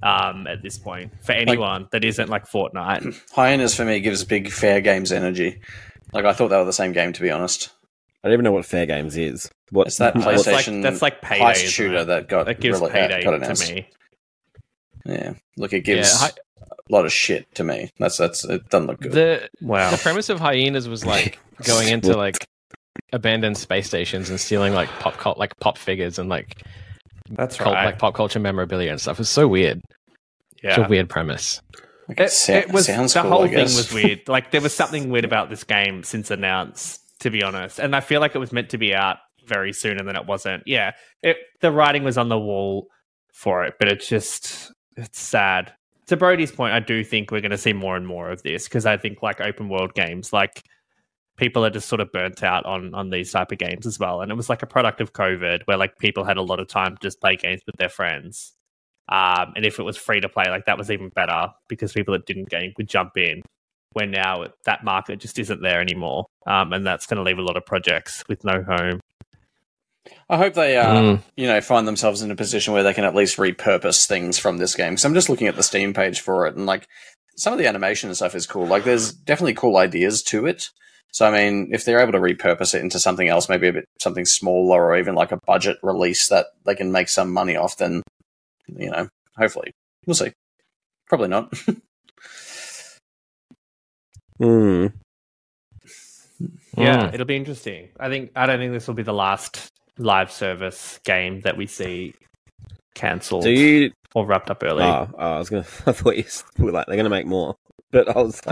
Um, 0.04 0.45
at 0.45 0.62
this 0.62 0.78
point, 0.78 1.13
for 1.24 1.32
anyone 1.32 1.88
that 1.91 2.04
isn't 2.04 2.30
like 2.30 2.45
Fortnite, 2.48 3.19
Hyenas 3.32 3.76
for 3.76 3.86
me 3.86 4.02
gives 4.02 4.24
big 4.24 4.48
Fairgames 4.48 5.12
energy. 5.12 5.62
Like 6.13 6.26
I 6.26 6.34
thought 6.34 6.50
they 6.50 6.58
were 6.58 6.65
the 6.65 6.74
same 6.74 6.91
game 6.91 7.13
to 7.13 7.21
be 7.21 7.32
honest. 7.32 7.69
I 8.24 8.28
don't 8.28 8.34
even 8.34 8.43
know 8.43 8.52
what 8.52 8.65
Fairgames 8.65 9.17
is. 9.17 9.50
What 9.71 9.88
It's 9.88 9.98
that 9.98 10.13
what- 10.15 10.26
That's 10.26 10.45
like- 10.48 10.65
PlayStation 10.65 10.84
that's 10.84 11.02
like 11.02 11.21
Payday, 11.21 11.43
heist 11.43 11.67
shooter 11.69 12.04
that 12.06 12.28
got 12.28 12.45
that 12.45 12.60
gives 12.60 12.80
really, 12.82 12.91
payday 12.91 13.24
got 13.24 13.41
to 13.41 13.74
me. 13.74 13.89
Yeah. 15.06 15.34
Look, 15.58 15.74
it 15.74 15.82
gives 15.82 16.21
Yeah, 16.21 16.28
a 16.62 16.94
lot 16.94 17.06
of 17.06 17.12
shit 17.12 17.54
to 17.56 17.63
me. 17.63 17.89
That's 18.00 18.18
that's 18.18 18.44
it 18.46 18.68
doesn't 18.70 18.88
look 18.88 19.00
good. 19.02 19.12
The 19.12 19.50
Wow. 19.62 19.91
the 19.91 19.98
premise 19.98 20.30
of 20.30 20.39
hyenas 20.39 20.88
was 20.88 21.06
like 21.06 21.39
going 21.63 21.89
into 21.89 22.15
like 22.15 22.48
abandoned 23.13 23.58
space 23.58 23.88
stations 23.88 24.30
and 24.30 24.39
stealing 24.39 24.74
like 24.74 24.89
pop 25.00 25.18
cult 25.18 25.38
like 25.38 25.58
pop 25.60 25.78
figures 25.78 26.20
and 26.20 26.30
like 26.30 26.62
That's 27.30 27.58
cult, 27.58 27.76
right. 27.76 27.86
like 27.86 28.00
pop 28.00 28.13
culture 28.13 28.39
memorabilia 28.39 28.91
and 28.91 29.02
stuff. 29.02 29.20
It's 29.20 29.30
so 29.30 29.48
weird. 29.48 29.82
It's 30.63 30.78
a 30.78 30.82
yeah. 30.82 30.88
weird 30.88 31.10
premise. 31.10 31.62
Like, 32.08 32.20
It, 32.20 32.50
it 32.50 32.72
was 32.72 32.86
sounds 32.86 33.13
the 33.13 33.22
cool, 33.22 33.32
whole 33.32 33.48
thing 33.48 33.63
was 33.63 33.91
weird. 33.94 34.22
Like 34.28 34.52
there 34.52 34.62
was 34.62 34.74
something 34.74 35.10
weird 35.10 35.26
about 35.26 35.50
this 35.50 35.63
game 35.63 36.04
since 36.04 36.32
announced, 36.32 37.02
to 37.22 37.30
be 37.30 37.44
honest. 37.44 37.80
And 37.80 37.96
I 37.96 38.00
feel 38.00 38.22
like 38.22 38.36
it 38.36 38.39
was 38.39 38.52
meant 38.52 38.70
to 38.70 38.78
be 38.78 38.94
out 38.94 39.18
very 39.46 39.74
soon, 39.74 40.00
and 40.00 40.08
then 40.08 40.15
it 40.15 40.26
wasn't. 40.26 40.63
Yeah, 40.65 40.91
it, 41.22 41.38
the 41.62 41.72
writing 41.72 42.04
was 42.04 42.18
on 42.18 42.30
the 42.30 42.39
wall 42.39 42.88
for 43.34 43.65
it, 43.65 43.76
but 43.80 43.88
it's 43.91 44.08
just 44.08 44.72
it's 44.98 45.20
sad. 45.20 45.74
To 46.08 46.18
Brody's 46.18 46.52
point, 46.52 46.74
I 46.74 46.80
do 46.80 47.04
think 47.04 47.32
we're 47.32 47.41
going 47.41 47.52
to 47.52 47.58
see 47.58 47.74
more 47.74 47.96
and 47.96 48.06
more 48.06 48.30
of 48.30 48.44
this 48.44 48.65
because 48.65 48.86
I 48.86 48.98
think 48.98 49.24
like 49.24 49.41
open 49.41 49.70
world 49.70 49.96
games, 49.96 50.32
like 50.32 50.62
people 51.38 51.65
are 51.65 51.70
just 51.70 51.88
sort 51.89 52.00
of 52.00 52.12
burnt 52.12 52.44
out 52.44 52.65
on 52.65 52.94
on 52.94 53.10
these 53.10 53.32
type 53.32 53.52
of 53.52 53.58
games 53.58 53.86
as 53.86 54.00
well. 54.00 54.22
And 54.22 54.32
it 54.32 54.36
was 54.36 54.50
like 54.50 54.62
a 54.62 54.68
product 54.68 55.02
of 55.02 55.13
COVID 55.13 55.63
where 55.65 55.78
like 55.78 55.98
people 55.98 56.24
had 56.24 56.38
a 56.38 56.41
lot 56.41 56.60
of 56.60 56.68
time 56.68 56.96
to 56.96 57.02
just 57.02 57.20
play 57.20 57.36
games 57.36 57.62
with 57.65 57.76
their 57.78 57.89
friends. 57.89 58.54
Um, 59.10 59.54
and 59.56 59.65
if 59.65 59.80
it 59.80 59.84
was 59.84 59.98
free 59.98 60.20
to 60.22 60.30
play, 60.30 60.46
like 60.50 60.65
that 60.65 60.78
was 60.78 60.89
even 60.89 61.10
better 61.10 61.50
because 61.68 61.94
people 61.94 62.13
that 62.13 62.26
didn't 62.26 62.50
game 62.50 62.74
would 62.78 62.88
jump 62.88 63.18
in. 63.18 63.41
Where 63.94 64.08
now 64.08 64.46
that 64.65 64.84
market 64.84 65.22
just 65.22 65.39
isn't 65.39 65.62
there 65.62 65.80
anymore, 65.80 66.26
um, 66.46 66.74
and 66.74 66.86
that's 66.86 67.06
going 67.06 67.15
to 67.15 67.24
leave 67.24 67.38
a 67.38 67.41
lot 67.41 67.56
of 67.56 67.65
projects 67.65 68.26
with 68.28 68.44
no 68.44 68.62
home. 68.62 69.00
I 70.30 70.38
hope 70.38 70.54
they, 70.56 70.78
uh, 70.78 70.94
Mm. 71.02 71.24
you 71.36 71.48
know, 71.48 71.62
find 71.62 71.88
themselves 71.88 72.22
in 72.22 72.32
a 72.32 72.36
position 72.36 72.74
where 72.74 72.84
they 72.84 72.94
can 72.94 73.04
at 73.06 73.15
least 73.15 73.38
repurpose 73.38 74.08
things 74.08 74.38
from 74.39 74.58
this 74.58 74.76
game. 74.76 74.91
Because 74.94 75.06
I'm 75.06 75.13
just 75.13 75.30
looking 75.30 75.48
at 75.48 75.56
the 75.56 75.63
Steam 75.63 75.94
page 75.94 76.20
for 76.22 76.48
it, 76.48 76.56
and 76.56 76.65
like 76.65 76.88
some 77.38 77.54
of 77.54 77.60
the 77.60 77.68
animation 77.68 78.10
and 78.10 78.15
stuff 78.15 78.36
is 78.36 78.48
cool. 78.48 78.65
Like 78.65 78.84
there's 78.84 79.12
definitely 79.13 79.54
cool 79.56 79.78
ideas 79.78 80.24
to 80.24 80.46
it. 80.46 80.70
So 81.12 81.26
I 81.28 81.32
mean, 81.32 81.70
if 81.72 81.86
they're 81.86 82.00
able 82.02 82.12
to 82.13 82.20
repurpose 82.20 82.74
it 82.76 82.82
into 82.82 83.00
something 83.00 83.28
else, 83.30 83.48
maybe 83.50 83.68
a 83.68 83.74
bit 83.74 83.86
something 84.02 84.26
smaller, 84.26 84.84
or 84.84 84.98
even 84.98 85.15
like 85.15 85.32
a 85.32 85.39
budget 85.46 85.78
release 85.84 86.28
that 86.30 86.48
they 86.65 86.76
can 86.76 86.91
make 86.91 87.08
some 87.10 87.32
money 87.32 87.56
off, 87.56 87.78
then 87.78 88.02
you 88.68 88.89
know, 88.89 89.08
hopefully 89.38 89.72
we'll 90.06 90.15
see. 90.15 90.32
Probably 91.08 91.28
not. 91.30 91.54
Hmm. 94.38 94.88
Yeah, 96.78 97.08
Mm. 97.08 97.13
it'll 97.13 97.26
be 97.26 97.38
interesting. 97.38 97.88
I 97.98 98.10
think 98.10 98.32
I 98.36 98.46
don't 98.46 98.60
think 98.60 98.74
this 98.74 98.86
will 98.88 98.96
be 98.96 99.04
the 99.04 99.13
last 99.13 99.70
live 99.97 100.31
service 100.31 100.99
game 101.05 101.41
that 101.41 101.58
we 101.58 101.67
see 101.67 102.13
cancelled 102.93 103.43
Do 103.43 103.51
you? 103.51 103.91
or 104.13 104.25
wrapped 104.25 104.49
up 104.49 104.63
early. 104.63 104.84
Oh, 104.84 105.10
oh, 105.17 105.31
I 105.36 105.38
was 105.38 105.49
gonna. 105.49 105.65
I 105.86 105.91
thought 105.91 106.15
you 106.17 106.25
were 106.58 106.71
like 106.71 106.88
they're 106.88 106.97
gonna 106.97 107.10
make 107.10 107.25
more, 107.25 107.55
but 107.91 108.10
I 108.10 108.21
was. 108.21 108.41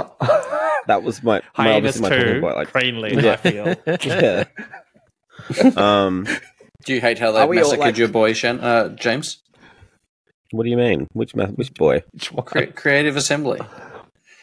That 0.86 1.02
was 1.02 1.24
my. 1.24 1.40
my 1.58 1.64
Hyenas 1.64 1.96
obviously 1.96 2.02
my 2.02 2.10
talking 2.10 2.34
two, 2.34 2.42
point, 2.42 2.56
like, 2.58 2.74
Greenleaf, 2.74 3.24
Yeah. 3.24 3.32
I 3.32 3.36
feel. 3.38 4.46
yeah. 5.66 5.70
um, 5.78 6.28
Do 6.84 6.94
you 6.94 7.00
hate 7.00 7.20
how 7.20 7.32
they 7.32 7.40
Are 7.40 7.44
all, 7.46 7.54
massacred 7.54 7.80
like- 7.80 7.98
your 7.98 8.10
boy, 8.10 8.34
Shan- 8.34 8.60
uh, 8.60 8.90
James? 8.90 9.40
what 10.52 10.66
do 10.66 10.70
you 10.70 10.76
mean? 10.76 11.08
Which 11.14 11.36
ma- 11.36 11.46
which 11.48 11.74
boy? 11.74 12.04
Cre- 12.46 12.66
Creative 12.76 13.16
Assembly. 13.16 13.62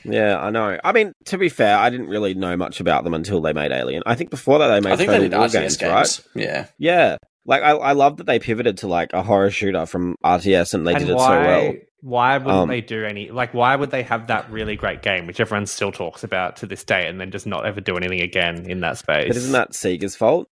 Yeah, 0.05 0.39
I 0.41 0.51
know. 0.51 0.79
I 0.83 0.93
mean, 0.93 1.13
to 1.27 1.39
be 1.39 1.49
fair, 1.49 1.77
I 1.77 1.91
didn't 1.91 2.09
really 2.09 2.35
know 2.35 2.57
much 2.57 2.81
about 2.81 3.05
them 3.05 3.15
until 3.15 3.41
they 3.41 3.53
made 3.53 3.71
Alien. 3.73 4.03
I 4.07 4.15
think 4.15 4.31
before 4.31 4.59
that 4.61 4.69
they 4.69 4.81
made 4.81 4.93
I 4.93 4.97
think 4.97 5.09
Total 5.09 5.21
they 5.23 5.29
did 5.29 5.37
War 5.39 5.47
RTS 5.47 5.53
games, 5.53 5.77
games, 5.77 5.93
right? 5.93 6.43
Yeah. 6.43 6.67
Yeah, 6.79 7.17
like 7.45 7.63
I, 7.63 7.71
I 7.73 7.93
love 7.93 8.17
that 8.19 8.25
they 8.27 8.39
pivoted 8.39 8.79
to 8.79 8.89
like 8.89 9.13
a 9.13 9.23
horror 9.23 9.51
shooter 9.51 9.87
from 9.87 10.17
RTS, 10.25 10.75
and 10.75 10.87
they 10.87 10.95
And 10.95 11.07
did 11.07 11.15
it 11.15 11.19
so 11.19 11.29
well. 11.29 11.75
Why 12.03 12.39
wouldn't 12.39 12.55
Um, 12.63 12.69
they 12.71 12.81
do 12.81 13.05
any? 13.05 13.31
Like, 13.31 13.53
why 13.53 13.77
would 13.77 13.91
they 13.91 14.03
have 14.05 14.29
that 14.29 14.51
really 14.51 14.75
great 14.75 15.03
game, 15.03 15.27
which 15.27 15.39
everyone 15.39 15.67
still 15.67 15.93
talks 15.93 16.25
about 16.25 16.57
to 16.57 16.67
this 16.67 16.83
day, 16.83 17.07
and 17.07 17.21
then 17.21 17.31
just 17.31 17.47
not 17.47 17.67
ever 17.67 17.83
do 17.83 17.97
anything 17.99 18.23
again 18.23 18.65
in 18.71 18.81
that 18.81 18.97
space? 18.97 19.29
But 19.29 19.37
isn't 19.37 19.53
that 19.53 19.73
Sega's 19.73 20.17
fault? 20.17 20.49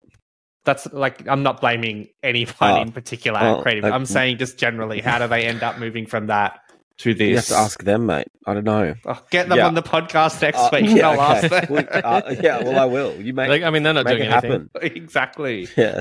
That's 0.65 0.91
like 0.91 1.29
I'm 1.29 1.43
not 1.43 1.61
blaming 1.61 2.09
anyone 2.23 2.55
Oh. 2.63 2.81
in 2.81 2.93
particular 2.93 3.39
Oh, 3.43 3.61
creative. 3.61 3.85
like- 3.85 3.93
I'm 3.93 4.07
saying 4.07 4.39
just 4.39 4.57
generally, 4.57 5.03
how 5.03 5.19
do 5.19 5.29
they 5.29 5.45
end 5.45 5.63
up 5.63 5.79
moving 5.79 6.07
from 6.07 6.29
that 6.29 6.61
to 6.99 7.15
this? 7.15 7.29
You 7.29 7.37
have 7.37 7.47
to 7.47 7.57
ask 7.57 7.83
them, 7.85 8.07
mate. 8.07 8.29
I 8.47 8.55
don't 8.55 8.65
know. 8.65 8.95
Oh, 9.07 9.21
get 9.31 9.49
them 9.49 9.59
Yeah. 9.59 9.67
on 9.67 9.75
the 9.75 9.83
podcast 9.83 10.41
next 10.43 10.59
Uh, 10.59 10.69
week, 10.73 10.85
and 10.87 10.97
yeah, 10.97 11.09
I'll 11.11 11.21
ask 11.21 11.49
them. 11.49 11.67
Well, 11.71 11.85
uh, 11.93 12.35
yeah, 12.43 12.63
well, 12.63 12.79
I 12.79 12.85
will. 12.85 13.15
You 13.17 13.33
make 13.35 13.49
Like, 13.49 13.63
I 13.63 13.71
mean, 13.71 13.83
they're 13.83 13.93
not 13.95 14.07
doing 14.07 14.23
it 14.23 14.31
anything. 14.31 14.51
happen. 14.51 14.71
exactly. 14.83 15.69
Yeah. 15.77 16.01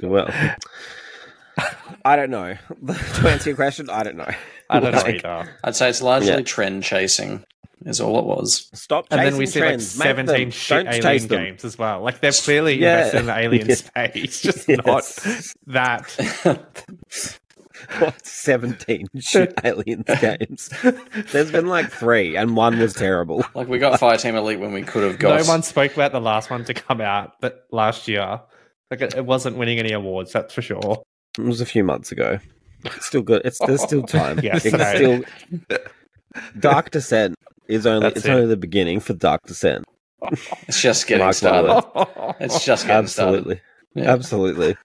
Well, 0.00 0.28
I 2.04 2.16
don't 2.16 2.30
know. 2.30 2.54
to 2.86 3.28
answer 3.28 3.50
your 3.50 3.56
question, 3.56 3.88
I 3.90 4.02
don't 4.02 4.16
know. 4.16 4.30
I 4.68 4.80
don't 4.80 4.92
know 4.92 4.98
Like, 4.98 5.24
either. 5.24 5.48
I'd 5.64 5.76
say 5.76 5.88
it's 5.88 6.02
largely 6.02 6.28
Yeah. 6.30 6.40
trend 6.42 6.82
chasing, 6.82 7.44
is 7.84 8.00
all 8.00 8.18
it 8.18 8.24
was. 8.24 8.68
Stop 8.74 9.06
And 9.10 9.20
then 9.24 9.36
we 9.36 9.46
see 9.46 9.60
trends. 9.60 9.96
like 9.98 10.06
17 10.08 10.50
shit 10.50 10.86
alien 10.86 11.26
games 11.28 11.64
as 11.64 11.78
well. 11.78 12.02
Like 12.02 12.20
they're 12.20 12.32
clearly 12.32 12.74
Yeah. 12.78 12.96
invested 13.06 13.18
in 13.20 13.26
the 13.26 13.38
alien 13.38 13.68
Yeah. 13.68 13.74
space, 13.76 14.40
just 14.42 14.68
Yes. 14.68 14.78
not 14.84 15.04
that. 15.68 16.56
What, 17.98 18.24
17 18.26 19.06
shit 19.20 19.54
aliens 19.64 20.04
games. 20.20 20.70
There's 21.32 21.50
been 21.50 21.66
like 21.66 21.90
three, 21.90 22.36
and 22.36 22.56
one 22.56 22.78
was 22.78 22.94
terrible. 22.94 23.44
Like 23.54 23.68
we 23.68 23.78
got 23.78 23.98
Fireteam 24.00 24.34
Elite 24.34 24.60
when 24.60 24.72
we 24.72 24.82
could 24.82 25.02
have 25.02 25.18
got. 25.18 25.40
No 25.40 25.46
one 25.46 25.62
spoke 25.62 25.94
about 25.94 26.12
the 26.12 26.20
last 26.20 26.50
one 26.50 26.64
to 26.64 26.74
come 26.74 27.00
out, 27.00 27.32
but 27.40 27.66
last 27.72 28.06
year, 28.08 28.40
like 28.90 29.00
it, 29.00 29.14
it 29.16 29.24
wasn't 29.26 29.56
winning 29.56 29.78
any 29.78 29.92
awards. 29.92 30.32
That's 30.32 30.52
for 30.52 30.62
sure. 30.62 31.02
It 31.38 31.42
was 31.44 31.60
a 31.60 31.66
few 31.66 31.84
months 31.84 32.12
ago. 32.12 32.38
It's 32.84 33.06
still 33.06 33.22
good. 33.22 33.42
It's 33.44 33.58
there's 33.66 33.82
still 33.82 34.02
time. 34.02 34.38
Yeah, 34.42 34.56
It 34.56 34.62
can 34.62 34.78
sorry. 34.78 34.96
still. 34.96 35.78
Dark 36.58 36.90
Descent 36.90 37.34
is 37.68 37.86
only 37.86 38.00
That's 38.00 38.18
it's 38.18 38.26
it. 38.26 38.30
only 38.30 38.46
the 38.46 38.56
beginning 38.56 39.00
for 39.00 39.14
Dark 39.14 39.42
Descent. 39.46 39.84
It's 40.68 40.80
just 40.80 41.06
getting 41.06 41.24
Mark 41.24 41.34
started. 41.34 41.84
It's 42.40 42.64
just 42.64 42.86
getting 42.86 43.06
started. 43.06 43.36
Absolutely, 43.38 43.60
Yeah. 43.94 44.12
absolutely. 44.12 44.76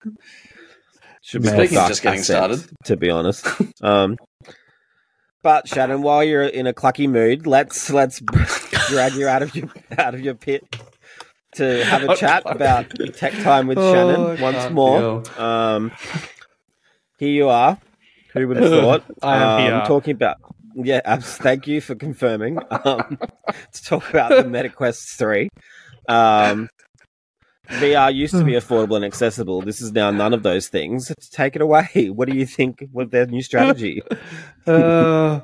Should 1.21 1.43
be 1.43 1.49
Speaking 1.49 1.77
of 1.77 1.87
just 1.87 2.01
getting 2.01 2.23
started. 2.23 2.63
to 2.85 2.97
be 2.97 3.09
honest. 3.09 3.47
Um, 3.83 4.17
but 5.43 5.67
Shannon, 5.67 6.03
while 6.03 6.23
you're 6.23 6.43
in 6.43 6.67
a 6.67 6.73
clucky 6.73 7.09
mood, 7.09 7.47
let's 7.47 7.89
let's 7.89 8.21
drag 8.89 9.13
you 9.13 9.27
out 9.27 9.41
of 9.41 9.55
your 9.55 9.69
out 9.97 10.13
of 10.13 10.21
your 10.21 10.35
pit 10.35 10.63
to 11.55 11.83
have 11.83 12.03
a 12.07 12.15
chat 12.15 12.43
about 12.45 12.91
tech 13.15 13.33
time 13.41 13.65
with 13.67 13.77
Oh, 13.79 13.93
Shannon 13.93 14.39
once 14.41 14.71
more. 14.71 15.23
Um, 15.41 15.91
here 17.17 17.29
you 17.29 17.49
are. 17.49 17.79
Who 18.33 18.47
would 18.47 18.57
have 18.57 18.69
thought? 18.69 19.03
I 19.23 19.37
am 19.37 19.47
um, 19.47 19.61
here. 19.61 19.83
Talking 19.87 20.13
about 20.13 20.37
yeah. 20.75 21.01
abs- 21.05 21.37
Thank 21.37 21.65
you 21.67 21.81
for 21.81 21.95
confirming. 21.95 22.59
Um, 22.69 23.17
to 23.73 23.83
talk 23.83 24.09
about 24.11 24.29
the 24.29 24.43
MetaQuest 24.43 25.17
three. 25.17 25.49
Um, 26.07 26.69
VR 27.79 28.13
used 28.13 28.33
to 28.33 28.43
be 28.43 28.51
affordable 28.61 28.95
and 28.95 29.05
accessible. 29.05 29.61
This 29.61 29.81
is 29.81 29.91
now 29.91 30.11
none 30.11 30.33
of 30.33 30.43
those 30.43 30.67
things. 30.67 31.11
Take 31.31 31.55
it 31.55 31.61
away. 31.61 32.11
What 32.21 32.29
do 32.29 32.35
you 32.35 32.45
think 32.45 32.85
with 32.91 33.11
their 33.11 33.25
new 33.25 33.41
strategy? 33.41 34.01
Uh, 34.67 35.41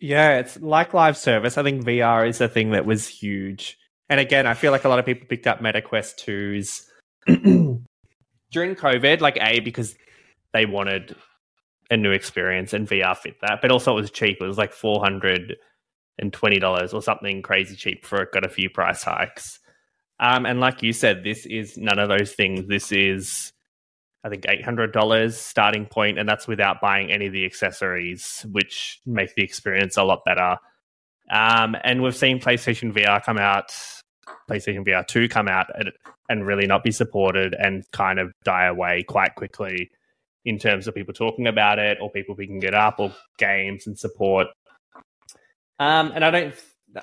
yeah, 0.00 0.38
it's 0.38 0.58
like 0.60 0.94
live 0.94 1.18
service. 1.18 1.58
I 1.58 1.62
think 1.62 1.84
VR 1.84 2.26
is 2.26 2.40
a 2.40 2.48
thing 2.48 2.70
that 2.70 2.86
was 2.86 3.06
huge. 3.06 3.76
And 4.08 4.18
again, 4.18 4.46
I 4.46 4.54
feel 4.54 4.72
like 4.72 4.84
a 4.84 4.88
lot 4.88 4.98
of 4.98 5.04
people 5.04 5.28
picked 5.28 5.46
up 5.46 5.60
MetaQuest 5.60 6.84
2s 7.26 7.26
during 8.50 8.74
COVID, 8.74 9.20
like 9.20 9.36
A, 9.42 9.60
because 9.60 9.94
they 10.52 10.64
wanted 10.64 11.14
a 11.90 11.96
new 11.96 12.10
experience 12.10 12.72
and 12.72 12.88
VR 12.88 13.16
fit 13.16 13.36
that, 13.42 13.60
but 13.60 13.70
also 13.70 13.92
it 13.92 14.00
was 14.00 14.10
cheap. 14.10 14.38
It 14.40 14.46
was 14.46 14.58
like 14.58 14.72
$420 14.72 15.54
or 16.94 17.02
something 17.02 17.42
crazy 17.42 17.76
cheap 17.76 18.04
for 18.06 18.22
it, 18.22 18.32
got 18.32 18.46
a 18.46 18.48
few 18.48 18.70
price 18.70 19.02
hikes. 19.02 19.60
Um, 20.22 20.46
and 20.46 20.60
like 20.60 20.84
you 20.84 20.92
said, 20.92 21.24
this 21.24 21.46
is 21.46 21.76
none 21.76 21.98
of 21.98 22.08
those 22.08 22.32
things. 22.32 22.68
This 22.68 22.92
is 22.92 23.52
I 24.24 24.28
think 24.28 24.44
eight 24.48 24.64
hundred 24.64 24.92
dollars 24.92 25.36
starting 25.36 25.84
point, 25.84 26.16
and 26.16 26.28
that's 26.28 26.46
without 26.46 26.80
buying 26.80 27.10
any 27.10 27.26
of 27.26 27.32
the 27.32 27.44
accessories, 27.44 28.46
which 28.52 29.00
make 29.04 29.34
the 29.34 29.42
experience 29.42 29.96
a 29.96 30.04
lot 30.04 30.24
better. 30.24 30.58
Um, 31.28 31.76
and 31.82 32.02
we've 32.02 32.16
seen 32.16 32.38
PlayStation 32.38 32.92
VR 32.92 33.20
come 33.20 33.36
out, 33.36 33.74
PlayStation 34.48 34.86
VR 34.86 35.04
two 35.04 35.28
come 35.28 35.48
out, 35.48 35.66
and, 35.74 35.90
and 36.28 36.46
really 36.46 36.66
not 36.66 36.84
be 36.84 36.92
supported, 36.92 37.56
and 37.58 37.82
kind 37.90 38.20
of 38.20 38.32
die 38.44 38.66
away 38.66 39.02
quite 39.02 39.34
quickly 39.34 39.90
in 40.44 40.56
terms 40.56 40.86
of 40.86 40.94
people 40.94 41.14
talking 41.14 41.48
about 41.48 41.80
it, 41.80 41.98
or 42.00 42.12
people 42.12 42.36
picking 42.36 42.62
it 42.62 42.74
up, 42.74 43.00
or 43.00 43.12
games 43.38 43.88
and 43.88 43.98
support. 43.98 44.46
Um, 45.80 46.12
and 46.14 46.24
I 46.24 46.30
don't. 46.30 46.54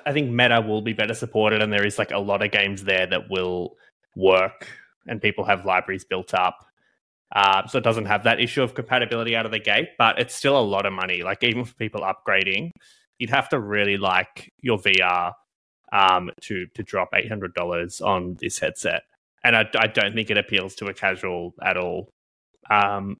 I 0.06 0.12
think 0.12 0.30
Meta 0.30 0.60
will 0.60 0.82
be 0.82 0.92
better 0.92 1.14
supported, 1.14 1.62
and 1.62 1.72
there 1.72 1.86
is 1.86 1.98
like 1.98 2.12
a 2.12 2.18
lot 2.18 2.42
of 2.44 2.50
games 2.50 2.84
there 2.84 3.06
that 3.06 3.30
will 3.30 3.76
work, 4.16 4.68
and 5.06 5.20
people 5.20 5.44
have 5.44 5.64
libraries 5.64 6.04
built 6.04 6.34
up. 6.34 6.66
Uh, 7.34 7.66
so 7.66 7.78
it 7.78 7.84
doesn't 7.84 8.06
have 8.06 8.24
that 8.24 8.40
issue 8.40 8.62
of 8.62 8.74
compatibility 8.74 9.36
out 9.36 9.46
of 9.46 9.52
the 9.52 9.58
gate, 9.58 9.90
but 9.98 10.18
it's 10.18 10.34
still 10.34 10.58
a 10.58 10.62
lot 10.62 10.86
of 10.86 10.92
money. 10.92 11.22
Like 11.22 11.42
even 11.44 11.64
for 11.64 11.74
people 11.74 12.02
upgrading, 12.02 12.70
you'd 13.18 13.30
have 13.30 13.48
to 13.50 13.60
really 13.60 13.96
like 13.96 14.52
your 14.60 14.78
VR 14.78 15.32
um, 15.92 16.30
to 16.42 16.66
to 16.74 16.82
drop 16.82 17.10
eight 17.14 17.28
hundred 17.28 17.54
dollars 17.54 18.00
on 18.00 18.36
this 18.40 18.58
headset, 18.58 19.02
and 19.44 19.56
I, 19.56 19.68
I 19.78 19.86
don't 19.88 20.14
think 20.14 20.30
it 20.30 20.38
appeals 20.38 20.74
to 20.76 20.86
a 20.86 20.94
casual 20.94 21.54
at 21.62 21.76
all. 21.76 22.10
Um, 22.70 23.16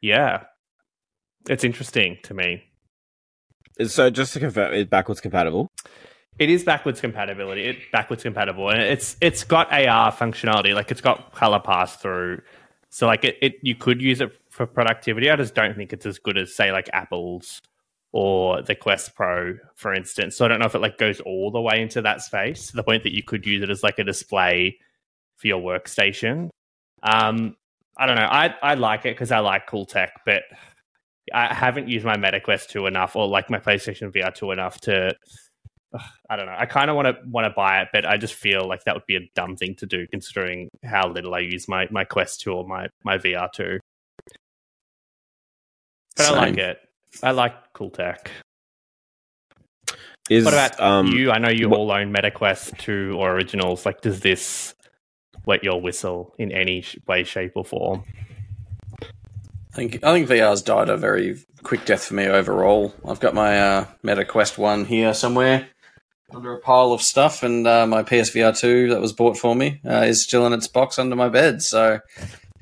yeah, 0.00 0.44
it's 1.48 1.64
interesting 1.64 2.18
to 2.24 2.34
me. 2.34 2.69
So 3.86 4.10
just 4.10 4.32
to 4.34 4.40
confirm, 4.40 4.74
it's 4.74 4.90
backwards 4.90 5.20
compatible. 5.20 5.68
It 6.38 6.48
is 6.48 6.64
backwards 6.64 7.00
compatibility. 7.00 7.64
It 7.66 7.78
backwards 7.92 8.22
compatible, 8.22 8.70
and 8.70 8.80
it's 8.80 9.16
it's 9.20 9.44
got 9.44 9.70
AR 9.72 10.12
functionality. 10.12 10.74
Like 10.74 10.90
it's 10.90 11.00
got 11.00 11.32
color 11.32 11.60
pass 11.60 11.96
through. 11.96 12.40
So 12.88 13.06
like 13.06 13.24
it, 13.24 13.36
it 13.42 13.54
you 13.62 13.74
could 13.74 14.00
use 14.00 14.20
it 14.20 14.32
for 14.48 14.66
productivity. 14.66 15.30
I 15.30 15.36
just 15.36 15.54
don't 15.54 15.76
think 15.76 15.92
it's 15.92 16.06
as 16.06 16.18
good 16.18 16.38
as 16.38 16.54
say 16.54 16.72
like 16.72 16.88
Apple's 16.92 17.60
or 18.12 18.62
the 18.62 18.74
Quest 18.74 19.14
Pro, 19.14 19.56
for 19.74 19.94
instance. 19.94 20.36
So 20.36 20.44
I 20.44 20.48
don't 20.48 20.58
know 20.58 20.66
if 20.66 20.74
it 20.74 20.80
like 20.80 20.98
goes 20.98 21.20
all 21.20 21.50
the 21.50 21.60
way 21.60 21.80
into 21.80 22.02
that 22.02 22.22
space 22.22 22.68
to 22.68 22.76
the 22.76 22.82
point 22.82 23.04
that 23.04 23.14
you 23.14 23.22
could 23.22 23.46
use 23.46 23.62
it 23.62 23.70
as 23.70 23.82
like 23.82 23.98
a 23.98 24.04
display 24.04 24.78
for 25.36 25.46
your 25.46 25.60
workstation. 25.60 26.48
Um, 27.02 27.56
I 27.96 28.06
don't 28.06 28.16
know. 28.16 28.28
I 28.30 28.54
I 28.62 28.74
like 28.74 29.00
it 29.00 29.14
because 29.14 29.30
I 29.30 29.40
like 29.40 29.66
cool 29.66 29.84
tech, 29.84 30.22
but 30.24 30.42
I 31.32 31.54
haven't 31.54 31.88
used 31.88 32.04
my 32.04 32.16
MetaQuest 32.16 32.68
2 32.68 32.86
enough 32.86 33.16
or 33.16 33.28
like 33.28 33.50
my 33.50 33.58
PlayStation 33.58 34.12
VR 34.12 34.34
2 34.34 34.52
enough 34.52 34.80
to 34.82 35.14
I 36.28 36.36
don't 36.36 36.46
know. 36.46 36.54
I 36.56 36.66
kind 36.66 36.88
of 36.88 36.96
want 36.96 37.08
to 37.08 37.16
want 37.28 37.46
to 37.46 37.50
buy 37.50 37.82
it, 37.82 37.88
but 37.92 38.06
I 38.06 38.16
just 38.16 38.34
feel 38.34 38.66
like 38.68 38.84
that 38.84 38.94
would 38.94 39.06
be 39.06 39.16
a 39.16 39.28
dumb 39.34 39.56
thing 39.56 39.74
to 39.76 39.86
do 39.86 40.06
considering 40.06 40.68
how 40.84 41.08
little 41.08 41.34
I 41.34 41.40
use 41.40 41.66
my 41.66 41.88
my 41.90 42.04
Quest 42.04 42.40
2 42.42 42.52
or 42.52 42.66
my 42.66 42.86
my 43.04 43.18
VR 43.18 43.50
2. 43.52 43.78
But 46.16 46.26
I 46.26 46.30
like 46.36 46.58
it. 46.58 46.78
I 47.22 47.32
like 47.32 47.54
cool 47.72 47.90
tech. 47.90 48.30
Is 50.28 50.44
What 50.44 50.54
about 50.54 50.80
um, 50.80 51.08
you? 51.08 51.32
I 51.32 51.38
know 51.38 51.48
you 51.48 51.68
wh- 51.68 51.72
all 51.72 51.90
own 51.90 52.12
MetaQuest 52.14 52.78
2 52.78 53.16
or 53.18 53.32
originals. 53.32 53.84
Like, 53.84 54.00
does 54.00 54.20
this 54.20 54.74
wet 55.44 55.64
your 55.64 55.80
whistle 55.80 56.34
in 56.38 56.52
any 56.52 56.82
sh- 56.82 56.98
way, 57.08 57.24
shape, 57.24 57.52
or 57.56 57.64
form? 57.64 58.04
I 59.80 59.88
think 59.88 60.04
I 60.04 60.12
think 60.12 60.28
VR's 60.28 60.60
died 60.60 60.90
a 60.90 60.98
very 60.98 61.38
quick 61.62 61.86
death 61.86 62.04
for 62.04 62.12
me 62.12 62.26
overall. 62.26 62.92
I've 63.08 63.18
got 63.18 63.32
my 63.34 63.58
uh, 63.58 63.86
Meta 64.02 64.26
Quest 64.26 64.58
one 64.58 64.84
here 64.84 65.14
somewhere 65.14 65.68
under 66.34 66.52
a 66.52 66.60
pile 66.60 66.92
of 66.92 67.00
stuff, 67.00 67.42
and 67.42 67.66
uh, 67.66 67.86
my 67.86 68.02
PSVR 68.02 68.58
two 68.58 68.90
that 68.90 69.00
was 69.00 69.14
bought 69.14 69.38
for 69.38 69.56
me 69.56 69.80
uh, 69.88 70.02
is 70.02 70.22
still 70.22 70.46
in 70.46 70.52
its 70.52 70.68
box 70.68 70.98
under 70.98 71.16
my 71.16 71.30
bed. 71.30 71.62
So 71.62 71.98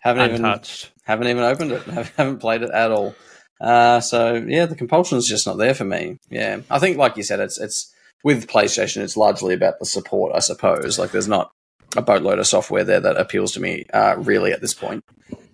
haven't 0.01 0.31
even 0.31 0.45
Untouched. 0.45 0.93
haven't 1.03 1.27
even 1.27 1.43
opened 1.43 1.73
it. 1.73 1.83
haven't 2.17 2.39
played 2.39 2.63
it 2.63 2.71
at 2.71 2.93
all. 2.93 3.17
Uh, 3.61 3.99
so 3.99 4.35
yeah, 4.35 4.67
the 4.67 4.77
compulsion's 4.77 5.27
just 5.27 5.45
not 5.45 5.59
there 5.59 5.75
for 5.75 5.85
me. 5.85 6.21
Yeah, 6.31 6.61
I 6.71 6.79
think 6.79 6.99
like 6.99 7.17
you 7.17 7.25
said, 7.25 7.41
it's 7.41 7.59
it's 7.59 7.93
with 8.23 8.47
PlayStation, 8.47 9.03
it's 9.03 9.17
largely 9.17 9.55
about 9.55 9.81
the 9.81 9.87
support, 9.87 10.37
I 10.37 10.39
suppose. 10.39 11.01
Like 11.01 11.11
there's 11.11 11.27
not 11.27 11.51
a 11.97 12.03
boatload 12.03 12.39
of 12.39 12.47
software 12.47 12.85
there 12.85 13.01
that 13.01 13.17
appeals 13.17 13.55
to 13.55 13.61
me 13.61 13.87
uh, 13.93 14.15
really 14.19 14.53
at 14.53 14.61
this 14.61 14.75
point. 14.75 15.05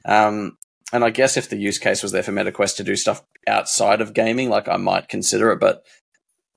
Um, 0.04 0.58
and 0.92 1.04
I 1.04 1.10
guess 1.10 1.36
if 1.36 1.48
the 1.48 1.56
use 1.56 1.78
case 1.78 2.02
was 2.02 2.12
there 2.12 2.22
for 2.22 2.32
MetaQuest 2.32 2.76
to 2.76 2.84
do 2.84 2.96
stuff 2.96 3.22
outside 3.46 4.00
of 4.00 4.14
gaming, 4.14 4.48
like 4.50 4.68
I 4.68 4.76
might 4.76 5.08
consider 5.08 5.50
it, 5.52 5.60
but 5.60 5.84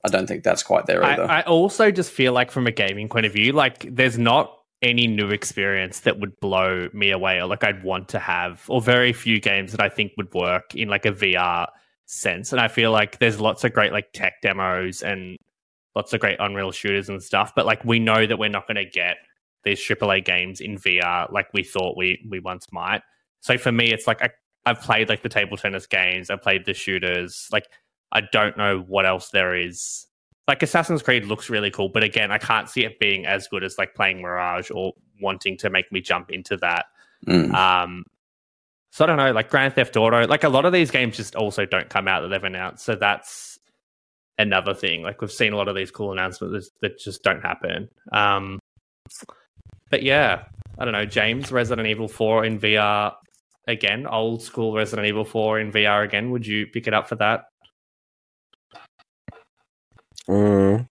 I 0.05 0.09
don't 0.09 0.27
think 0.27 0.43
that's 0.43 0.63
quite 0.63 0.85
there 0.85 1.03
I, 1.03 1.13
either. 1.13 1.29
I 1.29 1.41
also 1.43 1.91
just 1.91 2.11
feel 2.11 2.33
like, 2.33 2.51
from 2.51 2.67
a 2.67 2.71
gaming 2.71 3.09
point 3.09 3.25
of 3.25 3.33
view, 3.33 3.51
like 3.53 3.93
there's 3.93 4.17
not 4.17 4.53
any 4.81 5.07
new 5.07 5.29
experience 5.29 6.01
that 6.01 6.19
would 6.19 6.39
blow 6.39 6.87
me 6.93 7.09
away 7.09 7.41
or 7.41 7.47
like 7.47 7.63
I'd 7.63 7.83
want 7.83 8.09
to 8.09 8.19
have, 8.19 8.63
or 8.67 8.81
very 8.81 9.13
few 9.13 9.39
games 9.39 9.71
that 9.71 9.81
I 9.81 9.89
think 9.89 10.11
would 10.17 10.33
work 10.33 10.75
in 10.75 10.87
like 10.87 11.05
a 11.05 11.11
VR 11.11 11.67
sense. 12.05 12.51
And 12.51 12.61
I 12.61 12.67
feel 12.67 12.91
like 12.91 13.19
there's 13.19 13.39
lots 13.39 13.63
of 13.63 13.73
great 13.73 13.91
like 13.91 14.11
tech 14.13 14.33
demos 14.41 15.01
and 15.01 15.37
lots 15.95 16.13
of 16.13 16.19
great 16.19 16.37
Unreal 16.39 16.71
shooters 16.71 17.09
and 17.09 17.21
stuff, 17.23 17.53
but 17.55 17.65
like 17.65 17.83
we 17.83 17.97
know 17.99 18.25
that 18.25 18.37
we're 18.37 18.49
not 18.49 18.67
going 18.67 18.75
to 18.75 18.85
get 18.85 19.17
these 19.63 19.79
AAA 19.79 20.23
games 20.23 20.61
in 20.61 20.77
VR 20.77 21.31
like 21.31 21.47
we 21.53 21.63
thought 21.63 21.97
we 21.97 22.25
we 22.29 22.39
once 22.39 22.67
might. 22.71 23.01
So 23.47 23.57
for 23.57 23.71
me, 23.71 23.93
it's 23.93 24.07
like 24.07 24.21
I, 24.21 24.29
I've 24.65 24.81
played 24.81 25.07
like 25.07 25.23
the 25.23 25.29
table 25.29 25.55
tennis 25.55 25.87
games, 25.87 26.29
I've 26.29 26.41
played 26.41 26.65
the 26.65 26.73
shooters. 26.73 27.47
Like 27.49 27.65
I 28.11 28.21
don't 28.33 28.57
know 28.57 28.79
what 28.79 29.05
else 29.05 29.29
there 29.29 29.55
is. 29.55 30.05
Like 30.49 30.61
Assassin's 30.63 31.01
Creed 31.01 31.23
looks 31.23 31.49
really 31.49 31.71
cool, 31.71 31.87
but 31.87 32.03
again, 32.03 32.29
I 32.29 32.39
can't 32.39 32.69
see 32.69 32.83
it 32.83 32.99
being 32.99 33.25
as 33.25 33.47
good 33.47 33.63
as 33.63 33.77
like 33.77 33.95
playing 33.95 34.21
Mirage 34.21 34.69
or 34.69 34.91
wanting 35.21 35.57
to 35.59 35.69
make 35.69 35.89
me 35.93 36.01
jump 36.01 36.29
into 36.29 36.57
that. 36.57 36.87
Mm. 37.25 37.53
Um, 37.53 38.03
so 38.91 39.05
I 39.05 39.07
don't 39.07 39.17
know, 39.17 39.31
like 39.31 39.49
Grand 39.49 39.75
Theft 39.75 39.95
Auto, 39.95 40.27
like 40.27 40.43
a 40.43 40.49
lot 40.49 40.65
of 40.65 40.73
these 40.73 40.91
games 40.91 41.15
just 41.15 41.37
also 41.37 41.65
don't 41.65 41.89
come 41.89 42.09
out 42.09 42.21
that 42.21 42.27
they've 42.27 42.43
announced. 42.43 42.83
So 42.83 42.95
that's 42.95 43.57
another 44.37 44.73
thing. 44.73 45.03
Like 45.03 45.21
we've 45.21 45.31
seen 45.31 45.53
a 45.53 45.57
lot 45.57 45.69
of 45.69 45.75
these 45.75 45.91
cool 45.91 46.11
announcements 46.11 46.69
that 46.81 46.99
just 46.99 47.23
don't 47.23 47.41
happen. 47.41 47.87
Um, 48.11 48.59
but 49.89 50.03
yeah, 50.03 50.43
I 50.77 50.83
don't 50.83 50.93
know. 50.93 51.05
James, 51.05 51.49
Resident 51.49 51.87
Evil 51.87 52.09
4 52.09 52.43
in 52.43 52.59
VR 52.59 53.13
again, 53.67 54.07
old 54.07 54.41
school 54.41 54.73
Resident 54.73 55.07
Evil 55.07 55.25
4 55.25 55.59
in 55.59 55.71
VR 55.71 56.03
again. 56.03 56.31
Would 56.31 56.47
you 56.47 56.67
pick 56.67 56.87
it 56.87 56.93
up 56.93 57.07
for 57.07 57.15
that? 57.15 57.45
Mm, 60.27 60.87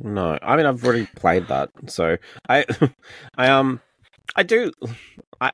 no, 0.00 0.38
I 0.42 0.56
mean 0.56 0.66
I've 0.66 0.84
already 0.84 1.06
played 1.16 1.48
that, 1.48 1.70
so 1.86 2.18
I, 2.48 2.66
I 3.38 3.48
um, 3.48 3.80
I 4.36 4.42
do, 4.42 4.70
I, 5.40 5.50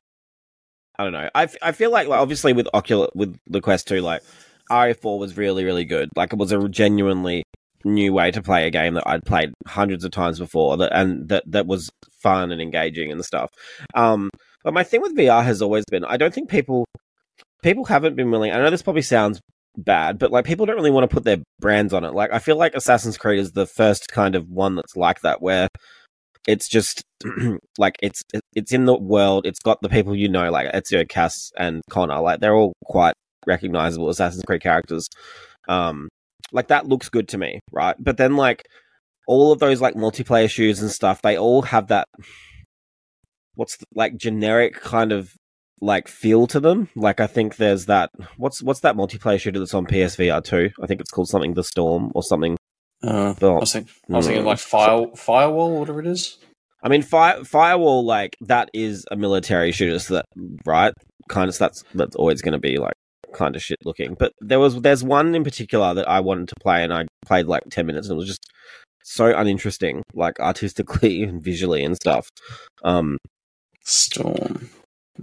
I 0.99 1.03
don't 1.03 1.13
know. 1.13 1.29
I, 1.33 1.47
I 1.61 1.71
feel 1.71 1.89
like, 1.89 2.09
like 2.09 2.19
obviously 2.19 2.51
with 2.51 2.67
Oculus 2.73 3.09
with 3.15 3.37
the 3.47 3.61
Quest 3.61 3.87
Two, 3.87 4.01
like 4.01 4.23
RE4 4.69 5.19
was 5.19 5.37
really 5.37 5.63
really 5.63 5.85
good. 5.85 6.09
Like 6.17 6.33
it 6.33 6.39
was 6.39 6.51
a 6.51 6.67
genuinely 6.67 7.43
new 7.85 8.11
way 8.11 8.31
to 8.31 8.41
play 8.41 8.67
a 8.67 8.71
game 8.71 8.95
that 8.95 9.07
I'd 9.07 9.23
played 9.23 9.53
hundreds 9.65 10.03
of 10.03 10.11
times 10.11 10.39
before, 10.39 10.75
that 10.77 10.91
and 10.93 11.29
that 11.29 11.43
that 11.47 11.67
was 11.67 11.89
fun 12.21 12.51
and 12.51 12.61
engaging 12.61 13.11
and 13.11 13.23
stuff. 13.23 13.49
Um, 13.95 14.29
but 14.67 14.73
my 14.73 14.83
thing 14.83 15.01
with 15.01 15.15
VR 15.15 15.45
has 15.45 15.61
always 15.61 15.85
been 15.89 16.03
I 16.03 16.17
don't 16.17 16.33
think 16.33 16.49
people 16.49 16.83
people 17.63 17.85
haven't 17.85 18.17
been 18.17 18.29
willing. 18.29 18.51
I 18.51 18.57
know 18.57 18.69
this 18.69 18.81
probably 18.81 19.01
sounds 19.01 19.39
bad, 19.77 20.19
but 20.19 20.29
like 20.29 20.43
people 20.43 20.65
don't 20.65 20.75
really 20.75 20.91
want 20.91 21.09
to 21.09 21.13
put 21.13 21.23
their 21.23 21.37
brands 21.61 21.93
on 21.93 22.03
it. 22.03 22.13
Like 22.13 22.33
I 22.33 22.39
feel 22.39 22.57
like 22.57 22.75
Assassin's 22.75 23.17
Creed 23.17 23.39
is 23.39 23.53
the 23.53 23.65
first 23.65 24.09
kind 24.09 24.35
of 24.35 24.49
one 24.49 24.75
that's 24.75 24.97
like 24.97 25.21
that, 25.21 25.41
where 25.41 25.69
it's 26.49 26.67
just 26.67 27.01
like 27.77 27.95
it's 28.03 28.21
it's 28.55 28.73
in 28.73 28.83
the 28.83 28.97
world. 28.99 29.45
It's 29.45 29.61
got 29.61 29.79
the 29.81 29.87
people 29.87 30.13
you 30.13 30.27
know, 30.27 30.51
like 30.51 30.69
Ezio, 30.73 31.07
Cass, 31.07 31.49
and 31.57 31.81
Connor. 31.89 32.19
Like 32.19 32.41
they're 32.41 32.53
all 32.53 32.73
quite 32.83 33.13
recognizable 33.45 34.09
Assassin's 34.09 34.43
Creed 34.43 34.61
characters. 34.61 35.07
Um, 35.69 36.09
like 36.51 36.67
that 36.67 36.87
looks 36.87 37.07
good 37.07 37.29
to 37.29 37.37
me, 37.37 37.61
right? 37.71 37.95
But 37.97 38.17
then 38.17 38.35
like 38.35 38.63
all 39.29 39.53
of 39.53 39.59
those 39.59 39.79
like 39.79 39.95
multiplayer 39.95 40.49
shoes 40.49 40.81
and 40.81 40.91
stuff, 40.91 41.21
they 41.21 41.37
all 41.37 41.61
have 41.61 41.87
that 41.87 42.09
what's 43.57 43.77
the, 43.77 43.85
like 43.93 44.15
generic 44.15 44.75
kind 44.75 45.11
of 45.11 45.33
like 45.81 46.07
feel 46.07 46.47
to 46.47 46.59
them. 46.59 46.89
Like 46.95 47.19
I 47.19 47.27
think 47.27 47.57
there's 47.57 47.85
that 47.87 48.11
what's 48.37 48.63
what's 48.63 48.79
that 48.81 48.95
multiplayer 48.95 49.39
shooter 49.39 49.59
that's 49.59 49.73
on 49.73 49.85
PSVR 49.85 50.43
two? 50.43 50.69
I 50.81 50.87
think 50.87 51.01
it's 51.01 51.11
called 51.11 51.27
something 51.27 51.53
the 51.53 51.63
Storm 51.63 52.11
or 52.15 52.23
something. 52.23 52.57
Uh, 53.03 53.35
I 53.39 53.45
was, 53.45 53.73
think, 53.73 53.89
I 54.09 54.13
was 54.13 54.25
thinking 54.25 54.43
mm. 54.43 54.47
like 54.47 54.57
fire, 54.57 55.05
firewall, 55.15 55.79
whatever 55.79 55.99
it 55.99 56.07
is. 56.07 56.39
I 56.81 56.89
mean, 56.89 57.03
fire, 57.03 57.43
firewall 57.43 58.03
like 58.03 58.35
that 58.41 58.69
is 58.73 59.05
a 59.11 59.15
military 59.15 59.71
shooter, 59.71 59.99
so 59.99 60.15
that 60.15 60.25
right 60.65 60.93
kind 61.29 61.49
of 61.49 61.57
that's 61.57 61.83
that's 61.93 62.15
always 62.15 62.41
going 62.41 62.53
to 62.53 62.59
be 62.59 62.77
like 62.77 62.93
kind 63.33 63.55
of 63.55 63.61
shit 63.61 63.77
looking. 63.83 64.15
But 64.17 64.31
there 64.39 64.59
was 64.59 64.81
there's 64.81 65.03
one 65.03 65.35
in 65.35 65.43
particular 65.43 65.93
that 65.93 66.07
I 66.09 66.21
wanted 66.21 66.47
to 66.49 66.55
play, 66.61 66.83
and 66.83 66.93
I 66.93 67.05
played 67.25 67.45
like 67.45 67.63
ten 67.69 67.85
minutes, 67.85 68.07
and 68.07 68.15
it 68.15 68.17
was 68.17 68.27
just 68.27 68.45
so 69.03 69.27
uninteresting, 69.35 70.01
like 70.13 70.39
artistically 70.39 71.23
and 71.27 71.43
visually 71.43 71.83
and 71.83 71.95
stuff. 71.95 72.27
Um, 72.83 73.17
Storm. 73.91 74.69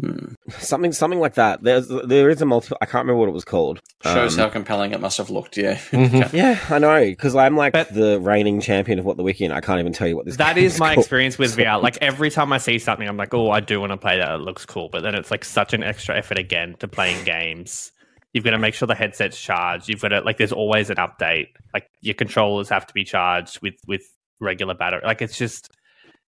Hmm. 0.00 0.34
something 0.58 0.90
something 0.90 1.20
like 1.20 1.34
that. 1.34 1.62
There's 1.62 1.86
there 1.86 2.28
is 2.28 2.42
a 2.42 2.46
multi. 2.46 2.74
I 2.80 2.86
can't 2.86 3.04
remember 3.04 3.20
what 3.20 3.28
it 3.28 3.32
was 3.32 3.44
called. 3.44 3.80
Shows 4.02 4.34
Um, 4.36 4.40
how 4.40 4.48
compelling 4.50 4.90
it 4.90 5.00
must 5.00 5.18
have 5.18 5.30
looked. 5.30 5.56
Yeah. 5.56 5.74
Mhm. 5.92 6.32
Yeah, 6.32 6.58
I 6.68 6.80
know 6.80 6.98
because 7.04 7.36
I'm 7.36 7.56
like 7.56 7.74
But- 7.74 7.94
the 7.94 8.18
reigning 8.20 8.60
champion 8.60 8.98
of 8.98 9.04
what 9.04 9.16
the 9.16 9.22
wiki, 9.22 9.44
and 9.44 9.54
I 9.54 9.60
can't 9.60 9.78
even 9.78 9.92
tell 9.92 10.08
you 10.08 10.16
what 10.16 10.24
this. 10.26 10.36
That 10.38 10.56
game 10.56 10.64
is 10.64 10.80
my 10.80 10.94
called. 10.94 11.04
experience 11.04 11.38
with 11.38 11.56
VR. 11.56 11.80
Like 11.80 11.98
every 12.00 12.30
time 12.32 12.52
I 12.52 12.58
see 12.58 12.80
something, 12.80 13.06
I'm 13.06 13.16
like, 13.16 13.32
oh, 13.34 13.52
I 13.52 13.60
do 13.60 13.78
want 13.80 13.92
to 13.92 13.96
play 13.96 14.18
that. 14.18 14.32
It 14.34 14.40
looks 14.40 14.66
cool. 14.66 14.88
But 14.90 15.04
then 15.04 15.14
it's 15.14 15.30
like 15.30 15.44
such 15.44 15.72
an 15.74 15.84
extra 15.84 16.16
effort 16.18 16.40
again 16.40 16.74
to 16.80 16.88
playing 16.88 17.24
games. 17.24 17.92
You've 18.32 18.42
got 18.42 18.50
to 18.50 18.58
make 18.58 18.74
sure 18.74 18.88
the 18.88 18.96
headset's 18.96 19.40
charged. 19.40 19.88
You've 19.88 20.00
got 20.00 20.08
to 20.08 20.22
like. 20.22 20.38
There's 20.38 20.50
always 20.52 20.90
an 20.90 20.96
update. 20.96 21.50
Like 21.72 21.86
your 22.00 22.14
controllers 22.14 22.68
have 22.70 22.84
to 22.88 22.94
be 22.94 23.04
charged 23.04 23.62
with 23.62 23.74
with 23.86 24.02
regular 24.40 24.74
battery. 24.74 25.02
Like 25.04 25.22
it's 25.22 25.38
just 25.38 25.70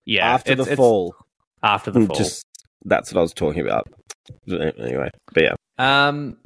yeah. 0.05 0.35
after 0.35 0.51
it's- 0.55 0.67
the 0.67 0.73
it's 0.73 0.79
fall. 0.79 1.15
After 1.63 1.91
the 1.91 2.07
fall. 2.07 2.17
Just 2.17 2.45
that's 2.85 3.13
what 3.13 3.19
I 3.19 3.23
was 3.23 3.33
talking 3.33 3.61
about. 3.61 3.89
Anyway, 4.49 5.11
but 5.33 5.43
yeah, 5.43 5.55
Um, 5.79 6.37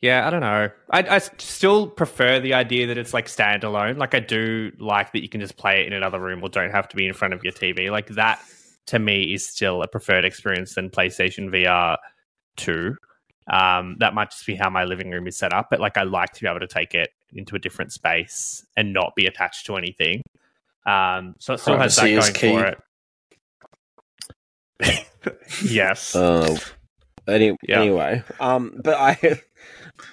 yeah, 0.00 0.26
I 0.26 0.30
don't 0.30 0.40
know. 0.40 0.70
I 0.90 1.18
still 1.18 1.88
prefer 1.88 2.38
the 2.38 2.54
idea 2.54 2.86
that 2.86 2.98
it's 2.98 3.12
like 3.12 3.26
standalone. 3.26 3.98
Like 3.98 4.14
I 4.14 4.20
do 4.20 4.70
like 4.78 5.12
that 5.12 5.22
you 5.22 5.28
can 5.28 5.40
just 5.40 5.56
play 5.56 5.80
it 5.80 5.88
in 5.88 5.92
another 5.92 6.20
room 6.20 6.42
or 6.42 6.48
don't 6.48 6.70
have 6.70 6.88
to 6.88 6.96
be 6.96 7.06
in 7.06 7.14
front 7.14 7.34
of 7.34 7.42
your 7.42 7.52
TV. 7.52 7.90
Like 7.90 8.06
that 8.10 8.40
to 8.86 8.98
me 8.98 9.34
is 9.34 9.46
still 9.46 9.82
a 9.82 9.88
preferred 9.88 10.24
experience 10.24 10.74
than 10.74 10.90
PlayStation 10.90 11.50
VR 11.50 11.96
two. 12.56 12.94
Um, 13.50 13.96
that 13.98 14.14
might 14.14 14.30
just 14.30 14.46
be 14.46 14.54
how 14.54 14.70
my 14.70 14.84
living 14.84 15.10
room 15.10 15.26
is 15.26 15.36
set 15.36 15.52
up, 15.52 15.66
but 15.70 15.80
like 15.80 15.96
I 15.96 16.04
like 16.04 16.32
to 16.34 16.42
be 16.42 16.48
able 16.48 16.60
to 16.60 16.68
take 16.68 16.94
it 16.94 17.08
into 17.32 17.56
a 17.56 17.58
different 17.58 17.92
space 17.92 18.64
and 18.76 18.92
not 18.92 19.14
be 19.16 19.26
attached 19.26 19.66
to 19.66 19.76
anything. 19.76 20.22
Um, 20.86 21.34
so 21.38 21.54
it 21.54 21.60
still 21.60 21.76
has 21.76 21.96
that 21.96 22.08
going 22.08 22.34
for 22.34 22.66
it. 22.66 22.78
Yes. 25.62 26.14
Uh, 26.14 26.56
any, 27.28 27.56
Yeah. 27.66 27.80
Anyway, 27.80 28.22
um, 28.40 28.80
but 28.82 28.94
I, 28.94 29.40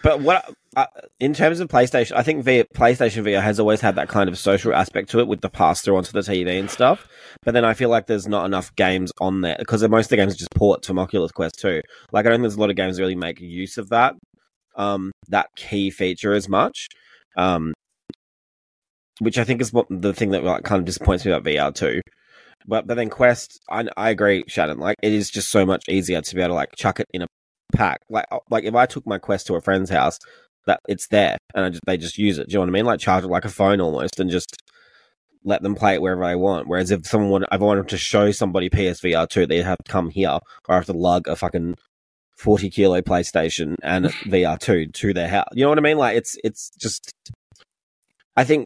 But 0.04 0.22
what 0.22 0.52
uh, 0.76 0.88
in 1.20 1.34
terms 1.34 1.60
of 1.60 1.70
PlayStation, 1.70 2.14
I 2.14 2.24
think 2.24 2.44
v- 2.44 2.66
PlayStation 2.76 3.24
VR 3.24 3.42
has 3.42 3.60
always 3.60 3.82
had 3.82 3.96
that 3.96 4.10
kind 4.10 4.30
of 4.30 4.38
social 4.38 4.74
aspect 4.74 5.10
to 5.12 5.20
it 5.20 5.28
with 5.28 5.42
the 5.42 5.50
pass 5.50 5.82
through 5.82 5.98
onto 5.98 6.12
the 6.12 6.20
TV 6.20 6.60
and 6.60 6.70
stuff. 6.70 7.08
But 7.44 7.54
then 7.54 7.66
I 7.66 7.74
feel 7.74 7.90
like 7.90 8.08
there's 8.08 8.28
not 8.28 8.46
enough 8.46 8.76
games 8.76 9.12
on 9.20 9.42
there 9.42 9.56
because 9.60 9.88
most 9.88 10.06
of 10.06 10.10
the 10.10 10.18
games 10.18 10.34
are 10.34 10.38
just 10.38 10.52
ports 10.52 10.88
from 10.88 11.00
Oculus 11.00 11.32
Quest 11.32 11.60
2. 11.60 11.82
Like 12.12 12.26
I 12.26 12.30
don't 12.30 12.38
think 12.38 12.44
there's 12.44 12.56
a 12.56 12.60
lot 12.60 12.70
of 12.70 12.76
games 12.76 12.98
that 12.98 13.04
really 13.04 13.16
make 13.16 13.40
use 13.40 13.78
of 13.78 13.90
that 13.90 14.16
um, 14.76 15.12
that 15.30 15.50
key 15.56 15.90
feature 15.90 16.34
as 16.34 16.50
much. 16.50 16.88
Um, 17.38 17.74
which 19.20 19.38
I 19.38 19.46
think 19.46 19.62
is 19.62 19.72
what 19.72 19.88
the 19.90 20.14
thing 20.14 20.32
that 20.32 20.44
like 20.44 20.64
kind 20.64 20.80
of 20.80 20.86
disappoints 20.86 21.26
me 21.26 21.32
about 21.32 21.46
VR 21.46 21.74
too. 21.74 22.02
But 22.68 22.88
but 22.88 22.96
then 22.96 23.10
Quest, 23.10 23.60
I, 23.70 23.86
I 23.96 24.10
agree, 24.10 24.44
Shannon. 24.48 24.80
Like 24.80 24.98
it 25.02 25.14
is 25.14 25.30
just 25.30 25.50
so 25.50 25.66
much 25.66 25.88
easier 25.88 26.22
to 26.22 26.36
be 26.36 26.42
able 26.42 26.50
to 26.50 26.56
like 26.56 26.76
chuck 26.76 27.00
it 27.00 27.08
in 27.14 27.22
a 27.22 27.28
pack. 27.74 28.02
Like 28.10 28.26
uh, 28.32 28.40
like 28.50 28.64
if 28.64 28.76
I 28.76 28.86
took 28.86 29.06
my 29.06 29.20
Quest 29.20 29.48
to 29.48 29.56
a 29.56 29.62
friend's 29.62 29.90
house, 29.90 30.20
that 30.66 30.80
it's 30.88 31.08
there 31.08 31.38
and 31.54 31.66
I 31.66 31.70
just 31.70 31.86
they 31.86 31.98
just 31.98 32.18
use 32.18 32.38
it. 32.38 32.48
Do 32.48 32.54
you 32.54 32.58
know 32.58 32.62
what 32.62 32.70
I 32.70 32.72
mean? 32.72 32.86
Like 32.86 33.00
charge 33.00 33.24
it 33.24 33.28
like 33.28 33.46
a 33.46 33.50
phone 33.50 33.82
almost, 33.82 34.20
and 34.20 34.30
just 34.30 34.62
let 35.44 35.62
them 35.62 35.76
play 35.76 35.94
it 35.94 36.02
wherever 36.02 36.26
they 36.26 36.36
want. 36.36 36.68
Whereas 36.68 36.92
if 36.92 37.06
someone 37.06 37.30
wanted, 37.30 37.50
if 37.52 37.62
I 37.62 37.64
wanted 37.64 37.88
to 37.90 37.98
show 37.98 38.32
somebody 38.32 38.70
PSVR 38.70 39.30
two, 39.30 39.46
they'd 39.46 39.62
have 39.62 39.78
to 39.86 39.92
come 39.92 40.10
here 40.10 40.30
or 40.30 40.42
I 40.68 40.76
have 40.76 40.86
to 40.86 40.94
lug 40.94 41.28
a 41.28 41.36
fucking 41.36 41.76
forty 42.36 42.70
kilo 42.70 43.02
PlayStation 43.02 43.76
and 43.84 44.06
VR 44.26 44.60
two 44.60 44.88
to 44.88 45.14
their 45.14 45.28
house. 45.28 45.50
You 45.54 45.64
know 45.66 45.70
what 45.70 45.78
I 45.78 45.82
mean? 45.82 45.98
Like 45.98 46.18
it's 46.18 46.38
it's 46.44 46.72
just. 46.80 47.12
I 48.38 48.44
think 48.44 48.66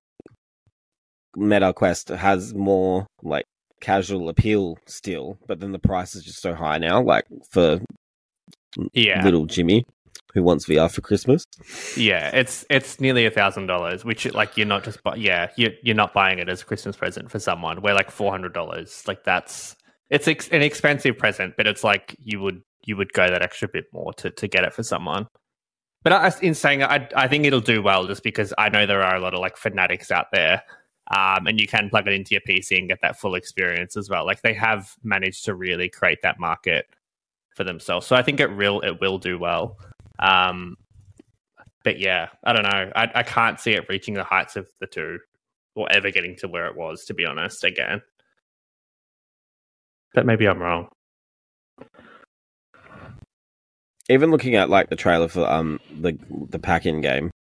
Meta 1.36 1.74
Quest 1.74 2.10
has 2.10 2.56
more 2.56 3.06
like 3.22 3.46
casual 3.82 4.30
appeal 4.30 4.78
still, 4.86 5.38
but 5.48 5.60
then 5.60 5.72
the 5.72 5.80
price 5.80 6.16
is 6.16 6.24
just 6.24 6.42
so 6.42 6.54
high 6.54 6.78
now. 6.78 7.02
Like 7.02 7.26
for 7.52 7.80
Yeah, 8.94 9.24
little 9.24 9.46
Jimmy 9.46 9.86
who 10.34 10.44
wants 10.44 10.68
VR 10.68 10.92
for 10.92 11.02
Christmas. 11.02 11.44
yeah. 11.98 12.30
It's 12.36 12.66
it's 12.70 13.00
nearly 13.00 13.26
a 13.26 13.32
thousand 13.32 13.68
dollars, 13.68 14.06
which 14.06 14.32
like 14.34 14.58
you're 14.58 14.68
not 14.68 14.84
just 14.84 15.02
bu- 15.04 15.18
yeah 15.18 15.50
you 15.56 15.72
you're 15.84 15.96
not 15.96 16.14
buying 16.14 16.40
it 16.40 16.50
as 16.50 16.62
a 16.62 16.66
Christmas 16.66 16.96
present 16.96 17.32
for 17.32 17.40
someone. 17.40 17.82
We're 17.82 17.96
like 17.96 18.12
four 18.12 18.32
hundred 18.32 18.54
dollars. 18.54 19.04
Like 19.08 19.24
that's 19.24 19.76
it's 20.10 20.28
ex- 20.28 20.50
an 20.50 20.62
expensive 20.62 21.18
present, 21.18 21.56
but 21.58 21.68
it's 21.68 21.84
like 21.84 22.16
you 22.20 22.40
would 22.42 22.62
you 22.86 22.96
would 22.98 23.12
go 23.14 23.28
that 23.28 23.42
extra 23.42 23.68
bit 23.68 23.86
more 23.94 24.14
to 24.14 24.30
to 24.30 24.48
get 24.48 24.64
it 24.64 24.74
for 24.74 24.84
someone. 24.84 25.28
But 26.04 26.14
I, 26.14 26.32
in 26.42 26.54
saying 26.54 26.84
I 26.84 27.10
I 27.16 27.28
think 27.28 27.46
it'll 27.46 27.60
do 27.60 27.82
well 27.82 28.06
just 28.08 28.24
because 28.24 28.54
I 28.58 28.70
know 28.70 28.86
there 28.86 29.02
are 29.02 29.16
a 29.16 29.20
lot 29.20 29.34
of 29.34 29.40
like 29.40 29.58
fanatics 29.58 30.12
out 30.12 30.28
there. 30.32 30.62
Um, 31.16 31.48
and 31.48 31.60
you 31.60 31.68
can 31.68 31.90
plug 31.90 32.08
it 32.08 32.14
into 32.14 32.32
your 32.32 32.42
PC 32.42 32.78
and 32.78 32.88
get 32.88 33.02
that 33.02 33.20
full 33.20 33.36
experience 33.36 33.98
as 33.98 34.10
well. 34.10 34.26
Like 34.26 34.42
they 34.42 34.54
have 34.54 34.94
managed 35.04 35.46
to 35.46 35.56
really 35.56 35.90
create 35.90 36.22
that 36.22 36.40
market 36.40 36.86
for 37.56 37.64
themselves. 37.64 38.06
So 38.06 38.16
I 38.16 38.22
think 38.22 38.40
it 38.40 38.56
will 38.56 38.80
it 38.82 39.02
will 39.02 39.18
do 39.18 39.40
well. 39.40 39.78
Um, 40.20 40.78
but 41.84 42.00
yeah, 42.00 42.30
I 42.44 42.54
don't 42.54 42.64
know. 42.64 42.92
I, 42.96 43.12
I 43.16 43.24
can't 43.24 43.60
see 43.60 43.72
it 43.72 43.88
reaching 43.90 44.14
the 44.14 44.24
heights 44.24 44.56
of 44.56 44.68
the 44.80 44.88
two 44.88 45.20
or 45.76 45.92
ever 45.92 46.12
getting 46.12 46.36
to 46.38 46.48
where 46.48 46.68
it 46.68 46.76
was, 46.76 47.06
to 47.06 47.14
be 47.14 47.26
honest, 47.26 47.64
again. 47.64 48.02
But 50.14 50.26
maybe 50.26 50.48
I'm 50.48 50.60
wrong. 50.60 50.90
Even 54.10 54.32
looking 54.32 54.56
at 54.56 54.70
like 54.70 54.90
the 54.90 54.96
trailer 54.96 55.28
for 55.28 55.50
um 55.50 55.80
the 56.00 56.18
the 56.50 56.60
pack 56.60 56.86
in 56.86 57.02
game, 57.02 57.32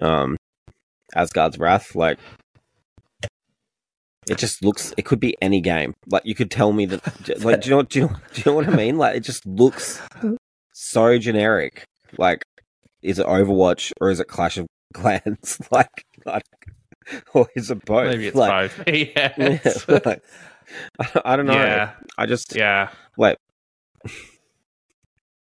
um 0.00 0.36
Asgard's 1.14 1.58
Wrath, 1.58 1.94
like 1.94 2.18
it 4.28 4.38
just 4.38 4.62
looks 4.64 4.92
it 4.96 5.04
could 5.04 5.20
be 5.20 5.36
any 5.40 5.60
game. 5.60 5.94
Like 6.06 6.24
you 6.24 6.34
could 6.34 6.50
tell 6.50 6.72
me 6.72 6.86
that 6.86 7.40
like 7.44 7.62
do 7.62 7.70
you 7.70 7.76
know 7.76 7.82
do 7.82 7.98
you 8.00 8.06
know, 8.06 8.16
do 8.32 8.42
you 8.42 8.42
know 8.46 8.54
what 8.54 8.68
I 8.68 8.74
mean? 8.76 8.98
Like 8.98 9.16
it 9.16 9.20
just 9.20 9.46
looks 9.46 10.00
so 10.72 11.18
generic. 11.18 11.84
Like 12.18 12.42
is 13.02 13.18
it 13.18 13.26
Overwatch 13.26 13.92
or 14.00 14.10
is 14.10 14.20
it 14.20 14.28
Clash 14.28 14.58
of 14.58 14.66
Clans? 14.94 15.60
like, 15.70 16.04
like 16.24 16.42
or 17.34 17.48
is 17.54 17.70
it 17.70 17.84
both? 17.84 18.08
Maybe 18.08 18.28
it's 18.28 18.36
like, 18.36 18.76
both. 18.76 18.88
yeah. 18.94 19.32
yeah, 19.36 19.98
like, 20.04 20.22
I, 20.98 21.20
I 21.24 21.36
don't 21.36 21.46
know. 21.46 21.54
yeah. 21.54 21.92
I 22.18 22.26
just 22.26 22.54
Yeah. 22.54 22.90
Wait. 23.16 23.36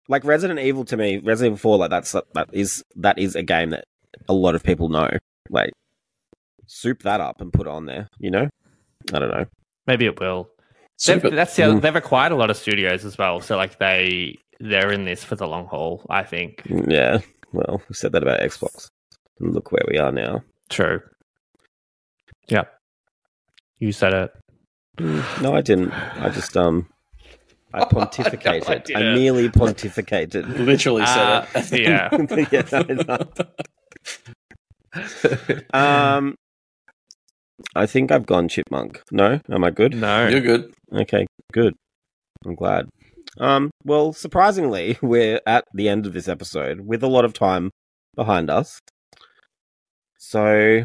like 0.08 0.24
Resident 0.24 0.60
Evil 0.60 0.84
to 0.86 0.96
me, 0.96 1.18
Resident 1.18 1.52
Evil 1.52 1.58
Four, 1.58 1.78
like 1.78 1.90
that's 1.90 2.12
that 2.12 2.48
is 2.52 2.82
that 2.96 3.18
is 3.18 3.36
a 3.36 3.42
game 3.42 3.70
that 3.70 3.84
a 4.28 4.32
lot 4.32 4.54
of 4.54 4.62
people 4.62 4.88
know. 4.88 5.10
Like, 5.50 5.72
soup 6.66 7.02
that 7.02 7.20
up 7.20 7.40
and 7.40 7.52
put 7.52 7.66
it 7.66 7.70
on 7.70 7.86
there. 7.86 8.08
You 8.18 8.30
know, 8.30 8.48
I 9.12 9.18
don't 9.18 9.30
know. 9.30 9.44
Maybe 9.86 10.06
it 10.06 10.18
will. 10.20 10.48
They've, 11.06 11.20
Super. 11.20 11.30
that's 11.30 11.56
the 11.56 11.64
other, 11.64 11.74
Mm. 11.74 11.80
they've 11.82 11.96
acquired 11.96 12.32
a 12.32 12.36
lot 12.36 12.50
of 12.50 12.56
studios 12.56 13.04
as 13.04 13.18
well. 13.18 13.40
So 13.40 13.56
like 13.56 13.78
they 13.78 14.38
they're 14.60 14.92
in 14.92 15.04
this 15.04 15.24
for 15.24 15.34
the 15.34 15.46
long 15.46 15.66
haul, 15.66 16.04
I 16.08 16.22
think. 16.22 16.62
Yeah. 16.66 17.18
Well, 17.52 17.82
we 17.88 17.94
said 17.94 18.12
that 18.12 18.22
about 18.22 18.40
Xbox. 18.40 18.88
Look 19.40 19.72
where 19.72 19.82
we 19.90 19.98
are 19.98 20.12
now. 20.12 20.42
True. 20.70 21.00
Yeah. 22.48 22.64
You 23.78 23.90
said 23.92 24.12
it. 24.14 24.32
No, 25.40 25.54
I 25.56 25.60
didn't. 25.62 25.90
I 25.90 26.28
just 26.30 26.56
um, 26.56 26.86
I 27.74 27.80
pontificated. 27.84 28.68
I 28.68 28.74
I, 28.74 28.78
didn't. 28.78 29.14
merely 29.16 29.48
pontificated. 29.48 30.46
Literally 30.64 31.02
Uh, 31.02 31.44
said 31.60 31.80
it. 31.80 31.82
yeah. 31.82 32.08
yeah, 32.52 32.62
I 32.72 32.82
know. 35.74 36.16
Um, 36.18 36.36
I 37.74 37.86
think 37.86 38.10
I've 38.10 38.26
gone 38.26 38.48
chipmunk. 38.48 39.02
No, 39.10 39.40
am 39.50 39.64
I 39.64 39.70
good? 39.70 39.94
No. 39.94 40.28
You're 40.28 40.40
good. 40.40 40.72
Okay, 40.92 41.26
good. 41.52 41.74
I'm 42.44 42.54
glad. 42.54 42.88
Um, 43.38 43.70
well, 43.84 44.12
surprisingly, 44.12 44.98
we're 45.02 45.40
at 45.46 45.64
the 45.74 45.88
end 45.88 46.06
of 46.06 46.12
this 46.12 46.28
episode 46.28 46.80
with 46.80 47.02
a 47.02 47.08
lot 47.08 47.24
of 47.24 47.32
time 47.32 47.70
behind 48.14 48.50
us. 48.50 48.78
So 50.18 50.84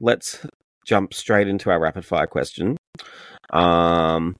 let's 0.00 0.46
jump 0.86 1.14
straight 1.14 1.48
into 1.48 1.70
our 1.70 1.80
rapid 1.80 2.04
fire 2.04 2.26
question. 2.26 2.76
Um, 3.52 4.36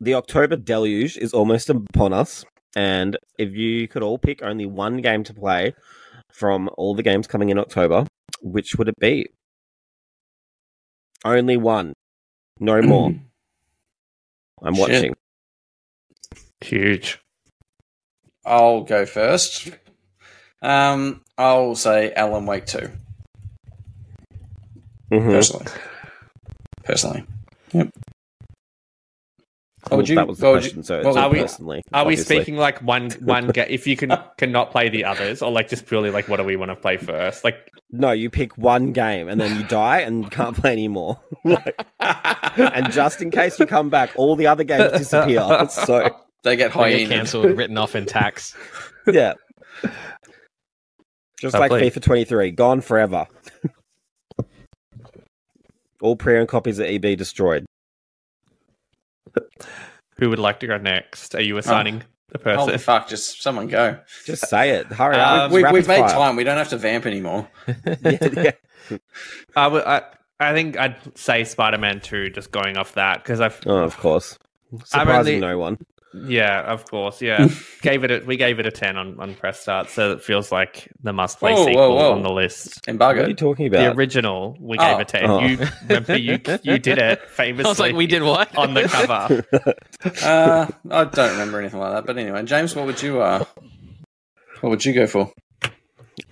the 0.00 0.14
October 0.14 0.56
deluge 0.56 1.16
is 1.16 1.32
almost 1.32 1.70
upon 1.70 2.12
us, 2.12 2.44
and 2.74 3.16
if 3.38 3.52
you 3.52 3.88
could 3.88 4.02
all 4.02 4.18
pick 4.18 4.42
only 4.42 4.66
one 4.66 4.98
game 4.98 5.24
to 5.24 5.34
play 5.34 5.74
from 6.32 6.68
all 6.76 6.94
the 6.94 7.02
games 7.02 7.26
coming 7.26 7.48
in 7.48 7.58
October, 7.58 8.06
which 8.42 8.76
would 8.76 8.88
it 8.88 8.98
be? 9.00 9.26
Only 11.24 11.56
one, 11.56 11.92
no 12.60 12.80
more. 12.82 13.10
I'm 14.62 14.74
Shit. 14.74 14.88
watching. 14.88 15.14
Huge. 16.60 17.20
I'll 18.44 18.82
go 18.82 19.04
first. 19.06 19.70
Um, 20.62 21.22
I'll 21.36 21.74
say 21.74 22.12
Alan 22.14 22.46
Wake 22.46 22.66
2, 22.66 22.90
Mhm. 25.12 25.30
personally. 25.30 25.66
Personally. 26.84 27.24
Yep. 27.72 27.88
What 29.88 29.98
would 29.98 30.08
you- 30.08 30.16
that 30.16 30.26
was 30.26 30.38
the 30.38 30.46
what 30.46 30.52
would 30.54 30.64
you- 30.64 30.70
question. 30.70 30.82
so 30.82 30.96
what 31.02 31.08
it's 31.10 31.16
Are 31.16 31.28
we- 31.30 31.40
personally. 31.40 31.82
Are 31.92 32.04
we 32.04 32.16
speaking 32.16 32.56
like 32.56 32.82
one 32.82 33.10
one 33.20 33.48
game? 33.52 33.66
If 33.68 33.86
you 33.86 33.96
can 33.96 34.12
cannot 34.36 34.70
play 34.72 34.88
the 34.88 35.04
others, 35.04 35.42
or 35.42 35.50
like 35.50 35.68
just 35.68 35.86
purely 35.86 36.10
like 36.10 36.28
what 36.28 36.38
do 36.38 36.44
we 36.44 36.56
want 36.56 36.70
to 36.70 36.76
play 36.76 36.96
first? 36.96 37.44
Like, 37.44 37.70
No, 37.92 38.10
you 38.10 38.28
pick 38.30 38.56
one 38.58 38.92
game 38.92 39.28
and 39.28 39.40
then 39.40 39.56
you 39.56 39.64
die 39.66 40.00
and 40.00 40.24
you 40.24 40.30
can't 40.30 40.56
play 40.56 40.72
anymore. 40.72 41.20
Like, 41.44 41.80
and 42.00 42.90
just 42.92 43.22
in 43.22 43.30
case 43.30 43.58
you 43.60 43.66
come 43.66 43.90
back, 43.90 44.10
all 44.16 44.34
the 44.34 44.46
other 44.48 44.64
games 44.64 44.92
disappear. 44.92 45.40
So 45.70 46.10
They 46.42 46.56
get 46.56 46.56
They 46.56 46.56
get 46.56 46.72
hyena. 46.72 47.08
cancelled, 47.08 47.44
written 47.56 47.78
off 47.78 47.94
in 47.94 48.06
tax. 48.06 48.56
yeah, 49.06 49.34
just 51.40 51.54
oh, 51.54 51.58
like 51.60 51.70
Lovely. 51.70 51.90
FIFA 51.90 52.02
23, 52.02 52.50
gone 52.52 52.80
forever. 52.80 53.26
all 56.00 56.16
pre-owned 56.16 56.48
copies 56.48 56.78
of 56.78 56.86
EB 56.86 57.16
destroyed. 57.16 57.64
Who 60.18 60.30
would 60.30 60.38
like 60.38 60.60
to 60.60 60.66
go 60.66 60.78
next? 60.78 61.34
Are 61.34 61.42
you 61.42 61.56
assigning 61.58 62.02
the 62.30 62.38
person? 62.38 62.58
Holy 62.60 62.78
fuck, 62.78 63.08
just 63.08 63.42
someone 63.42 63.66
go. 63.68 63.98
Just 64.24 64.48
say 64.48 64.70
it. 64.70 64.86
Hurry 64.86 65.16
Um, 65.16 65.38
up. 65.40 65.50
we, 65.52 65.62
we've 65.64 65.86
made 65.88 65.98
fire. 66.00 66.08
time. 66.10 66.36
We 66.36 66.44
don't 66.44 66.58
have 66.58 66.70
to 66.70 66.78
vamp 66.78 67.06
anymore. 67.06 67.48
Yeah, 67.66 67.72
yeah. 68.90 68.98
I 69.54 69.66
would. 69.68 69.84
I, 69.84 70.02
I 70.38 70.52
think 70.52 70.76
I'd 70.78 70.96
say 71.18 71.44
Spider 71.44 71.78
Man 71.78 72.00
Two, 72.00 72.30
just 72.30 72.50
going 72.50 72.76
off 72.76 72.94
that 72.94 73.22
because 73.22 73.40
I've. 73.40 73.60
Oh, 73.66 73.78
of 73.78 73.96
course. 73.96 74.38
I've 74.72 74.86
Surprising 74.86 75.34
only- 75.36 75.46
no 75.46 75.58
one. 75.58 75.78
Yeah, 76.26 76.62
of 76.62 76.84
course. 76.90 77.20
Yeah, 77.20 77.48
gave 77.82 78.04
it. 78.04 78.10
A, 78.10 78.24
we 78.24 78.36
gave 78.36 78.58
it 78.58 78.66
a 78.66 78.70
ten 78.70 78.96
on 78.96 79.18
on 79.20 79.34
press 79.34 79.60
start, 79.60 79.90
so 79.90 80.12
it 80.12 80.22
feels 80.22 80.50
like 80.50 80.88
the 81.02 81.12
must 81.12 81.38
play 81.38 81.52
Whoa, 81.52 81.58
whoa, 81.60 81.66
sequel 81.66 81.96
whoa. 81.96 82.12
on 82.12 82.22
the 82.22 82.30
list. 82.30 82.86
Embargo. 82.88 83.20
What 83.20 83.26
are 83.26 83.30
you 83.30 83.34
talking 83.36 83.66
about? 83.66 83.80
The 83.80 83.92
original, 83.98 84.56
we 84.60 84.78
Oh. 84.78 84.82
gave 84.92 85.00
a 85.00 85.04
ten. 85.04 85.24
Oh. 85.30 85.40
You 85.40 85.58
remember 85.88 86.16
you 86.16 86.38
you 86.62 86.78
did 86.78 86.98
it 86.98 87.20
famously. 87.30 87.64
I 87.66 87.68
was 87.68 87.78
like, 87.80 87.94
we 87.94 88.06
did 88.06 88.22
what? 88.22 88.56
on 88.56 88.74
the 88.74 88.84
cover. 88.84 89.44
uh, 90.22 90.66
I 90.90 91.04
don't 91.04 91.30
remember 91.32 91.60
anything 91.60 91.80
like 91.80 91.92
that. 91.92 92.06
But 92.06 92.16
anyway, 92.18 92.42
James, 92.44 92.74
what 92.74 92.86
would 92.86 93.02
you 93.02 93.20
uh, 93.20 93.44
what 94.60 94.70
would 94.70 94.84
you 94.84 94.92
go 94.94 95.06
for? 95.06 95.32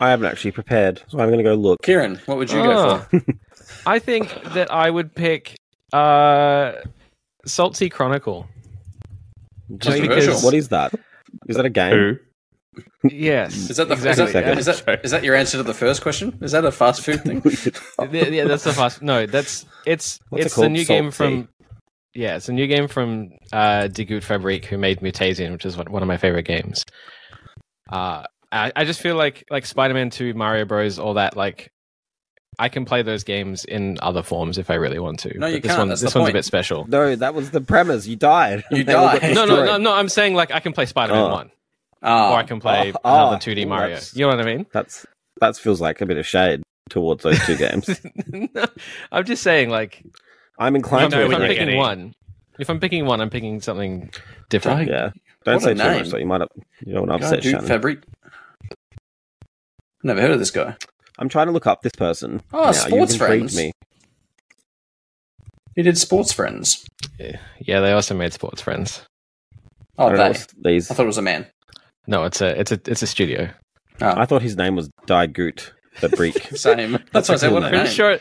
I 0.00 0.10
haven't 0.10 0.26
actually 0.26 0.52
prepared, 0.52 1.02
so 1.08 1.18
I'm 1.20 1.26
going 1.28 1.38
to 1.38 1.44
go 1.44 1.54
look. 1.54 1.82
Kieran, 1.82 2.18
what 2.26 2.38
would 2.38 2.50
you 2.50 2.62
go 2.62 2.72
Oh. 2.72 3.18
for? 3.18 3.22
I 3.86 3.98
think 3.98 4.32
that 4.54 4.72
I 4.72 4.88
would 4.88 5.14
pick 5.14 5.56
uh, 5.92 6.72
Salt 7.44 7.76
Sea 7.76 7.90
Chronicle. 7.90 8.48
Just 9.78 10.00
because 10.00 10.44
What 10.44 10.54
is 10.54 10.68
that? 10.68 10.94
Is 11.48 11.56
that 11.56 11.66
a 11.66 11.70
game? 11.70 11.92
Who? 11.92 12.16
Yes. 13.08 13.70
Is 13.70 13.76
that 13.76 13.88
the 13.88 13.94
exactly. 13.94 14.24
is, 14.24 14.32
that, 14.32 14.44
Second. 14.44 14.58
is, 14.58 14.66
that, 14.66 15.04
is 15.04 15.10
that 15.10 15.24
your 15.24 15.34
answer 15.34 15.58
to 15.58 15.62
the 15.62 15.74
first 15.74 16.02
question? 16.02 16.36
Is 16.40 16.52
that 16.52 16.64
a 16.64 16.72
fast 16.72 17.02
food 17.02 17.22
thing? 17.22 17.42
yeah, 18.12 18.26
yeah, 18.26 18.44
that's 18.44 18.64
the 18.64 18.72
fast. 18.72 19.02
No, 19.02 19.26
that's 19.26 19.64
it's 19.86 20.18
What's 20.28 20.42
it 20.42 20.46
it's 20.46 20.54
a 20.54 20.60
called? 20.60 20.72
new 20.72 20.84
Salt 20.84 20.96
game 20.98 21.04
tea? 21.06 21.10
from. 21.10 21.48
Yeah, 22.14 22.36
it's 22.36 22.48
a 22.48 22.52
new 22.52 22.66
game 22.66 22.88
from 22.88 23.30
uh, 23.52 23.88
Die 23.88 24.04
Gute 24.04 24.64
who 24.64 24.78
made 24.78 25.00
Mutazione, 25.00 25.52
which 25.52 25.66
is 25.66 25.76
one 25.76 25.90
one 25.90 26.02
of 26.02 26.08
my 26.08 26.16
favorite 26.16 26.46
games. 26.46 26.84
Uh, 27.90 28.24
I, 28.52 28.72
I 28.74 28.84
just 28.84 29.00
feel 29.00 29.16
like 29.16 29.44
like 29.50 29.66
Spider 29.66 29.94
Man 29.94 30.10
Two, 30.10 30.32
Mario 30.34 30.64
Bros, 30.64 30.98
all 30.98 31.14
that. 31.14 31.36
Like, 31.36 31.70
I 32.58 32.68
can 32.68 32.84
play 32.84 33.02
those 33.02 33.24
games 33.24 33.64
in 33.64 33.98
other 34.02 34.22
forms 34.22 34.58
if 34.58 34.70
I 34.70 34.74
really 34.74 34.98
want 34.98 35.18
to. 35.20 35.38
No, 35.38 35.46
you 35.46 35.54
But 35.56 35.62
this 35.62 35.70
can't, 35.70 35.78
One, 35.80 35.88
that's 35.88 36.00
this 36.00 36.14
one's 36.14 36.24
point. 36.26 36.34
a 36.34 36.38
bit 36.38 36.44
special. 36.44 36.86
No, 36.88 37.16
that 37.16 37.34
was 37.34 37.50
the 37.50 37.60
premise. 37.60 38.06
You 38.06 38.16
died. 38.16 38.64
You 38.70 38.84
They 38.84 38.94
all 38.94 39.06
got 39.12 39.20
died. 39.22 39.34
No, 39.34 39.44
no, 39.46 39.64
no, 39.64 39.76
no. 39.78 39.92
I'm 39.92 40.08
saying 40.08 40.34
like 40.34 40.52
I 40.52 40.60
can 40.60 40.72
play 40.72 40.86
Spider 40.86 41.12
Man 41.14 41.22
Oh. 41.22 41.28
One, 41.30 41.50
Ah, 42.02 42.32
or 42.32 42.36
I 42.38 42.42
can 42.42 42.60
play 42.60 42.92
Oh, 42.92 42.98
another 43.28 43.36
oh, 43.36 43.38
2D 43.38 43.64
ooh, 43.64 43.68
Mario. 43.68 43.88
that's- 43.88 44.14
You 44.16 44.26
know 44.26 44.36
what 44.36 44.40
I 44.40 44.54
mean? 44.54 44.66
That's 44.72 45.06
that 45.40 45.56
feels 45.56 45.80
like 45.80 46.00
a 46.00 46.06
bit 46.06 46.16
of 46.18 46.26
shade 46.26 46.62
towards 46.90 47.22
those 47.24 47.38
two 47.46 47.56
games. 47.56 47.88
no, 48.28 48.66
I'm 49.10 49.24
just 49.24 49.42
saying, 49.42 49.70
like, 49.70 50.02
I'm 50.58 50.76
inclined 50.76 51.12
You 51.12 51.18
know 51.18 51.22
to 51.22 51.24
if 51.26 51.32
what 51.32 51.42
I'm 51.42 51.48
picking 51.48 51.64
getting. 51.66 51.78
one, 51.78 52.14
if 52.58 52.68
I'm 52.70 52.78
picking 52.78 53.04
one, 53.06 53.20
I'm 53.20 53.30
picking 53.30 53.60
something 53.60 54.10
different. 54.50 54.88
Yeah, 54.88 55.10
don't 55.44 55.54
What 55.54 55.62
say 55.62 55.74
too 55.74 55.78
name. 55.82 55.98
much. 55.98 56.08
So 56.10 56.18
you 56.18 56.26
might 56.26 56.42
up, 56.42 56.52
you 56.84 56.92
don't 56.94 57.08
want 57.08 57.20
to 57.20 57.24
God, 57.26 57.32
upset 57.32 57.42
dude, 57.42 57.52
Shannon. 57.52 57.66
Fabric. 57.66 57.98
Never 60.02 60.20
heard 60.20 60.30
of 60.32 60.38
this 60.38 60.50
guy. 60.50 60.76
I'm 61.18 61.28
trying 61.28 61.46
to 61.46 61.52
look 61.52 61.66
up 61.66 61.82
this 61.82 61.92
person. 61.96 62.42
Oh, 62.52 62.64
now. 62.66 62.72
Sports 62.72 62.92
You've 63.14 63.22
intrigued 63.22 63.52
Friends. 63.52 63.56
me. 63.56 63.72
He 65.76 65.82
did 65.82 65.98
Sports 65.98 66.32
Friends. 66.32 66.84
Yeah, 67.18 67.80
they 67.80 67.92
also 67.92 68.14
made 68.14 68.32
Sports 68.32 68.60
Friends. 68.62 69.02
Oh, 69.98 70.08
I 70.08 70.32
they. 70.32 70.38
these. 70.72 70.90
I 70.90 70.94
thought 70.94 71.04
it 71.04 71.06
was 71.06 71.18
a 71.18 71.22
man. 71.22 71.46
No, 72.06 72.24
it's 72.24 72.40
a 72.40 72.58
it's 72.58 72.72
a 72.72 72.80
it's 72.86 73.02
a 73.02 73.06
studio. 73.06 73.48
Oh, 74.00 74.12
I 74.16 74.26
thought 74.26 74.42
his 74.42 74.56
name 74.56 74.76
was 74.76 74.88
Die 75.06 75.26
Gute 75.28 75.72
Fabrik. 75.96 76.56
same. 76.58 76.92
That's, 76.92 77.10
That's 77.12 77.28
what 77.28 77.34
I 77.34 77.38
said. 77.38 77.48
cool 77.48 77.54
What. 77.60 77.64
I'm 77.64 77.70
pretty 77.70 77.90
sure. 77.90 78.18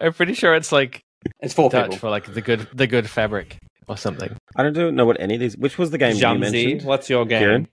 I'm 0.00 0.12
pretty 0.12 0.34
sure 0.34 0.54
it's 0.54 0.72
like 0.72 1.02
It's 1.40 1.54
four 1.54 1.70
Dutch 1.70 1.84
people. 1.86 1.98
for 1.98 2.10
like 2.10 2.32
the 2.32 2.40
good 2.40 2.68
the 2.74 2.86
good 2.86 3.08
fabric 3.08 3.58
or 3.88 3.96
something. 3.96 4.36
I 4.56 4.62
don't 4.68 4.94
know 4.96 5.06
what 5.06 5.20
any 5.20 5.34
of 5.34 5.40
these. 5.40 5.56
Which 5.56 5.78
was 5.78 5.90
the 5.90 5.98
game 5.98 6.16
you 6.16 6.38
mentioned? 6.38 6.82
what's 6.82 7.08
your 7.08 7.24
game? 7.24 7.40
Kieran? 7.40 7.68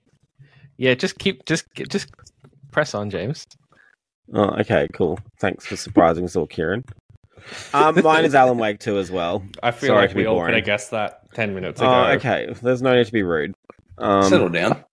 Yeah, 0.78 0.94
just 0.94 1.18
keep 1.18 1.46
just 1.46 1.66
just 1.90 2.10
press 2.72 2.94
on, 2.94 3.10
James. 3.10 3.46
Oh, 4.34 4.50
okay, 4.60 4.88
cool. 4.94 5.20
Thanks 5.40 5.66
for 5.66 5.76
surprising 5.76 6.26
us 6.26 6.36
all, 6.36 6.48
Kieran. 6.48 6.84
Um, 7.74 8.02
mine 8.04 8.26
is 8.26 8.36
Alan 8.36 8.58
Wake 8.58 8.80
2 8.80 8.98
as 8.98 9.12
well. 9.12 9.44
I 9.62 9.72
feel 9.72 9.90
Sorry 9.90 10.02
like 10.02 10.10
to 10.12 10.16
be 10.16 10.22
we 10.22 10.28
all 10.28 10.46
could 10.46 10.56
have 10.56 10.64
guessed 10.64 10.92
that 10.92 11.22
10 11.34 11.54
minutes 11.54 11.82
ago. 11.82 11.90
Oh, 11.90 12.12
okay. 12.14 12.54
There's 12.62 12.82
no 12.82 12.96
need 12.96 13.06
to 13.06 13.12
be 13.12 13.24
rude. 13.24 13.54
Um, 13.98 14.24
Settle 14.24 14.50
down. 14.50 14.84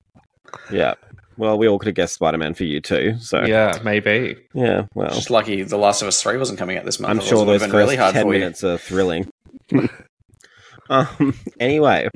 Yeah. 0.72 0.95
Well, 1.37 1.57
we 1.59 1.68
all 1.68 1.78
could 1.78 1.87
have 1.87 1.95
guessed 1.95 2.14
Spider 2.14 2.39
Man 2.39 2.55
for 2.55 2.64
you 2.64 2.81
too. 2.81 3.16
So, 3.20 3.45
yeah, 3.45 3.78
maybe. 3.83 4.37
Yeah, 4.53 4.87
well, 4.95 5.09
Just 5.11 5.31
lucky 5.31 5.62
The 5.62 5.78
Last 5.78 6.03
of 6.03 6.09
Us 6.09 6.20
3 6.22 6.37
wasn't 6.37 6.59
coming 6.59 6.76
out 6.76 6.85
this 6.85 7.01
month. 7.01 7.11
I'm 7.11 7.16
Otherwise 7.18 7.28
sure 7.28 7.39
it 7.39 7.41
would 7.41 7.47
those 7.55 7.61
have 7.62 7.70
first 7.70 7.72
been 7.72 7.78
really 7.78 7.97
hard 7.97 8.14
10 8.14 8.22
for 8.24 8.35
you. 8.35 8.41
minutes 8.41 8.64
are 8.64 8.76
thrilling. 8.78 9.33
um, 10.91 11.35
anyway, 11.59 12.09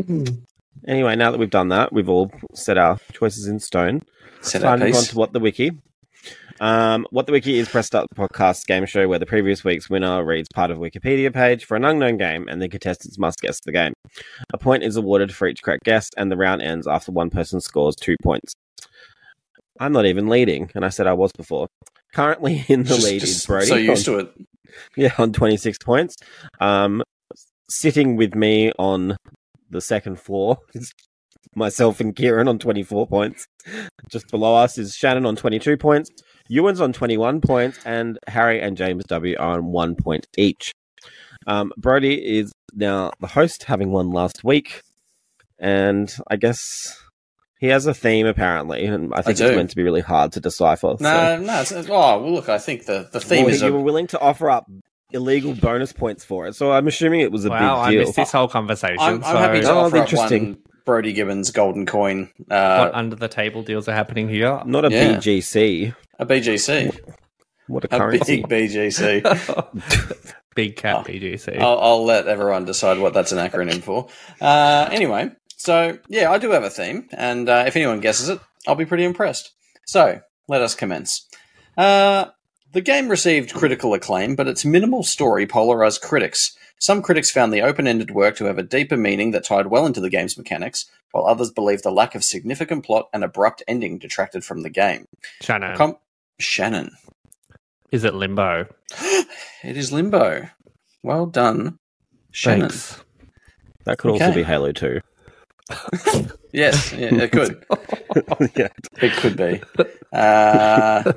anyway, 0.87 1.17
now 1.17 1.31
that 1.31 1.39
we've 1.39 1.49
done 1.49 1.69
that, 1.69 1.93
we've 1.93 2.09
all 2.09 2.31
set 2.55 2.77
our 2.77 2.99
choices 3.13 3.47
in 3.47 3.61
stone. 3.61 4.03
Set 4.43 4.61
Time 4.63 4.73
our 4.73 4.77
to 4.79 4.85
move 4.87 4.97
on 4.97 5.05
to 5.05 5.17
What 5.17 5.33
the 5.33 5.41
Wiki. 5.41 5.73
Um, 6.61 7.07
what 7.11 7.27
the 7.27 7.33
Wiki 7.33 7.59
is 7.59 7.69
Press 7.69 7.87
Start 7.87 8.07
the 8.09 8.15
podcast 8.15 8.67
game 8.67 8.87
show 8.87 9.09
where 9.09 9.19
the 9.19 9.27
previous 9.27 9.65
week's 9.65 9.91
winner 9.91 10.25
reads 10.25 10.49
part 10.55 10.71
of 10.71 10.79
a 10.79 10.81
Wikipedia 10.81 11.33
page 11.33 11.65
for 11.65 11.77
an 11.77 11.85
unknown 11.85 12.17
game 12.17 12.47
and 12.49 12.63
the 12.63 12.69
contestants 12.69 13.19
must 13.19 13.41
guess 13.41 13.59
the 13.65 13.73
game. 13.73 13.93
A 14.53 14.59
point 14.59 14.85
is 14.85 14.97
awarded 14.97 15.35
for 15.35 15.49
each 15.49 15.63
correct 15.63 15.83
guess 15.85 16.09
and 16.17 16.31
the 16.31 16.37
round 16.37 16.63
ends 16.63 16.87
after 16.87 17.11
one 17.11 17.29
person 17.31 17.61
scores 17.61 17.97
two 17.97 18.15
points. 18.23 18.55
I'm 19.81 19.93
not 19.93 20.07
even 20.07 20.29
leading, 20.29 20.71
and 20.77 20.85
I 20.85 20.89
said 20.91 21.09
I 21.09 21.15
was 21.15 21.33
before. 21.33 21.67
Currently 22.15 22.65
in 22.69 22.85
the 22.85 22.91
Just- 22.91 23.05
lead 23.05 23.21
just 23.21 23.33
is 23.39 23.47
Brody. 23.47 23.67
So 23.67 23.75
on- 23.75 23.83
used 23.85 24.05
to 24.05 24.19
it. 24.21 24.33
yeah, 24.97 25.13
on 25.19 25.33
26 25.33 25.79
points. 25.79 26.15
Um, 26.61 27.03
sitting 27.69 28.15
with 28.15 28.37
me 28.37 28.71
on 28.79 29.17
the 29.71 29.81
second 29.81 30.21
floor 30.21 30.59
is 30.75 30.93
myself 31.57 32.01
and 32.01 32.15
Kieran 32.15 32.49
on 32.49 32.59
24 32.59 33.07
points. 33.07 33.47
Just 34.11 34.29
below 34.31 34.55
us 34.57 34.79
is 34.79 34.95
Shannon 34.95 35.27
on 35.27 35.37
22 35.37 35.77
points, 35.77 36.11
Ewan's 36.49 36.81
on 36.81 36.93
21 36.93 37.41
points, 37.41 37.79
and 37.85 38.19
Harry 38.27 38.61
and 38.61 38.77
James 38.77 39.05
W 39.05 39.37
are 39.39 39.53
on 39.59 39.67
one 39.67 39.95
point 39.97 40.27
each. 40.37 40.73
Um, 41.47 41.73
Brody 41.77 42.15
is 42.39 42.53
now 42.75 43.13
the 43.21 43.27
host, 43.29 43.65
having 43.65 43.91
won 43.91 44.11
last 44.11 44.45
week, 44.45 44.83
and 45.59 46.15
I 46.29 46.37
guess 46.37 47.01
he 47.61 47.69
has 47.69 47.87
a 47.87 47.95
theme 47.95 48.27
apparently, 48.27 48.85
and 48.85 49.13
I 49.15 49.23
think 49.23 49.39
do. 49.39 49.47
it's 49.47 49.57
meant 49.57 49.71
to 49.71 49.77
be 49.77 49.83
really 49.83 50.01
hard 50.01 50.33
to 50.33 50.41
decipher. 50.41 50.97
so- 50.99 51.03
No, 51.05 51.39
no. 51.41 51.61
It's, 51.61 51.73
oh, 51.73 51.83
well, 51.89 52.33
look, 52.33 52.49
I 52.49 52.59
think 52.59 52.87
the, 52.87 53.09
the 53.13 53.21
theme 53.21 53.45
well, 53.45 53.55
is 53.55 53.63
you 53.63 53.69
a, 53.69 53.73
were 53.73 53.81
willing 53.81 54.07
to 54.09 54.21
offer 54.21 54.51
up 54.51 54.67
illegal 55.13 55.55
bonus 55.55 55.93
points 55.93 56.25
for 56.25 56.47
it, 56.47 56.55
so 56.57 56.73
I'm 56.73 56.89
assuming 56.89 57.21
it 57.21 57.33
was 57.33 57.45
a 57.45 57.51
Wow, 57.51 57.85
big 57.87 57.93
deal. 57.93 58.01
missed 58.01 58.17
this 58.17 58.33
whole 58.33 58.49
conversation. 58.49 58.99
I'm, 59.01 59.23
so 59.23 59.29
I'm 59.29 59.37
happy 59.37 59.61
to 59.61 59.71
Oh, 59.71 59.79
offer 59.79 59.97
up 59.99 60.03
interesting. 60.03 60.45
one 60.47 60.59
Brody 60.85 61.13
Gibbons 61.13 61.51
golden 61.51 61.87
coin, 61.87 62.31
uh, 62.51 62.79
what 62.87 62.95
under 62.95 63.17
the 63.17 63.29
table 63.29 63.63
deals 63.63 63.89
are 63.89 63.93
happening 63.95 64.29
here? 64.29 64.61
Not 64.67 64.85
a 64.85 64.91
Yeah. 64.91 65.17
BGC. 65.17 65.95
a 66.19 66.27
BGC, 66.27 66.99
What 67.69 67.85
a 67.85 67.95
a 67.95 67.99
currency. 67.99 68.43
big 68.49 68.71
BGC. 68.71 70.35
Big 70.55 70.77
cat 70.77 70.97
Oh. 71.01 71.03
BGC. 71.03 71.59
I'll, 71.61 71.79
I'll 71.81 72.05
let 72.05 72.29
everyone 72.29 72.65
decide 72.65 72.99
what 72.99 73.13
that's 73.13 73.33
an 73.33 73.39
acronym 73.39 73.83
for. 73.83 74.07
Uh, 74.41 74.89
anyway, 74.93 75.31
so 75.57 75.99
yeah, 76.09 76.31
I 76.31 76.39
do 76.39 76.51
have 76.53 76.63
a 76.63 76.71
theme, 76.71 77.09
and 77.13 77.49
uh, 77.49 77.65
if 77.67 77.75
anyone 77.75 77.99
guesses 77.99 78.29
it, 78.29 78.39
I'll 78.69 78.77
be 78.77 78.85
pretty 78.87 79.03
impressed. 79.05 79.51
So 79.85 80.21
let 80.47 80.63
us 80.63 80.77
commence. 80.77 81.27
Uh, 81.77 82.27
the 82.73 82.81
game 82.83 83.09
received 83.09 83.53
critical 83.53 83.95
acclaim, 83.95 84.37
but 84.37 84.47
its 84.47 84.65
minimal 84.65 85.03
story 85.03 85.45
polarized 85.45 86.03
critics. 86.03 86.57
Some 86.79 87.03
critics 87.03 87.31
found 87.31 87.53
the 87.53 87.63
open 87.63 87.87
ended 87.87 88.11
work 88.11 88.37
to 88.37 88.45
have 88.45 88.59
a 88.59 88.63
deeper 88.63 88.97
meaning 88.97 89.31
that 89.31 89.45
tied 89.45 89.69
well 89.69 89.87
into 89.87 90.01
the 90.01 90.11
game's 90.11 90.37
mechanics, 90.37 90.91
while 91.13 91.27
others 91.27 91.51
believed 91.51 91.83
the 91.85 91.91
lack 91.91 92.15
of 92.15 92.23
significant 92.25 92.85
plot 92.85 93.09
and 93.13 93.25
abrupt 93.25 93.63
ending 93.67 93.99
detracted 93.99 94.45
from 94.45 94.63
the 94.63 94.71
game. 94.71 95.07
Shannon, 95.41 95.77
Com- 95.77 95.99
Shannon. 96.39 96.91
is 97.91 98.05
it 98.05 98.15
Limbo? 98.15 98.67
It 99.63 99.79
is 99.79 99.93
Limbo. 99.93 100.47
Well 101.03 101.25
done, 101.25 101.79
Shannon. 102.33 102.69
Thanks. 102.69 103.03
That 103.85 103.97
could 103.97 104.11
also 104.11 104.33
be 104.35 104.43
Halo 104.43 104.73
2. 104.73 105.01
Yes, 106.55 106.93
yeah, 106.93 107.13
it 107.13 107.33
could. 107.33 107.65
yeah. 108.57 108.69
It 109.03 109.13
could 109.15 109.37
be. 109.37 109.61
Uh, 110.13 111.13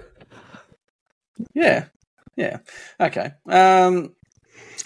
yeah, 1.53 1.86
yeah. 2.36 2.58
Okay. 2.99 3.34
Um, 3.47 4.16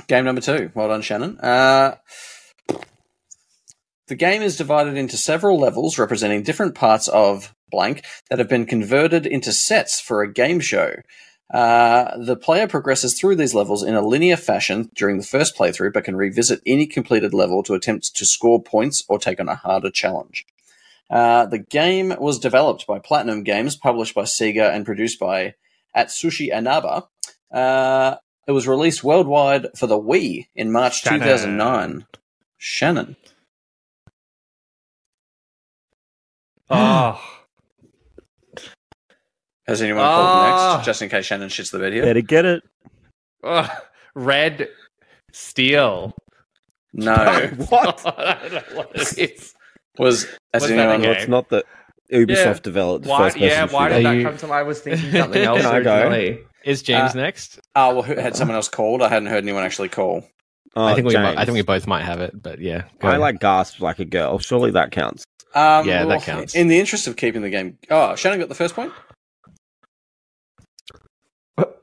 game 0.07 0.25
number 0.25 0.41
two. 0.41 0.71
Well 0.73 0.89
done, 0.89 1.01
Shannon. 1.01 1.39
Uh, 1.39 1.95
the 4.07 4.15
game 4.15 4.41
is 4.41 4.57
divided 4.57 4.97
into 4.97 5.17
several 5.17 5.57
levels 5.57 5.97
representing 5.97 6.43
different 6.43 6.75
parts 6.75 7.07
of 7.07 7.55
blank 7.69 8.05
that 8.29 8.39
have 8.39 8.49
been 8.49 8.65
converted 8.65 9.25
into 9.25 9.53
sets 9.53 10.01
for 10.01 10.21
a 10.21 10.31
game 10.31 10.59
show. 10.59 10.95
Uh, 11.53 12.17
the 12.17 12.35
player 12.35 12.67
progresses 12.67 13.17
through 13.17 13.35
these 13.35 13.53
levels 13.53 13.83
in 13.83 13.95
a 13.95 14.01
linear 14.01 14.37
fashion 14.37 14.89
during 14.95 15.17
the 15.17 15.23
first 15.23 15.57
playthrough, 15.57 15.93
but 15.93 16.03
can 16.03 16.15
revisit 16.15 16.61
any 16.65 16.87
completed 16.87 17.33
level 17.33 17.61
to 17.63 17.73
attempt 17.73 18.15
to 18.15 18.25
score 18.25 18.61
points 18.61 19.03
or 19.09 19.19
take 19.19 19.39
on 19.39 19.49
a 19.49 19.55
harder 19.55 19.89
challenge. 19.89 20.45
Uh, 21.09 21.45
the 21.45 21.59
game 21.59 22.15
was 22.19 22.39
developed 22.39 22.87
by 22.87 22.99
Platinum 22.99 23.43
Games, 23.43 23.75
published 23.75 24.15
by 24.15 24.23
Sega, 24.23 24.73
and 24.73 24.85
produced 24.85 25.19
by 25.19 25.55
Atsushi 25.95 26.49
Inaba. 26.57 27.07
Uh, 27.53 28.15
it 28.47 28.51
was 28.51 28.67
released 28.67 29.03
worldwide 29.03 29.67
for 29.77 29.87
the 29.87 29.99
Wii 29.99 30.47
in 30.55 30.71
March 30.71 31.01
Shannon. 31.01 31.19
2009. 31.19 32.05
Shannon. 32.57 33.15
Oh, 36.69 37.21
Has 39.67 39.81
anyone 39.81 40.03
called 40.03 40.25
ah. 40.27 40.73
next, 40.75 40.85
just 40.85 41.01
in 41.01 41.09
case 41.09 41.25
Shannon 41.25 41.49
shits 41.49 41.71
the 41.71 41.79
bed 41.79 41.93
here? 41.93 42.03
Better 42.03 42.21
get 42.21 42.45
it. 42.45 42.63
Ugh. 43.43 43.69
red 44.15 44.69
steel. 45.31 46.13
No. 46.93 47.49
What? 47.69 48.01
I 48.17 48.37
don't 48.49 48.53
know 48.53 48.63
what 48.77 48.91
it 48.95 49.17
is. 49.37 49.53
Was 49.97 50.23
has 50.53 50.61
What's 50.61 50.67
that 50.67 50.77
anyone? 50.79 50.95
again? 51.01 51.09
Well, 51.09 51.17
it's 51.19 51.27
not 51.27 51.49
the 51.49 51.63
Ubisoft 52.11 52.45
Yeah. 52.45 52.59
developed 52.63 53.05
Why, 53.05 53.17
first 53.19 53.37
person 53.37 53.47
yeah, 53.49 53.67
why 53.71 53.89
did 53.89 53.99
Are 53.99 54.03
that 54.03 54.15
you- 54.17 54.23
come 54.23 54.37
to 54.37 54.47
mind? 54.47 54.59
I 54.59 54.63
was 54.63 54.79
thinking 54.81 55.11
something 55.11 55.41
else 55.43 55.61
Can 55.61 55.75
I 55.75 55.81
go? 55.81 55.93
originally. 56.09 56.39
Is 56.63 56.81
James 56.83 57.11
Uh, 57.15 57.19
next? 57.21 57.59
Oh, 57.75 57.93
well, 57.95 58.03
who 58.03 58.15
had 58.15 58.35
someone 58.35 58.55
else 58.55 58.69
called? 58.69 59.01
I 59.01 59.09
hadn't 59.09 59.29
heard 59.29 59.43
anyone 59.43 59.63
actually 59.63 59.89
call. 59.89 60.23
Oh, 60.75 60.85
I 60.85 60.93
think 60.95 61.07
we 61.07 61.13
might, 61.15 61.25
James. 61.31 61.37
I 61.39 61.45
think 61.45 61.55
we 61.55 61.61
both 61.63 61.87
might 61.87 62.03
have 62.03 62.21
it, 62.21 62.41
but 62.41 62.59
yeah. 62.59 62.83
go 62.99 63.07
I 63.07 63.11
ahead. 63.11 63.21
like 63.21 63.39
gasped 63.39 63.81
like 63.81 63.99
a 63.99 64.05
girl. 64.05 64.39
Surely 64.39 64.71
that 64.71 64.91
counts. 64.91 65.23
Um, 65.53 65.85
Yeah, 65.87 66.05
that 66.05 66.21
counts. 66.23 66.55
In 66.55 66.67
the 66.69 66.79
interest 66.79 67.07
of 67.07 67.17
keeping 67.17 67.41
the 67.41 67.49
game, 67.49 67.77
oh, 67.89 68.15
Shannon 68.15 68.39
got 68.39 68.47
the 68.49 68.55
first 68.55 68.73
point. 68.75 68.93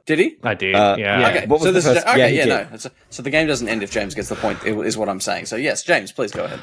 Did 0.06 0.18
he? 0.20 0.36
I 0.42 0.54
did. 0.54 0.74
Uh, 0.74 0.96
yeah. 0.98 1.20
yeah. 1.20 1.28
Okay, 1.28 1.40
What 1.46 1.60
was 1.60 1.62
so 1.62 1.66
the 1.66 1.72
this 1.72 1.86
is 1.86 1.94
first- 1.96 2.06
okay. 2.06 2.34
yeah, 2.34 2.44
Yeah, 2.44 2.64
no. 2.70 2.76
did. 2.78 2.90
So 3.10 3.22
the 3.22 3.28
game 3.30 3.46
doesn't 3.46 3.68
end 3.68 3.82
if 3.82 3.90
James 3.90 4.14
gets 4.14 4.30
the 4.30 4.36
point. 4.36 4.64
Is 4.64 4.96
what 4.96 5.08
I'm 5.10 5.20
saying. 5.20 5.44
So 5.46 5.56
yes, 5.56 5.82
James, 5.82 6.12
please 6.12 6.32
go 6.32 6.44
ahead. 6.44 6.62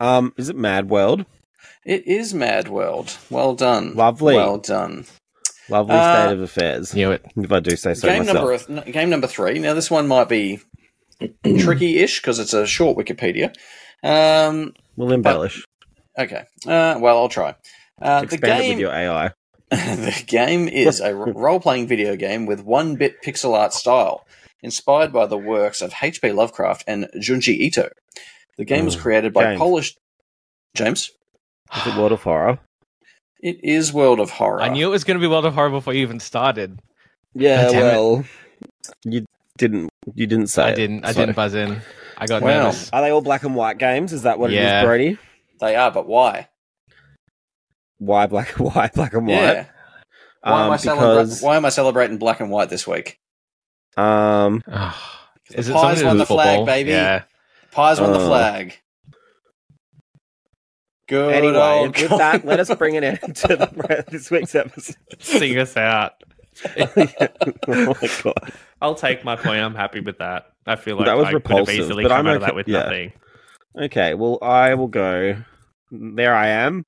Um, 0.00 0.34
is 0.36 0.48
it 0.48 0.56
Mad 0.56 0.90
World? 0.90 1.26
It 1.84 2.04
is 2.08 2.34
Mad 2.34 2.66
World. 2.68 3.16
Well 3.30 3.54
done. 3.54 3.94
Lovely. 3.94 4.34
Well 4.34 4.58
done. 4.58 5.06
Lovely 5.68 5.94
Uh, 5.96 6.24
state 6.26 6.32
of 6.34 6.40
affairs, 6.42 6.94
Knew 6.94 7.10
it. 7.12 7.24
if 7.36 7.50
I 7.52 7.60
do 7.60 7.74
say 7.76 7.94
so 7.94 8.08
game 8.08 8.24
myself. 8.26 8.68
number 8.68 8.90
game 8.90 9.10
number 9.10 9.26
three. 9.26 9.58
Now 9.58 9.74
this 9.74 9.90
one 9.90 10.06
might 10.06 10.28
be 10.28 10.60
tricky-ish 11.44 12.20
because 12.20 12.38
it's 12.38 12.52
a 12.54 12.66
short 12.66 12.96
Wikipedia. 12.96 13.54
Um, 14.02 14.74
We'll 14.96 15.12
embellish. 15.12 15.64
okay. 16.18 16.44
Uh, 16.66 16.98
well, 17.00 17.18
I'll 17.18 17.28
try. 17.28 17.54
Uh, 18.00 18.20
the 18.20 18.24
Expand 18.24 18.44
it 18.44 18.62
game 18.62 18.70
with 18.74 18.78
your 18.80 18.92
AI. 18.92 19.32
the 19.70 20.22
game 20.26 20.68
is 20.68 21.00
a 21.00 21.14
role 21.14 21.58
playing 21.60 21.88
video 21.88 22.14
game 22.16 22.46
with 22.46 22.60
one 22.62 22.94
bit 22.96 23.20
pixel 23.24 23.54
art 23.54 23.72
style, 23.72 24.24
inspired 24.62 25.12
by 25.12 25.26
the 25.26 25.38
works 25.38 25.80
of 25.82 25.92
H.P. 26.00 26.30
Lovecraft 26.32 26.84
and 26.86 27.08
Junji 27.16 27.48
Ito. 27.58 27.88
The 28.58 28.64
game 28.64 28.84
was 28.84 28.96
Mm. 28.96 29.00
created 29.00 29.32
by 29.32 29.44
James. 29.44 29.58
Polish. 29.58 29.96
James? 30.76 31.10
Is 31.76 31.86
it 31.86 31.96
World 31.98 32.12
of 32.12 32.22
Horror? 32.22 32.58
It 33.46 33.60
is 33.62 33.92
World 33.92 34.18
of 34.18 34.30
Horror. 34.30 34.60
I 34.60 34.68
knew 34.70 34.88
it 34.88 34.90
was 34.90 35.04
going 35.04 35.16
to 35.16 35.20
be 35.20 35.28
World 35.28 35.46
of 35.46 35.54
Horror 35.54 35.70
before 35.70 35.94
you 35.94 36.02
even 36.02 36.18
started. 36.18 36.80
Yeah, 37.32 37.62
God 37.66 37.70
damn 37.72 37.78
it. 37.86 37.88
well, 37.92 38.24
you 39.04 39.24
didn't. 39.56 39.90
You 40.14 40.26
didn't 40.26 40.48
say. 40.48 40.64
I 40.64 40.70
it, 40.70 40.74
didn't. 40.76 41.04
I 41.04 41.12
so- 41.12 41.20
didn't 41.20 41.36
buzz 41.36 41.54
in. 41.54 41.80
I 42.18 42.26
got 42.26 42.42
Wow. 42.42 42.48
nervous. 42.48 42.90
Are 42.92 43.02
they 43.02 43.10
all 43.10 43.20
black 43.20 43.44
and 43.44 43.54
white 43.54 43.78
games? 43.78 44.12
Is 44.12 44.22
that 44.22 44.38
what 44.40 44.50
it 44.50 44.54
Yeah. 44.56 44.80
is, 44.80 44.84
Brody? 44.86 45.18
They 45.60 45.76
are, 45.76 45.92
but 45.92 46.08
why? 46.08 46.48
Why 47.98 48.26
black 48.26 48.48
and 48.58 48.74
white? 48.74 48.94
Black 48.94 49.12
and 49.14 49.26
white. 49.26 49.34
Yeah. 49.34 49.64
Why, 50.42 50.60
am 50.62 50.66
Um, 50.66 50.70
I 50.72 50.76
celebra- 50.76 51.42
why 51.42 51.56
am 51.56 51.64
I 51.64 51.68
celebrating 51.68 52.18
black 52.18 52.40
and 52.40 52.50
white 52.50 52.68
this 52.68 52.84
week? 52.86 53.18
um, 53.96 54.62
Ah, 54.70 55.28
The 55.50 55.58
Is 55.60 55.68
it 55.68 55.72
Pies 55.72 55.80
something 55.80 55.96
to 55.96 56.00
do 56.00 56.06
won 56.08 56.18
with 56.18 56.28
the 56.28 56.34
flag, 56.34 56.66
baby. 56.66 56.90
Yeah. 56.90 57.22
Pies 57.70 58.00
won 58.00 58.12
the 58.12 58.18
Oh. 58.18 58.26
flag. 58.26 58.76
Good 61.08 61.34
anyway, 61.34 61.56
old 61.56 61.96
with 61.96 62.10
that, 62.10 62.44
let 62.44 62.58
us 62.58 62.74
bring 62.74 62.96
an 62.96 63.04
end 63.04 63.20
to 63.36 63.48
the, 63.48 64.04
this 64.08 64.30
week's 64.30 64.54
episode. 64.54 64.96
Sing 65.20 65.58
us 65.58 65.76
out. 65.76 66.14
oh 67.68 67.94
my 68.00 68.08
god! 68.22 68.52
I'll 68.80 68.94
take 68.94 69.24
my 69.24 69.36
point. 69.36 69.60
I'm 69.60 69.74
happy 69.74 70.00
with 70.00 70.18
that. 70.18 70.46
I 70.66 70.76
feel 70.76 70.96
like 70.96 71.06
That 71.06 71.16
was 71.16 71.26
I 71.26 71.32
could 71.32 71.46
have 71.46 71.70
easily 71.70 72.02
but 72.04 72.08
come 72.08 72.20
I'm 72.20 72.26
out 72.26 72.36
of 72.36 72.42
that 72.42 72.54
with 72.54 72.66
yeah. 72.66 72.78
nothing. 72.80 73.12
Okay, 73.78 74.14
well, 74.14 74.38
I 74.42 74.74
will 74.74 74.88
go. 74.88 75.36
There 75.92 76.34
I 76.34 76.48
am. 76.48 76.84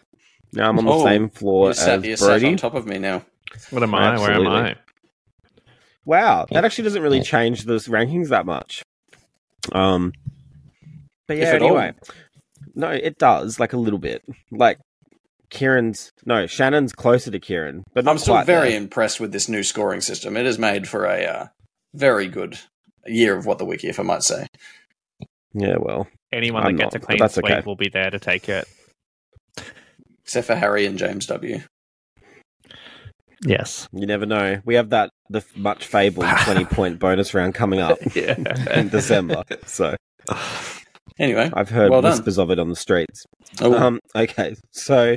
Now 0.53 0.71
I'm 0.71 0.79
on 0.79 0.85
the 0.85 0.91
Oh, 0.91 1.05
same 1.05 1.29
floor 1.29 1.69
you 1.69 1.75
sat, 1.75 1.99
as 2.01 2.07
you 2.07 2.17
sat 2.17 2.27
Brody. 2.27 2.47
on 2.47 2.57
top 2.57 2.75
of 2.75 2.87
me 2.87 2.99
now. 2.99 3.25
What 3.71 3.83
am 3.83 3.95
I? 3.95 4.19
Where 4.19 4.33
am 4.33 4.47
I? 4.49 4.77
Wow, 6.05 6.47
that 6.51 6.65
actually 6.65 6.85
doesn't 6.85 7.03
really 7.03 7.21
change 7.21 7.65
the 7.65 7.75
rankings 7.75 8.29
that 8.31 8.47
much. 8.47 8.83
Um, 9.73 10.13
but 11.27 11.37
yeah, 11.37 11.53
anyway, 11.53 11.93
all. 12.03 12.15
Anyway, 12.79 13.01
no, 13.01 13.07
it 13.07 13.19
does 13.19 13.59
like 13.61 13.73
a 13.73 13.77
little 13.79 13.99
bit. 13.99 14.23
Like 14.51 14.79
Kieran's, 15.51 16.11
no, 16.25 16.47
Shannon's 16.47 16.93
closer 16.93 17.31
to 17.31 17.39
Kieran, 17.41 17.85
but 17.95 18.05
not 18.05 18.13
I'm 18.13 18.19
still 18.19 18.35
quite 18.35 18.47
very 18.47 18.71
there. 18.71 18.79
impressed 18.79 19.21
with 19.21 19.33
this 19.33 19.49
new 19.49 19.63
scoring 19.63 20.01
system. 20.01 20.37
It 20.37 20.47
is 20.47 20.59
made 20.59 20.89
for 20.89 21.05
a 21.07 21.25
uh, 21.25 21.47
very 21.95 22.29
good 22.29 22.59
year 23.07 23.37
of 23.37 23.47
what 23.47 23.59
the 23.59 23.65
wiki, 23.65 23.89
if 23.89 23.99
I 23.99 24.03
might 24.03 24.23
say. 24.23 24.47
Yeah, 25.55 25.77
well, 25.79 26.07
Anyone 26.33 26.67
I'm 26.67 26.77
that 26.77 26.83
gets 26.83 26.95
not, 26.95 27.03
a 27.03 27.07
clean 27.07 27.19
that's 27.19 27.35
sweep 27.35 27.45
okay. 27.47 27.63
will 27.65 27.77
be 27.77 27.89
there 27.89 28.11
to 28.11 28.19
take 28.19 28.49
it. 28.49 28.69
Except 30.25 30.47
for 30.47 30.55
Harry 30.55 30.85
and 30.85 30.99
James 30.99 31.25
W. 31.27 31.61
Yes. 33.47 33.89
you 33.93 34.07
never 34.07 34.27
know. 34.27 34.61
We 34.65 34.75
have 34.75 34.91
that 34.91 35.11
the 35.31 35.43
much 35.57 35.87
fabled 35.87 36.27
twenty 36.45 36.65
point 36.67 36.99
bonus 36.99 37.33
round 37.35 37.55
coming 37.55 37.81
up 37.81 37.99
Yeah. 38.15 38.35
in 38.75 38.89
December. 38.89 39.45
So 39.65 39.97
Anyway, 41.19 41.51
I've 41.53 41.71
heard 41.71 41.91
Well 41.91 42.01
done. 42.03 42.13
whispers 42.13 42.39
of 42.39 42.51
it 42.51 42.59
on 42.59 42.69
the 42.69 42.77
streets. 42.77 43.25
oh, 43.61 43.75
Um, 43.75 43.99
okay, 44.15 44.55
so 44.71 45.17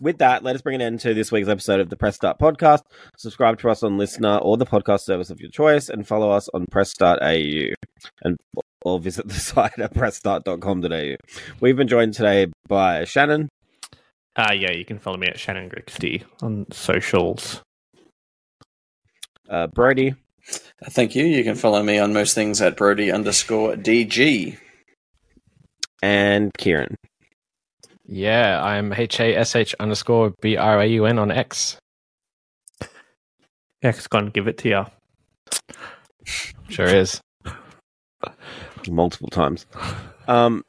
with 0.00 0.18
that, 0.18 0.42
let 0.42 0.56
us 0.56 0.62
bring 0.62 0.74
an 0.74 0.80
end 0.82 1.00
to 1.00 1.14
this 1.14 1.30
week's 1.30 1.48
episode 1.48 1.78
of 1.80 1.88
the 1.88 1.96
Press 1.96 2.16
Start 2.16 2.38
podcast. 2.38 2.82
Subscribe 3.16 3.58
to 3.60 3.70
us 3.70 3.82
on 3.82 3.96
LiSTNR 3.96 4.40
or 4.44 4.56
the 4.56 4.66
podcast 4.66 5.00
service 5.02 5.30
of 5.30 5.40
your 5.40 5.50
choice, 5.50 5.88
and 5.88 6.06
follow 6.06 6.30
us 6.30 6.48
on 6.52 6.66
Press 6.70 6.90
Start 6.90 7.20
AU, 7.22 7.72
and 8.22 8.36
or 8.82 8.98
visit 9.00 9.28
the 9.28 9.34
site 9.40 9.78
at 9.78 9.94
pressstart.com.au. 9.94 11.14
We've 11.60 11.76
been 11.76 11.88
joined 11.88 12.14
today 12.14 12.46
by 12.68 13.04
Shannon, 13.04 13.48
Uh, 14.36 14.52
yeah, 14.52 14.72
you 14.72 14.84
can 14.84 14.98
follow 14.98 15.16
me 15.16 15.28
at 15.28 15.38
Shannon 15.38 15.70
Grixti 15.70 16.24
on 16.42 16.66
socials. 16.72 17.62
uh, 19.48 19.66
Brody, 19.68 20.14
thank 20.90 21.14
you. 21.14 21.24
You 21.24 21.42
can 21.44 21.54
follow 21.54 21.82
me 21.82 21.98
on 21.98 22.12
most 22.12 22.34
things 22.34 22.60
at 22.60 22.76
Brody 22.76 23.10
underscore 23.12 23.74
DG. 23.76 24.58
And 26.06 26.52
Kieran. 26.56 26.94
Yeah, 28.06 28.62
I'm 28.62 28.92
H 28.92 29.18
A 29.18 29.34
S 29.36 29.56
H 29.56 29.74
underscore 29.80 30.32
B 30.40 30.56
R 30.56 30.80
A 30.80 30.86
U 30.86 31.04
N 31.04 31.18
on 31.18 31.32
X. 31.32 31.78
X 33.82 34.06
gonna 34.06 34.30
give 34.30 34.46
it 34.46 34.58
to 34.58 34.68
you. 34.68 34.86
Sure 36.68 36.86
is. 36.86 37.20
multiple 38.88 39.28
times. 39.28 39.66
Um, 40.28 40.62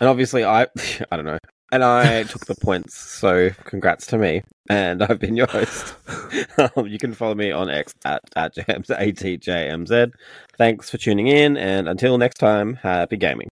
and 0.00 0.08
obviously, 0.08 0.44
I 0.44 0.66
I 1.10 1.16
don't 1.16 1.24
know, 1.24 1.38
and 1.72 1.82
I 1.82 2.24
took 2.24 2.44
the 2.44 2.56
points, 2.60 2.94
so 2.94 3.48
congrats 3.64 4.06
to 4.08 4.18
me. 4.18 4.42
And 4.68 5.02
I've 5.02 5.18
been 5.18 5.34
your 5.34 5.46
host. 5.46 5.94
um, 6.76 6.86
you 6.86 6.98
can 6.98 7.14
follow 7.14 7.34
me 7.34 7.50
on 7.50 7.70
X 7.70 7.94
at 8.04 8.20
at 8.36 8.54
jams 8.54 8.90
a 8.90 9.12
t 9.12 9.38
j 9.38 9.70
m 9.70 9.86
z. 9.86 10.06
Thanks 10.58 10.90
for 10.90 10.98
tuning 10.98 11.28
in, 11.28 11.56
and 11.56 11.88
until 11.88 12.18
next 12.18 12.36
time, 12.36 12.74
happy 12.74 13.16
gaming. 13.16 13.47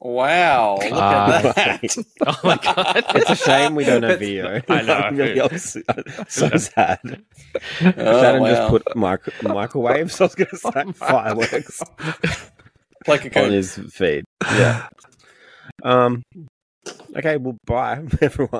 Wow, 0.00 0.76
look 0.80 0.92
Ah. 0.92 1.36
at 1.48 1.54
that. 1.56 1.96
Oh 2.26 2.38
my 2.44 2.56
god. 2.62 3.04
It's 3.16 3.30
a 3.30 3.34
shame 3.36 3.74
we 3.74 3.84
don't 3.84 4.04
have 4.04 4.20
video. 4.20 4.60
I 4.68 4.82
know. 4.82 4.94
I'm 4.94 5.16
really 5.16 5.40
upset. 5.40 5.84
so 6.28 6.48
sad. 6.56 7.00
Oh, 7.04 7.20
Shannon 7.80 8.42
wow. 8.42 8.48
just 8.48 8.68
put 8.70 8.96
micro- 8.96 9.32
microwaves. 9.52 10.20
I 10.20 10.24
was 10.24 10.34
going 10.36 10.50
to 10.50 10.56
say 10.56 10.70
Oh 10.86 10.92
fireworks 10.92 11.82
like 13.08 13.24
a 13.24 13.28
on 13.40 13.44
coon. 13.46 13.52
his 13.52 13.74
feed. 13.92 14.24
Yeah. 14.44 14.86
Um. 15.82 16.22
Okay. 17.16 17.36
Well, 17.36 17.56
bye, 17.66 18.02
everyone. 18.20 18.50